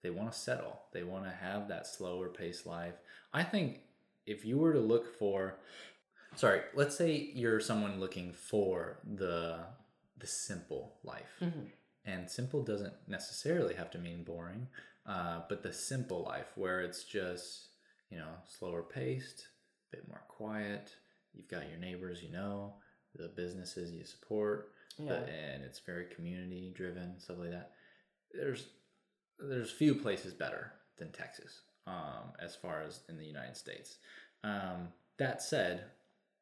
they 0.02 0.10
want 0.12 0.32
to 0.32 0.38
settle. 0.38 0.82
They 0.92 1.04
want 1.04 1.26
to 1.26 1.32
have 1.32 1.68
that 1.70 1.88
slower 1.88 2.30
paced 2.30 2.66
life. 2.66 2.96
I 3.34 3.44
think 3.44 3.82
if 4.26 4.46
you 4.46 4.58
were 4.58 4.74
to 4.74 4.80
look 4.80 5.06
for 5.18 5.60
sorry, 6.36 6.62
let's 6.76 6.96
say 6.96 7.16
you're 7.16 7.60
someone 7.60 8.00
looking 8.00 8.34
for 8.34 9.00
the 9.04 9.66
the 10.18 10.28
simple 10.28 11.00
life. 11.04 11.38
Mhm. 11.42 11.72
And 12.06 12.30
simple 12.30 12.64
doesn't 12.64 13.08
necessarily 13.08 13.76
have 13.76 13.92
to 13.92 13.98
mean 14.00 14.24
boring, 14.24 14.68
uh, 15.08 15.42
but 15.50 15.64
the 15.64 15.74
simple 15.74 16.24
life 16.24 16.52
where 16.56 16.82
it's 16.82 17.04
just, 17.04 17.70
you 18.10 18.18
know, 18.18 18.34
slower 18.46 18.84
paced, 18.84 19.48
a 19.92 19.96
bit 19.98 20.08
more 20.08 20.24
quiet. 20.28 20.94
You've 21.34 21.48
got 21.48 21.70
your 21.70 21.80
neighbors 21.80 22.22
you 22.24 22.32
know, 22.32 22.76
the 23.16 23.30
businesses 23.30 23.92
you 23.94 24.04
support, 24.04 24.74
Yeah. 24.98 25.20
the- 25.22 25.30
and 25.32 25.64
it's 25.64 25.80
very 25.80 26.06
community 26.14 26.72
driven, 26.76 27.20
stuff 27.20 27.38
like 27.40 27.52
that. 27.52 27.74
There's 28.32 28.68
there's 29.40 29.72
few 29.72 29.94
places 29.94 30.34
better 30.34 30.74
than 30.98 31.12
Texas, 31.12 31.62
um, 31.86 32.34
as 32.40 32.56
far 32.56 32.82
as 32.82 33.04
in 33.08 33.18
the 33.20 33.26
United 33.26 33.56
States. 33.56 34.00
Um, 34.44 34.92
that 35.18 35.42
said, 35.44 35.92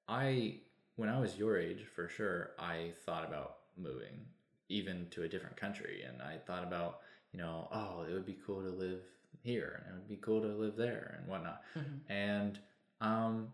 I 0.08 0.62
when 0.96 1.10
I 1.10 1.20
was 1.20 1.38
your 1.38 1.58
age, 1.58 1.84
for 1.86 2.08
sure, 2.08 2.56
I 2.58 2.94
thought 3.06 3.28
about 3.28 3.58
moving 3.76 4.26
even 4.70 5.10
to 5.10 5.24
a 5.24 5.28
different 5.30 5.58
country, 5.58 6.04
and 6.04 6.22
I 6.22 6.38
thought 6.38 6.64
about 6.64 7.02
you 7.36 7.42
know, 7.42 7.68
oh, 7.74 8.06
it 8.10 8.14
would 8.14 8.26
be 8.26 8.38
cool 8.46 8.62
to 8.62 8.70
live 8.70 9.02
here, 9.44 9.84
and 9.86 9.96
it 9.96 10.00
would 10.00 10.08
be 10.08 10.16
cool 10.16 10.40
to 10.42 10.48
live 10.48 10.78
there, 10.78 11.16
and 11.20 11.28
whatnot. 11.28 11.62
Mhm. 11.76 12.00
And 12.08 12.60
um, 13.02 13.52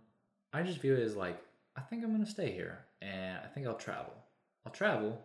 I 0.53 0.61
just 0.61 0.79
view 0.79 0.93
it 0.93 0.99
as 1.01 1.15
like 1.15 1.43
I 1.75 1.81
think 1.81 2.03
I'm 2.03 2.11
gonna 2.11 2.25
stay 2.27 2.51
here, 2.51 2.85
and 3.01 3.39
I 3.43 3.47
think 3.47 3.65
I'll 3.65 3.73
travel. 3.75 4.13
I'll 4.65 4.71
travel, 4.71 5.19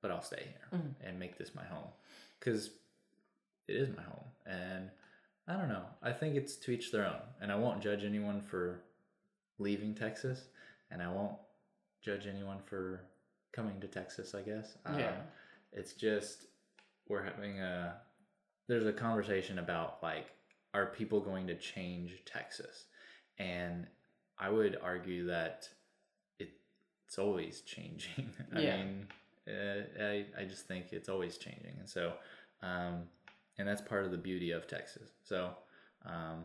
but 0.00 0.10
I'll 0.10 0.22
stay 0.22 0.42
here 0.44 0.80
Mhm. 0.80 0.94
and 1.02 1.18
make 1.18 1.36
this 1.36 1.54
my 1.54 1.64
home 1.64 1.90
because 2.38 2.70
it 3.66 3.76
is 3.76 3.94
my 3.94 4.02
home, 4.02 4.24
and 4.46 4.90
I 5.46 5.52
don't 5.58 5.68
know. 5.68 5.84
I 6.00 6.12
think 6.12 6.34
it's 6.36 6.56
to 6.56 6.70
each 6.70 6.90
their 6.92 7.04
own, 7.06 7.20
and 7.42 7.52
I 7.52 7.56
won't 7.56 7.82
judge 7.82 8.04
anyone 8.04 8.40
for 8.40 8.80
leaving 9.58 9.94
Texas, 9.94 10.48
and 10.90 11.02
I 11.02 11.12
won't 11.12 11.36
judge 12.00 12.26
anyone 12.26 12.60
for 12.62 13.02
coming 13.52 13.78
to 13.80 13.86
Texas. 13.88 14.34
I 14.34 14.40
guess. 14.42 14.78
Um, 14.86 14.98
Yeah. 14.98 15.20
it's 15.72 15.92
just 15.92 16.46
we're 17.08 17.22
having 17.22 17.60
a 17.60 17.96
there's 18.68 18.86
a 18.86 18.92
conversation 18.92 19.58
about 19.58 20.02
like 20.02 20.26
are 20.74 20.86
people 20.86 21.20
going 21.20 21.46
to 21.46 21.54
change 21.56 22.12
Texas? 22.26 22.84
And 23.38 23.86
I 24.38 24.50
would 24.50 24.76
argue 24.82 25.26
that 25.28 25.68
it, 26.38 26.50
it's 27.06 27.18
always 27.18 27.60
changing. 27.66 28.30
I 28.54 28.60
Yeah. 28.60 28.76
mean, 28.76 29.06
uh, 29.48 30.02
I 30.04 30.26
I 30.38 30.44
just 30.44 30.66
think 30.66 30.86
it's 30.92 31.08
always 31.08 31.38
changing, 31.38 31.76
and 31.78 31.88
so 31.88 32.12
um, 32.62 33.04
and 33.58 33.66
that's 33.66 33.80
part 33.80 34.04
of 34.04 34.10
the 34.10 34.18
beauty 34.18 34.50
of 34.50 34.66
Texas. 34.66 35.10
So 35.24 35.50
um, 36.04 36.44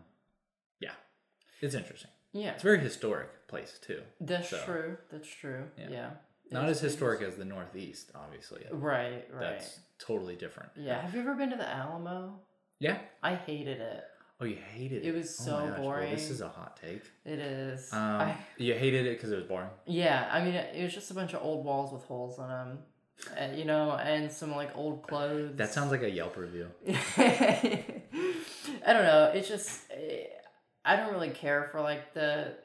yeah, 0.80 0.94
it's 1.62 1.76
interesting. 1.76 2.12
Yeah. 2.32 2.52
It's 2.54 2.64
a 2.64 2.66
very 2.66 2.80
historic 2.80 3.48
place 3.48 3.78
too. 3.82 4.02
That's 4.22 4.50
so- 4.50 4.64
true. 4.66 4.98
That's 5.12 5.28
true. 5.28 5.66
Yeah. 5.78 5.88
Yeah. 5.92 6.10
Not 6.54 6.70
as 6.70 6.80
historic 6.80 7.22
as 7.22 7.36
the 7.36 7.46
Northeast, 7.46 8.12
obviously. 8.16 8.64
Right. 8.72 9.26
Right. 9.32 9.40
That's 9.42 9.80
totally 10.00 10.36
different. 10.36 10.72
Yeah. 10.78 11.02
Have 11.02 11.14
you 11.14 11.22
ever 11.22 11.36
been 11.36 11.50
to 11.50 11.56
the 11.58 11.68
Alamo? 11.68 12.40
Yeah. 12.80 12.98
I 13.22 13.36
hated 13.36 13.80
it. 13.82 14.04
Oh, 14.42 14.46
you 14.46 14.58
hated 14.74 15.06
it. 15.06 15.10
It 15.10 15.14
was 15.16 15.38
Oh 15.42 15.44
so 15.46 15.52
my 15.60 15.70
gosh, 15.70 15.80
well, 15.80 16.10
this 16.10 16.30
is 16.30 16.42
a 16.42 16.50
hot 16.50 16.78
take. 16.82 17.04
It 17.24 17.40
is. 17.40 17.94
Um, 17.94 18.00
I, 18.00 18.36
you 18.58 18.74
hated 18.74 19.06
it 19.06 19.18
because 19.18 19.32
it 19.32 19.36
was 19.36 19.46
boring. 19.46 19.70
yeah. 19.86 20.28
I 20.32 20.44
mean, 20.44 20.54
it, 20.56 20.84
was 20.84 20.94
just 20.94 21.12
a 21.12 21.14
bunch 21.14 21.34
of 21.34 21.42
old 21.44 21.64
walls 21.64 21.94
with 21.94 22.04
holes 22.04 22.40
in 22.40 22.48
them, 22.48 22.80
and, 23.38 23.58
you 23.58 23.64
know, 23.64 23.92
and 23.92 24.30
some 24.32 24.52
like 24.54 24.76
old 24.76 25.04
clothes. 25.08 25.56
That 25.56 25.72
sounds 25.72 25.92
like 25.92 26.02
a 26.04 26.10
Yelp 26.10 26.36
review. 26.36 26.68
I 27.18 27.84
don't 28.88 29.04
know. 29.04 29.32
It's 29.34 29.48
just 29.48 29.82
eh, 29.92 30.26
I 30.84 30.96
don't 30.98 31.14
really 31.14 31.30
care 31.30 31.70
for 31.72 31.80
like 31.82 32.14
the 32.14 32.56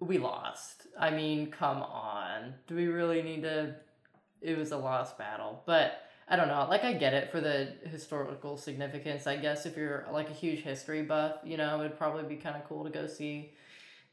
we 0.00 0.18
lost. 0.18 0.86
I 0.98 1.10
mean, 1.10 1.50
come 1.50 1.82
on. 1.82 2.54
Do 2.66 2.76
we 2.76 2.86
really 2.86 3.22
need 3.22 3.42
to 3.42 3.76
it 4.40 4.56
was 4.56 4.72
a 4.72 4.76
lost 4.76 5.18
battle. 5.18 5.62
But 5.66 6.02
I 6.28 6.36
don't 6.36 6.48
know. 6.48 6.66
Like 6.68 6.84
I 6.84 6.92
get 6.92 7.14
it 7.14 7.30
for 7.30 7.40
the 7.40 7.72
historical 7.84 8.56
significance. 8.56 9.26
I 9.26 9.36
guess 9.36 9.66
if 9.66 9.76
you're 9.76 10.06
like 10.12 10.30
a 10.30 10.32
huge 10.32 10.60
history 10.60 11.02
buff, 11.02 11.36
you 11.44 11.56
know, 11.56 11.80
it'd 11.80 11.98
probably 11.98 12.24
be 12.24 12.36
kind 12.36 12.56
of 12.56 12.64
cool 12.68 12.84
to 12.84 12.90
go 12.90 13.06
see. 13.06 13.52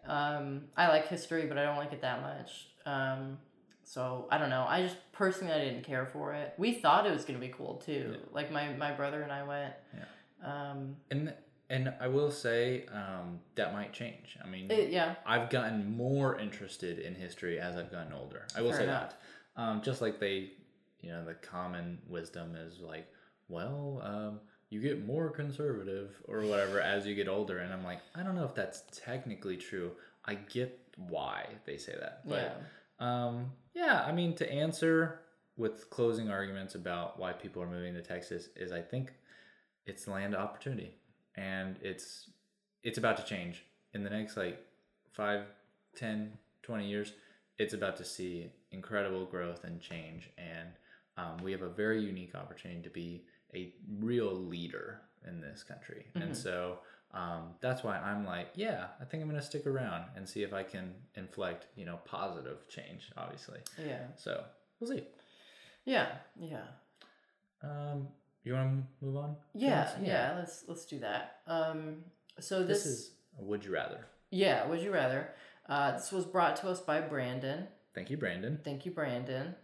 Um, 0.05 0.65
I 0.75 0.89
like 0.89 1.07
history, 1.07 1.45
but 1.45 1.57
I 1.57 1.63
don't 1.63 1.77
like 1.77 1.93
it 1.93 2.01
that 2.01 2.21
much. 2.21 2.67
Um, 2.86 3.38
so 3.84 4.27
I 4.31 4.38
don't 4.38 4.49
know. 4.49 4.65
I 4.67 4.84
just 4.84 4.97
personally 5.11 5.53
I 5.53 5.59
didn't 5.59 5.84
care 5.84 6.05
for 6.05 6.34
it. 6.34 6.53
We 6.57 6.73
thought 6.73 7.05
it 7.05 7.13
was 7.13 7.25
gonna 7.25 7.39
be 7.39 7.49
cool 7.49 7.75
too. 7.75 8.11
Yeah. 8.11 8.17
Like 8.31 8.51
my 8.51 8.73
my 8.73 8.91
brother 8.91 9.21
and 9.21 9.31
I 9.31 9.43
went. 9.43 9.73
Yeah. 9.95 10.71
Um, 10.71 10.95
And 11.09 11.34
and 11.74 11.91
I 11.99 12.07
will 12.07 12.30
say 12.30 12.86
um, 12.93 13.39
that 13.55 13.74
might 13.74 13.93
change. 13.93 14.38
I 14.43 14.47
mean, 14.47 14.69
it, 14.69 14.91
yeah. 14.91 15.15
I've 15.26 15.49
gotten 15.49 15.97
more 15.97 16.38
interested 16.38 16.99
in 16.99 17.15
history 17.15 17.59
as 17.59 17.76
I've 17.76 17.91
gotten 17.91 18.13
older. 18.13 18.45
I 18.55 18.61
will 18.61 18.69
Fair 18.69 18.78
say 18.80 18.84
enough. 18.84 19.15
that. 19.55 19.61
Um, 19.61 19.82
just 19.82 19.99
like 19.99 20.19
they, 20.19 20.51
you 21.01 21.09
know, 21.09 21.26
the 21.26 21.34
common 21.34 21.97
wisdom 22.07 22.55
is 22.55 22.80
like, 22.80 23.07
well, 23.49 24.01
um, 24.03 24.39
you 24.69 24.82
get 24.82 25.03
more 25.03 25.32
conservative 25.32 26.11
or 26.28 26.41
whatever 26.41 26.80
as 26.80 27.07
you 27.07 27.15
get 27.15 27.28
older. 27.28 27.57
And 27.57 27.74
I'm 27.74 27.84
like, 27.84 28.01
I 28.13 28.21
don't 28.21 28.36
know 28.36 28.45
if 28.45 28.53
that's 28.53 28.84
technically 28.91 29.57
true. 29.57 29.93
I 30.26 30.36
get 30.36 30.80
why 30.97 31.47
they 31.65 31.78
say 31.78 31.95
that, 31.99 32.21
but 32.26 32.61
Um, 33.03 33.51
yeah, 33.74 34.03
I 34.05 34.11
mean, 34.11 34.36
to 34.36 34.51
answer 34.51 35.21
with 35.57 35.89
closing 35.89 36.30
arguments 36.30 36.76
about 36.76 37.19
why 37.19 37.34
people 37.34 37.63
are 37.63 37.67
moving 37.69 37.95
to 37.95 38.01
Texas 38.03 38.49
is 38.55 38.71
I 38.71 38.82
think 38.82 39.11
it's 39.86 40.07
land 40.07 40.36
opportunity 40.36 40.95
and 41.36 41.77
it's 41.81 42.29
it's 42.84 42.97
about 42.97 43.17
to 43.17 43.23
change 43.23 43.63
in 43.93 44.03
the 44.03 44.09
next 44.09 44.38
like 44.38 44.59
5 45.13 45.45
10 45.95 46.34
20 46.63 46.88
years 46.88 47.13
it's 47.57 47.73
about 47.73 47.95
to 47.97 48.03
see 48.05 48.49
incredible 48.71 49.25
growth 49.25 49.63
and 49.63 49.79
change 49.81 50.29
and 50.38 50.69
um, 51.17 51.38
we 51.43 51.51
have 51.51 51.61
a 51.61 51.69
very 51.69 52.01
unique 52.01 52.34
opportunity 52.36 52.81
to 52.81 52.89
be 52.89 53.23
a 53.53 53.73
real 53.99 54.34
leader 54.34 55.01
in 55.27 55.39
this 55.41 55.63
country 55.63 56.05
and 56.15 56.36
so 56.36 56.79
um, 57.13 57.49
that's 57.61 57.84
why 57.84 57.97
i'm 57.99 58.25
like 58.25 58.47
yeah 58.55 58.88
i 58.99 59.05
think 59.05 59.21
i'm 59.21 59.29
going 59.29 59.39
to 59.39 59.45
stick 59.45 59.67
around 59.67 60.05
and 60.15 60.27
see 60.27 60.41
if 60.43 60.53
i 60.53 60.63
can 60.63 60.93
inflect 61.15 61.67
you 61.75 61.86
know 61.86 61.99
positive 62.05 62.67
change 62.67 63.11
obviously 63.17 63.59
Yeah. 63.77 64.05
so 64.15 64.43
we'll 64.79 64.89
see 64.89 65.03
Yeah. 65.86 66.07
Yeah. 66.39 66.65
um, 67.61 68.07
you 68.43 68.53
want 68.53 68.85
to 69.01 69.05
move 69.05 69.17
on 69.17 69.35
Yeah. 69.53 69.69
Yes? 69.69 69.95
Yeah. 70.03 70.35
Let's 70.37 70.63
let's 70.67 70.85
do 70.85 70.99
that. 70.99 71.37
Um. 71.47 72.03
So 72.39 72.63
this 72.63 72.83
this, 72.83 72.85
is 72.85 73.11
a 73.39 73.43
would 73.43 73.63
you 73.65 73.73
rather 73.73 74.05
yeah. 74.31 74.65
Would 74.67 74.81
you 74.81 74.91
rather? 74.91 75.29
Uh, 75.69 75.91
this 75.91 76.11
was 76.11 76.25
brought 76.25 76.55
to 76.57 76.67
us 76.67 76.81
by 76.81 76.99
Brandon. 76.99 77.67
thank 77.95 78.09
you 78.09 78.17
brandon 78.17 78.59
Thank 78.63 78.85
you, 78.85 78.91
Brandon. 78.91 79.55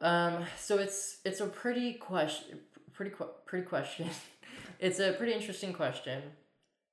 Um, 0.00 0.44
so 0.58 0.78
it's 0.78 1.18
it's 1.24 1.40
a 1.40 1.46
pretty 1.46 1.94
question, 1.94 2.60
pretty 2.92 3.12
pretty 3.46 3.66
question. 3.66 4.08
it's 4.78 5.00
a 5.00 5.12
pretty 5.12 5.32
interesting 5.32 5.72
question. 5.72 6.22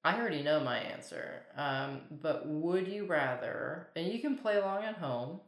I 0.04 0.18
already 0.18 0.42
know 0.42 0.62
my 0.62 0.78
answer. 0.78 1.44
Um, 1.56 2.02
but 2.10 2.48
would 2.48 2.88
you 2.88 3.06
rather? 3.06 3.90
And 3.96 4.08
you 4.08 4.20
can 4.20 4.38
play 4.38 4.56
along 4.56 4.84
at 4.84 4.96
home. 4.96 5.42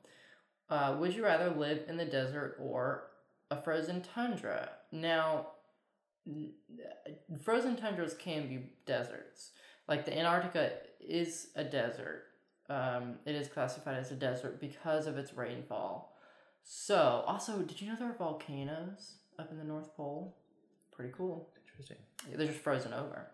Uh, 0.69 0.97
would 0.99 1.15
you 1.15 1.23
rather 1.23 1.49
live 1.49 1.83
in 1.87 1.97
the 1.97 2.05
desert 2.05 2.57
or 2.59 3.05
a 3.49 3.61
frozen 3.61 4.01
tundra? 4.01 4.69
Now, 4.91 5.47
frozen 7.43 7.75
tundras 7.75 8.13
can 8.13 8.47
be 8.47 8.71
deserts. 8.85 9.51
Like 9.87 10.05
the 10.05 10.17
Antarctica 10.17 10.71
is 10.99 11.47
a 11.55 11.63
desert. 11.63 12.23
Um, 12.69 13.15
it 13.25 13.35
is 13.35 13.47
classified 13.47 13.97
as 13.97 14.11
a 14.11 14.15
desert 14.15 14.61
because 14.61 15.07
of 15.07 15.17
its 15.17 15.33
rainfall. 15.33 16.15
So, 16.63 17.23
also, 17.25 17.59
did 17.59 17.81
you 17.81 17.87
know 17.89 17.95
there 17.97 18.09
are 18.09 18.17
volcanoes 18.17 19.15
up 19.39 19.51
in 19.51 19.57
the 19.57 19.63
North 19.63 19.95
Pole? 19.95 20.37
Pretty 20.91 21.11
cool. 21.17 21.49
interesting 21.71 21.97
They're 22.31 22.47
just 22.47 22.59
frozen 22.59 22.93
over. 22.93 23.27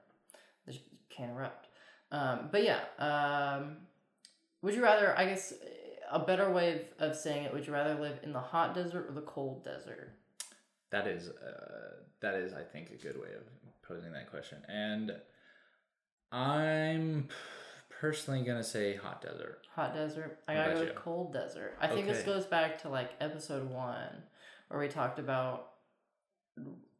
They 0.65 0.73
just 0.73 0.85
can't 1.09 1.31
erupt. 1.31 1.67
Um, 2.11 2.49
but 2.51 2.63
yeah, 2.63 2.79
um, 2.99 3.77
would 4.61 4.75
you 4.75 4.83
rather? 4.83 5.17
I 5.17 5.25
guess 5.25 5.53
a 6.11 6.19
better 6.19 6.49
way 6.51 6.85
of, 6.99 7.09
of 7.09 7.15
saying 7.15 7.45
it: 7.45 7.53
Would 7.53 7.67
you 7.67 7.73
rather 7.73 7.95
live 7.95 8.19
in 8.23 8.31
the 8.31 8.39
hot 8.39 8.73
desert 8.75 9.07
or 9.09 9.13
the 9.13 9.21
cold 9.21 9.65
desert? 9.65 10.13
That 10.95 11.07
is, 11.07 11.27
uh, 11.27 11.95
that 12.21 12.35
is, 12.35 12.53
I 12.53 12.61
think, 12.61 12.91
a 12.91 12.95
good 12.95 13.19
way 13.19 13.27
of 13.35 13.43
posing 13.85 14.13
that 14.13 14.31
question. 14.31 14.59
And 14.69 15.11
I'm 16.31 17.27
personally 17.99 18.43
gonna 18.43 18.63
say 18.63 18.95
hot 18.95 19.21
desert. 19.21 19.67
Hot 19.75 19.93
desert. 19.93 20.39
I 20.47 20.53
gotta 20.53 20.73
go 20.73 20.79
with 20.79 20.89
you? 20.89 20.95
cold 20.95 21.33
desert. 21.33 21.75
I 21.81 21.87
think 21.87 22.07
this 22.07 22.23
goes 22.23 22.45
back 22.45 22.81
to 22.83 22.89
like 22.89 23.11
episode 23.19 23.69
one, 23.69 24.23
where 24.69 24.79
we 24.79 24.87
talked 24.87 25.19
about. 25.19 25.71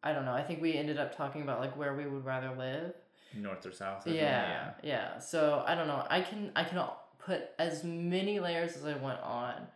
I 0.04 0.12
don't 0.12 0.26
know. 0.26 0.34
I 0.34 0.44
think 0.44 0.62
we 0.62 0.74
ended 0.74 1.00
up 1.00 1.16
talking 1.16 1.42
about 1.42 1.62
like 1.62 1.78
where 1.78 1.96
we 1.96 2.06
would 2.06 2.26
rather 2.26 2.54
live. 2.58 2.94
North 3.34 3.66
or 3.66 3.72
south? 3.72 4.04
something? 4.04 4.14
Yeah, 4.14 4.72
yeah. 4.84 5.20
So 5.20 5.64
I 5.66 5.74
don't 5.74 5.88
know. 5.88 6.06
I 6.10 6.20
can 6.20 6.52
I 6.54 6.66
can 6.66 6.86
put 7.18 7.44
as 7.58 7.86
many 7.86 8.42
layers 8.42 8.76
as 8.76 8.84
I 8.86 8.98
want 8.98 9.22
on. 9.22 9.68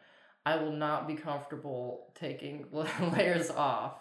I 0.46 0.58
will 0.58 0.74
not 0.74 1.08
be 1.08 1.16
comfortable 1.16 2.12
taking 2.16 2.66
layers 3.14 3.50
off 3.50 3.94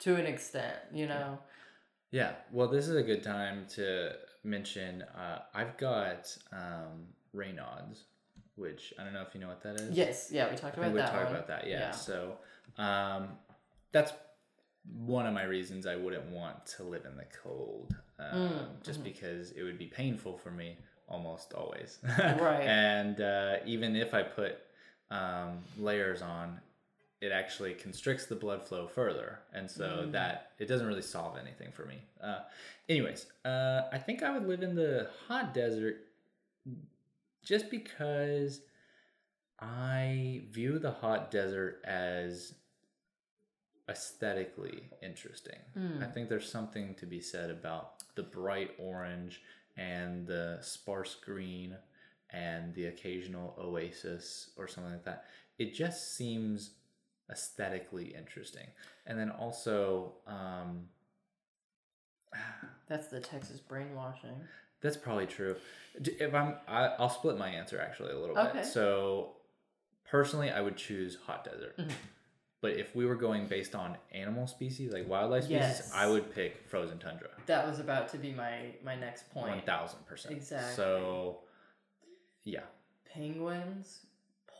to 0.00 0.16
an 0.16 0.26
extent. 0.26 0.76
You 0.92 1.06
know. 1.06 1.38
Yeah. 2.10 2.32
Well, 2.52 2.68
this 2.68 2.88
is 2.88 2.96
a 2.96 3.02
good 3.02 3.22
time 3.22 3.66
to 3.76 4.12
mention. 4.44 5.02
Uh, 5.02 5.40
I've 5.54 5.76
got 5.76 6.36
um, 6.52 7.06
Raynaud's, 7.34 8.04
which 8.56 8.92
I 8.98 9.04
don't 9.04 9.12
know 9.12 9.22
if 9.22 9.34
you 9.34 9.40
know 9.40 9.48
what 9.48 9.62
that 9.62 9.76
is. 9.80 9.96
Yes. 9.96 10.30
Yeah. 10.32 10.50
We 10.50 10.56
talked 10.56 10.76
about 10.76 10.92
we 10.92 10.98
that 10.98 11.12
talked 11.12 11.30
about 11.30 11.46
that. 11.46 11.66
Yeah. 11.68 11.78
Yeah. 11.78 11.90
So 11.92 12.32
um, 12.78 13.28
that's 13.92 14.12
one 15.04 15.26
of 15.26 15.34
my 15.34 15.44
reasons 15.44 15.86
I 15.86 15.96
wouldn't 15.96 16.26
want 16.30 16.66
to 16.76 16.82
live 16.82 17.04
in 17.04 17.16
the 17.16 17.26
cold, 17.42 17.94
um, 18.18 18.26
Mm, 18.50 18.82
just 18.82 19.04
because 19.04 19.52
it 19.52 19.62
would 19.62 19.78
be 19.78 19.86
painful 19.86 20.36
for 20.38 20.50
me 20.50 20.78
almost 21.08 21.52
always. 21.52 21.98
Right. 22.18 22.62
and 22.62 23.20
uh, 23.20 23.56
even 23.66 23.94
if 23.96 24.14
I 24.14 24.22
put 24.22 24.58
um, 25.10 25.58
layers 25.78 26.22
on, 26.22 26.60
it 27.20 27.32
actually 27.32 27.74
constricts 27.74 28.26
the 28.26 28.34
blood 28.36 28.62
flow 28.62 28.86
further, 28.86 29.40
and 29.52 29.70
so 29.70 30.04
Mm. 30.06 30.12
that 30.12 30.52
it 30.58 30.66
doesn't 30.66 30.86
really 30.86 31.02
solve 31.02 31.36
anything 31.36 31.70
for 31.72 31.84
me. 31.84 32.02
Uh, 32.20 32.44
anyways, 32.88 33.26
uh, 33.44 33.88
I 33.92 33.98
think 33.98 34.22
I 34.22 34.30
would 34.36 34.46
live 34.48 34.62
in 34.62 34.74
the 34.74 35.10
hot 35.28 35.52
desert 35.52 36.06
just 37.42 37.70
because 37.70 38.62
I 39.58 40.44
view 40.50 40.78
the 40.78 40.90
hot 40.92 41.30
desert 41.30 41.82
as 41.84 42.54
aesthetically 43.88 44.84
interesting. 45.02 45.58
Hmm. 45.74 46.02
I 46.02 46.06
think 46.06 46.28
there's 46.28 46.50
something 46.50 46.94
to 46.96 47.06
be 47.06 47.20
said 47.20 47.50
about 47.50 48.02
the 48.14 48.22
bright 48.22 48.70
orange 48.78 49.42
and 49.76 50.26
the 50.26 50.58
sparse 50.60 51.14
green 51.16 51.76
and 52.30 52.72
the 52.74 52.86
occasional 52.86 53.56
oasis 53.58 54.50
or 54.56 54.68
something 54.68 54.92
like 54.92 55.04
that. 55.04 55.24
It 55.58 55.74
just 55.74 56.14
seems 56.16 56.70
aesthetically 57.30 58.14
interesting. 58.16 58.66
And 59.06 59.18
then 59.18 59.30
also, 59.30 60.14
um, 60.26 60.88
That's 62.88 63.08
the 63.08 63.20
Texas 63.20 63.60
brainwashing. 63.60 64.40
That's 64.82 64.96
probably 64.96 65.26
true. 65.26 65.56
If 65.94 66.34
I'm, 66.34 66.54
I, 66.66 66.86
I'll 66.98 67.10
split 67.10 67.36
my 67.38 67.48
answer 67.48 67.80
actually 67.80 68.12
a 68.12 68.18
little 68.18 68.34
bit. 68.34 68.46
Okay. 68.46 68.62
So, 68.62 69.32
personally, 70.10 70.50
I 70.50 70.60
would 70.60 70.76
choose 70.76 71.18
hot 71.26 71.44
desert. 71.44 71.76
Mhm. 71.78 71.92
But 72.62 72.72
if 72.72 72.94
we 72.94 73.06
were 73.06 73.14
going 73.14 73.46
based 73.46 73.74
on 73.74 73.96
animal 74.12 74.46
species, 74.46 74.92
like 74.92 75.08
wildlife 75.08 75.44
species, 75.44 75.60
Yes. 75.60 75.92
I 75.94 76.06
would 76.06 76.34
pick 76.34 76.68
frozen 76.68 76.98
tundra. 76.98 77.28
That 77.46 77.66
was 77.66 77.78
about 77.80 78.08
to 78.10 78.18
be 78.18 78.32
my 78.32 78.74
my 78.84 78.94
next 78.96 79.30
point. 79.30 79.48
One 79.48 79.62
thousand 79.62 80.04
percent. 80.06 80.34
Exactly. 80.36 80.74
So, 80.76 81.38
yeah, 82.44 82.64
Penguins, 83.06 84.04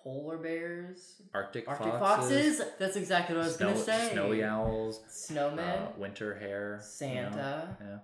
polar 0.03 0.38
bears, 0.38 1.22
Arctic, 1.34 1.68
Arctic 1.68 1.92
foxes, 1.92 2.59
foxes. 2.59 2.72
That's 2.78 2.96
exactly 2.96 3.36
what 3.36 3.44
I 3.44 3.46
was 3.46 3.57
snow, 3.57 3.72
gonna 3.72 3.84
say. 3.84 4.11
snowy 4.12 4.44
owls, 4.44 5.01
Snowmen. 5.11 5.59
uh, 5.59 5.90
winter 5.96 6.34
hare, 6.38 6.72
you 6.72 6.76
know? 6.76 6.82
Santa. 6.82 7.76
Yeah. 7.80 7.98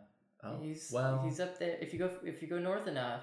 Oh, 0.44 0.58
he's 0.62 0.90
well. 0.92 1.22
he's 1.24 1.40
up 1.40 1.58
there. 1.58 1.76
If 1.80 1.92
you 1.92 1.98
go 1.98 2.10
if 2.24 2.42
you 2.42 2.48
go 2.48 2.58
north 2.58 2.86
enough, 2.86 3.22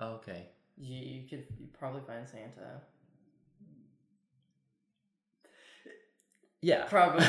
okay. 0.00 0.48
you, 0.76 0.96
you 0.96 1.28
could 1.28 1.46
you 1.58 1.66
probably 1.78 2.02
find 2.06 2.28
Santa. 2.28 2.80
Yeah. 6.64 6.84
Probably. 6.84 7.26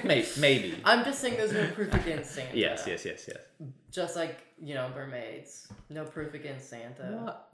maybe. 0.04 0.26
Maybe. 0.38 0.74
I'm 0.86 1.04
just 1.04 1.20
saying 1.20 1.36
there's 1.36 1.52
no 1.52 1.66
proof 1.74 1.92
against 1.92 2.32
Santa. 2.34 2.56
Yes. 2.56 2.84
Yes. 2.86 3.04
Yes. 3.04 3.28
Yes. 3.28 3.68
Just 3.90 4.16
like 4.16 4.38
you 4.58 4.74
know 4.74 4.88
mermaids, 4.94 5.68
no 5.90 6.04
proof 6.04 6.32
against 6.32 6.70
Santa. 6.70 7.18
What? 7.22 7.50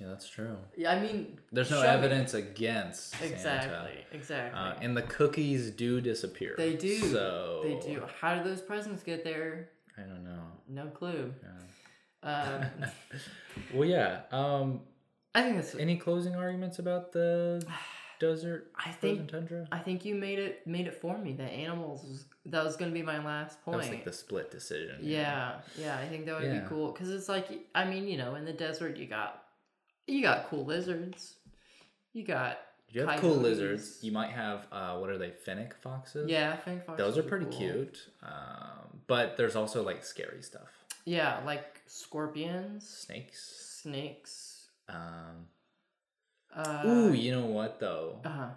Yeah, 0.00 0.08
that's 0.08 0.28
true. 0.28 0.56
Yeah, 0.76 0.92
I 0.92 1.00
mean. 1.00 1.38
There's 1.52 1.70
no 1.70 1.76
show 1.76 1.82
me- 1.82 1.88
evidence 1.88 2.34
against 2.34 3.10
Santa. 3.10 3.32
Exactly. 3.34 4.04
Exactly. 4.12 4.60
Uh, 4.60 4.74
and 4.80 4.96
the 4.96 5.02
cookies 5.02 5.70
do 5.70 6.00
disappear. 6.00 6.54
they 6.58 6.74
do. 6.74 6.96
So 6.98 7.60
They 7.64 7.78
do. 7.80 8.02
How 8.20 8.34
did 8.34 8.44
those 8.44 8.60
presents 8.60 9.02
get 9.02 9.22
there? 9.24 9.70
I 9.96 10.02
don't 10.02 10.24
know. 10.24 10.42
No 10.68 10.86
clue. 10.86 11.32
Yeah. 11.42 12.28
Um, 12.28 12.64
well, 13.74 13.88
yeah. 13.88 14.22
Um, 14.32 14.80
I 15.34 15.42
think 15.42 15.56
that's. 15.56 15.74
any 15.76 15.96
closing 15.96 16.34
arguments 16.34 16.78
about 16.78 17.12
the 17.12 17.64
desert 18.20 18.70
I 18.76 18.90
think 18.90 19.28
tundra? 19.30 19.66
I 19.70 19.78
think 19.78 20.04
you 20.04 20.14
made 20.14 20.38
it 20.38 20.66
made 20.66 20.86
it 20.86 20.94
for 21.00 21.18
me. 21.18 21.32
The 21.32 21.44
animals 21.44 22.02
was, 22.04 22.24
that 22.46 22.64
was 22.64 22.76
gonna 22.76 22.92
be 22.92 23.02
my 23.02 23.22
last 23.24 23.58
That 23.58 23.64
point. 23.64 23.76
was 23.78 23.88
like 23.88 24.04
the 24.04 24.12
split 24.12 24.50
decision. 24.50 25.02
know? 25.02 25.08
yeah, 25.08 25.52
yeah. 25.78 25.98
I 25.98 26.06
think 26.08 26.24
that 26.26 26.40
would 26.40 26.48
Yeah. 26.50 26.60
be 26.60 26.66
cool 26.68 26.92
because 26.92 27.10
it's 27.10 27.28
like 27.28 27.48
I 27.74 27.84
mean 27.84 28.08
you 28.08 28.16
know 28.16 28.34
in 28.36 28.44
the 28.44 28.52
desert 28.52 28.96
you 28.96 29.06
got 29.06 29.43
you 30.06 30.22
got 30.22 30.48
cool 30.48 30.64
lizards, 30.64 31.34
you 32.12 32.24
got 32.24 32.58
You 32.90 33.06
have 33.06 33.20
cool 33.20 33.36
lizards. 33.36 33.98
You 34.02 34.12
might 34.12 34.30
have 34.30 34.66
uh, 34.72 34.96
what 34.98 35.10
are 35.10 35.18
they? 35.18 35.30
Fennec 35.30 35.74
foxes. 35.82 36.28
yeah. 36.30 36.56
Fang 36.56 36.80
foxes 36.86 37.04
Those 37.04 37.18
are 37.18 37.22
pretty 37.28 37.46
cool. 37.46 37.58
cute. 37.58 37.98
Um, 38.22 39.00
but 39.06 39.36
there's 39.36 39.56
also 39.56 39.82
like 39.82 40.04
scary 40.04 40.42
stuff. 40.42 40.68
Yeah, 41.04 41.40
like 41.44 41.80
scorpions, 41.86 42.88
Snakes. 42.88 43.80
snakes. 43.82 44.68
Um, 44.88 45.46
Uh, 46.54 46.82
ooh, 46.86 47.12
you 47.12 47.32
know 47.32 47.46
what 47.46 47.80
though? 47.80 48.20
Uh 48.24 48.28
huh. 48.28 48.48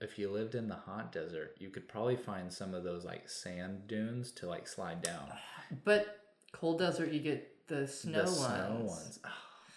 if 0.00 0.18
you 0.18 0.30
lived 0.30 0.54
in 0.54 0.66
the 0.68 0.74
hot 0.74 1.12
desert, 1.12 1.56
you 1.58 1.68
could 1.70 1.86
probably 1.88 2.16
find 2.16 2.52
some 2.52 2.72
of 2.74 2.84
those 2.84 3.04
like 3.04 3.28
sand 3.28 3.86
dunes 3.86 4.32
to 4.32 4.46
like 4.48 4.66
slide 4.66 5.02
down. 5.02 5.28
But 5.84 6.18
cold 6.52 6.78
desert, 6.78 7.12
you 7.12 7.20
get 7.20 7.66
the 7.68 7.86
snow 7.86 8.24
the 8.24 8.30
ones. 8.30 8.36
snow 8.38 8.80
ones. 8.86 9.20
Oh 9.24 9.28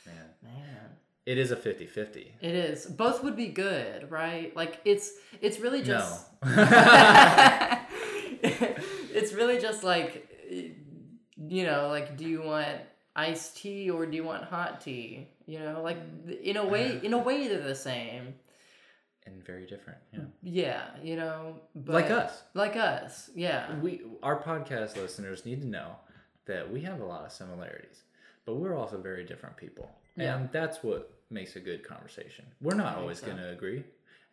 man. 0.06 0.26
Man. 0.43 0.89
It 1.26 1.38
is 1.38 1.51
a 1.51 1.56
50-50. 1.56 2.28
It 2.41 2.54
is. 2.54 2.86
Both 2.86 3.24
would 3.24 3.36
be 3.38 3.47
good, 3.47 4.12
right? 4.12 4.54
Like 4.56 4.80
it's 4.84 5.14
it's 5.41 5.60
really 5.60 5.82
just 5.82 6.28
no. 6.43 6.51
it's 8.43 9.34
really 9.34 9.60
just 9.60 9.84
like 9.84 10.30
you 11.38 11.66
know, 11.66 11.88
like 11.88 12.18
do 12.18 12.26
you 12.26 12.41
want 12.41 12.68
iced 13.16 13.58
tea 13.58 13.89
or 13.89 14.06
do 14.06 14.16
you 14.16 14.24
want 14.24 14.43
hot 14.43 14.82
tea? 14.82 15.30
You 15.45 15.60
know, 15.60 15.82
like 15.82 15.97
in 16.41 16.58
a 16.58 16.66
way 16.66 16.99
in 17.01 17.14
a 17.14 17.18
way 17.18 17.47
they're 17.47 17.62
the 17.62 17.76
same. 17.76 18.34
and 19.26 19.43
very 19.45 19.66
different. 19.66 19.99
Yeah. 20.12 20.20
Yeah, 20.41 20.84
you 21.01 21.16
know, 21.16 21.62
but 21.76 21.93
Like 21.93 22.12
us. 22.12 22.41
Like 22.54 22.76
us. 22.76 23.30
Yeah. 23.36 23.80
We 23.80 24.01
our 24.22 24.41
podcast 24.41 24.97
listeners 24.97 25.45
need 25.45 25.62
to 25.62 25.68
know 25.68 25.95
that 26.47 26.70
we 26.72 26.82
have 26.82 26.99
a 26.99 27.06
lot 27.06 27.26
of 27.26 27.32
similarities, 27.32 28.04
but 28.46 28.56
we're 28.56 28.76
also 28.76 28.98
very 28.98 29.24
different 29.24 29.58
people. 29.58 29.89
Yeah. 30.16 30.36
And 30.38 30.52
that's 30.52 30.84
what 30.84 31.12
makes 31.30 31.56
a 31.56 31.60
good 31.60 31.84
conversation. 31.88 32.46
We're 32.62 32.76
not 32.76 32.98
always 32.98 33.20
so. 33.20 33.26
going 33.28 33.38
to 33.38 33.50
agree, 33.50 33.84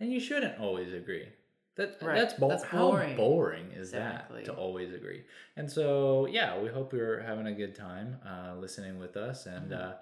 and 0.00 0.12
you 0.12 0.20
shouldn't 0.20 0.58
always 0.60 0.92
agree. 0.92 1.28
That 1.76 1.96
Right. 2.02 2.16
that's, 2.16 2.34
bo- 2.34 2.48
That's 2.48 2.64
how 2.64 2.90
boring. 2.90 3.16
boring 3.16 3.70
is 3.72 3.90
Exactly. 3.90 4.40
that 4.40 4.46
to 4.46 4.54
always 4.54 4.92
agree. 4.92 5.22
And 5.56 5.70
so 5.70 6.26
yeah, 6.26 6.58
we 6.60 6.68
hope 6.68 6.92
you're 6.92 7.20
having 7.20 7.46
a 7.46 7.52
good 7.54 7.74
time 7.74 8.18
uh, 8.26 8.54
listening 8.56 8.98
with 8.98 9.16
us, 9.16 9.46
and 9.46 9.70
Mm-hmm. 9.70 9.88
uh, 9.90 9.92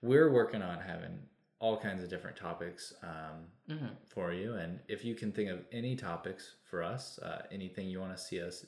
we're 0.00 0.32
working 0.32 0.62
on 0.62 0.80
having 0.80 1.18
all 1.58 1.76
kinds 1.76 2.04
of 2.04 2.08
different 2.08 2.36
topics 2.36 2.94
um, 3.02 3.38
Mhm. 3.68 3.90
for 4.06 4.32
you. 4.32 4.54
And 4.54 4.78
if 4.88 5.04
you 5.04 5.16
can 5.16 5.32
think 5.32 5.50
of 5.50 5.64
any 5.72 5.96
topics 5.96 6.54
for 6.70 6.84
us, 6.84 7.18
uh, 7.18 7.42
anything 7.50 7.88
you 7.88 7.98
want 8.00 8.16
to 8.16 8.22
see 8.22 8.40
us 8.40 8.64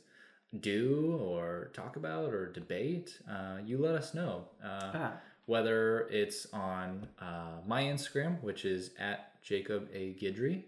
do 0.58 1.16
or 1.22 1.70
talk 1.74 1.96
about 1.96 2.32
or 2.34 2.50
debate, 2.52 3.18
uh, 3.30 3.58
you 3.64 3.78
let 3.78 3.94
us 3.94 4.14
know. 4.14 4.46
Uh, 4.64 4.90
Ah. 4.94 5.12
whether 5.46 6.00
it's 6.10 6.46
on 6.52 7.06
uh, 7.20 7.58
my 7.66 7.82
Instagram, 7.84 8.40
which 8.42 8.64
is 8.64 8.90
at 8.98 9.40
Jacob 9.42 9.88
A. 9.92 10.14
Gidry. 10.14 10.62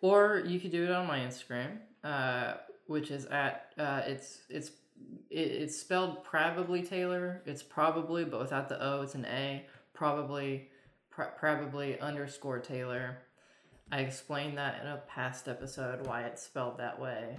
Or 0.00 0.42
you 0.46 0.58
could 0.58 0.70
do 0.72 0.84
it 0.84 0.90
on 0.90 1.06
my 1.06 1.20
Instagram, 1.20 1.78
uh, 2.02 2.54
which 2.86 3.10
is 3.10 3.26
at 3.26 3.72
uh, 3.78 4.02
it's 4.06 4.40
it's 4.48 4.70
it's 5.30 5.76
spelled 5.78 6.24
probably 6.24 6.82
Taylor. 6.82 7.42
It's 7.46 7.62
probably, 7.62 8.24
but 8.24 8.40
without 8.40 8.68
the 8.68 8.82
O, 8.82 9.02
it's 9.02 9.14
an 9.14 9.24
A. 9.26 9.66
Probably, 9.94 10.68
pr- 11.10 11.32
probably 11.38 11.98
underscore 12.00 12.58
Taylor. 12.58 13.18
I 13.90 14.00
explained 14.00 14.56
that 14.58 14.80
in 14.80 14.86
a 14.88 14.96
past 15.08 15.48
episode 15.48 16.06
why 16.06 16.22
it's 16.22 16.42
spelled 16.42 16.78
that 16.78 16.98
way. 17.00 17.38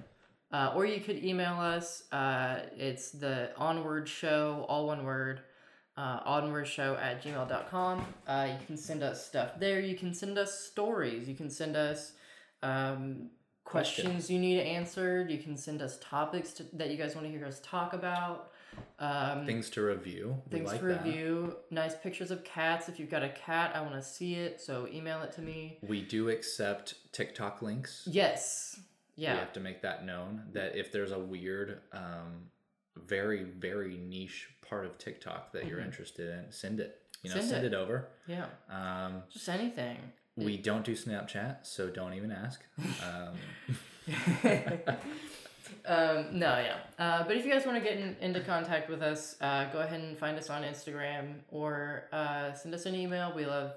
Uh, 0.54 0.72
or 0.76 0.86
you 0.86 1.02
could 1.02 1.24
email 1.24 1.60
us. 1.60 2.04
Uh, 2.12 2.60
it's 2.78 3.10
the 3.12 3.50
Onward 3.58 4.08
Show, 4.08 4.66
all 4.70 4.86
one 4.88 5.04
word. 5.04 5.42
Uh, 5.96 6.20
onward 6.26 6.68
show 6.68 6.96
at 6.96 7.24
gmail.com. 7.24 8.04
Uh, 8.28 8.48
you 8.52 8.66
can 8.66 8.76
send 8.76 9.04
us 9.04 9.24
stuff 9.24 9.60
there. 9.60 9.80
You 9.80 9.96
can 9.96 10.12
send 10.12 10.40
us 10.40 10.60
stories. 10.60 11.30
You 11.30 11.36
can 11.36 11.52
send 11.52 11.76
us 11.76 12.14
um, 12.64 13.30
questions, 13.64 14.06
Questions. 14.08 14.30
you 14.32 14.40
need 14.40 14.60
answered. 14.62 15.30
You 15.30 15.38
can 15.38 15.56
send 15.56 15.84
us 15.84 16.00
topics 16.02 16.52
to, 16.54 16.64
that 16.74 16.90
you 16.90 16.98
guys 16.98 17.14
want 17.14 17.28
to 17.28 17.32
hear 17.32 17.46
us 17.46 17.60
talk 17.64 17.94
about. 17.94 18.54
Um, 18.98 19.46
Things 19.46 19.70
to 19.72 19.84
review. 19.84 20.42
We 20.50 20.58
things 20.58 20.72
like 20.72 20.80
to 20.80 20.86
that. 20.88 21.06
review. 21.06 21.58
Nice 21.70 21.94
pictures 21.96 22.32
of 22.32 22.44
cats. 22.44 22.90
If 22.90 23.00
you've 23.00 23.12
got 23.12 23.22
a 23.22 23.30
cat, 23.30 23.74
I 23.76 23.82
want 23.82 23.94
to 23.94 24.02
see 24.02 24.34
it. 24.34 24.62
So 24.62 24.88
email 24.92 25.22
it 25.22 25.32
to 25.34 25.42
me. 25.42 25.78
We 25.88 26.02
do 26.02 26.30
accept 26.30 26.96
TikTok 27.12 27.62
links. 27.62 28.08
Yes. 28.12 28.80
We 29.18 29.24
have 29.26 29.54
to 29.54 29.60
make 29.60 29.82
that 29.84 30.06
known 30.06 30.44
that 30.54 30.76
if 30.76 30.92
there's 30.92 31.12
a 31.12 31.20
weird, 31.20 31.80
um, 31.92 32.50
very, 32.96 33.44
very 33.44 33.98
niche 33.98 34.50
part 34.68 34.86
of 34.86 34.98
TikTok 34.98 35.52
that 35.54 35.66
you're 35.68 35.80
interested 35.80 36.30
in, 36.30 36.52
send 36.52 36.80
it. 36.80 37.00
You 37.24 37.30
know, 37.30 37.36
Mm-hmm. 37.38 37.40
Send 37.48 37.50
send, 37.52 37.66
it. 37.66 37.74
it. 37.74 37.76
over. 37.76 38.08
Yeah. 38.28 38.46
Um, 38.70 39.24
Just 39.32 39.48
anything. 39.50 39.98
we 40.36 40.58
don't 40.58 40.84
do 40.84 40.94
Snapchat, 40.94 41.66
so 41.66 41.90
don't 41.90 42.14
even 42.16 42.32
ask. 42.32 42.62
Um, 43.02 43.34
um, 45.86 46.38
no, 46.40 46.58
yeah. 46.60 46.78
Uh, 47.00 47.24
but 47.26 47.36
if 47.38 47.46
you 47.46 47.52
guys 47.52 47.66
want 47.66 47.78
to 47.78 47.84
get 47.84 47.98
in, 47.98 48.16
into 48.22 48.42
contact 48.42 48.90
with 48.90 49.02
us, 49.02 49.36
uh, 49.42 49.66
go 49.72 49.80
ahead 49.80 50.00
and 50.02 50.18
find 50.18 50.38
us 50.38 50.50
on 50.50 50.64
Instagram 50.64 51.36
or 51.50 52.10
uh, 52.12 52.54
send 52.54 52.74
us 52.76 52.86
an 52.86 52.96
email. 52.96 53.34
We 53.36 53.46
love, 53.46 53.74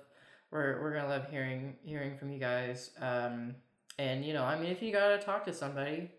we're, 0.51 0.81
we're 0.83 0.95
gonna 0.95 1.09
love 1.09 1.29
hearing 1.31 1.77
hearing 1.85 2.17
from 2.17 2.31
you 2.31 2.39
guys. 2.39 2.91
Um, 3.01 3.55
and 3.99 4.25
you 4.25 4.33
know, 4.33 4.45
I 4.45 4.59
mean, 4.59 4.71
if 4.71 4.83
you 4.83 4.93
gotta 4.93 5.19
talk 5.19 5.45
to 5.47 5.53
somebody, 5.53 6.11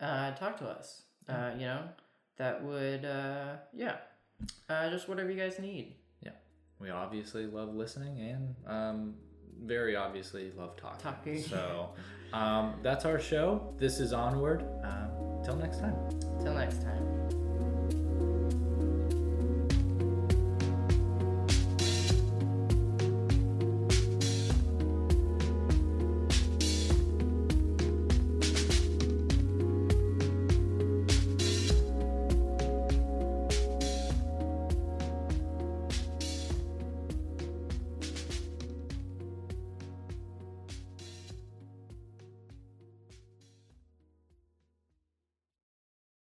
uh, 0.00 0.32
talk 0.32 0.56
to 0.58 0.66
us. 0.66 1.02
Uh, 1.28 1.50
you 1.54 1.66
know, 1.66 1.82
that 2.36 2.62
would, 2.62 3.04
uh, 3.04 3.56
yeah, 3.74 3.96
uh, 4.68 4.90
just 4.90 5.08
whatever 5.08 5.30
you 5.30 5.38
guys 5.38 5.58
need. 5.58 5.96
Yeah, 6.22 6.30
we 6.78 6.90
obviously 6.90 7.46
love 7.46 7.74
listening 7.74 8.20
and 8.20 8.54
um, 8.66 9.14
very 9.64 9.96
obviously 9.96 10.52
love 10.56 10.76
talking. 10.76 11.00
Talking. 11.00 11.42
So 11.42 11.90
um, 12.32 12.74
that's 12.82 13.04
our 13.04 13.18
show. 13.18 13.74
This 13.78 13.98
is 13.98 14.12
Onward. 14.12 14.64
Um, 14.84 15.42
till 15.44 15.56
next 15.56 15.80
time. 15.80 15.96
Till 16.40 16.54
next 16.54 16.82
time. 16.82 17.45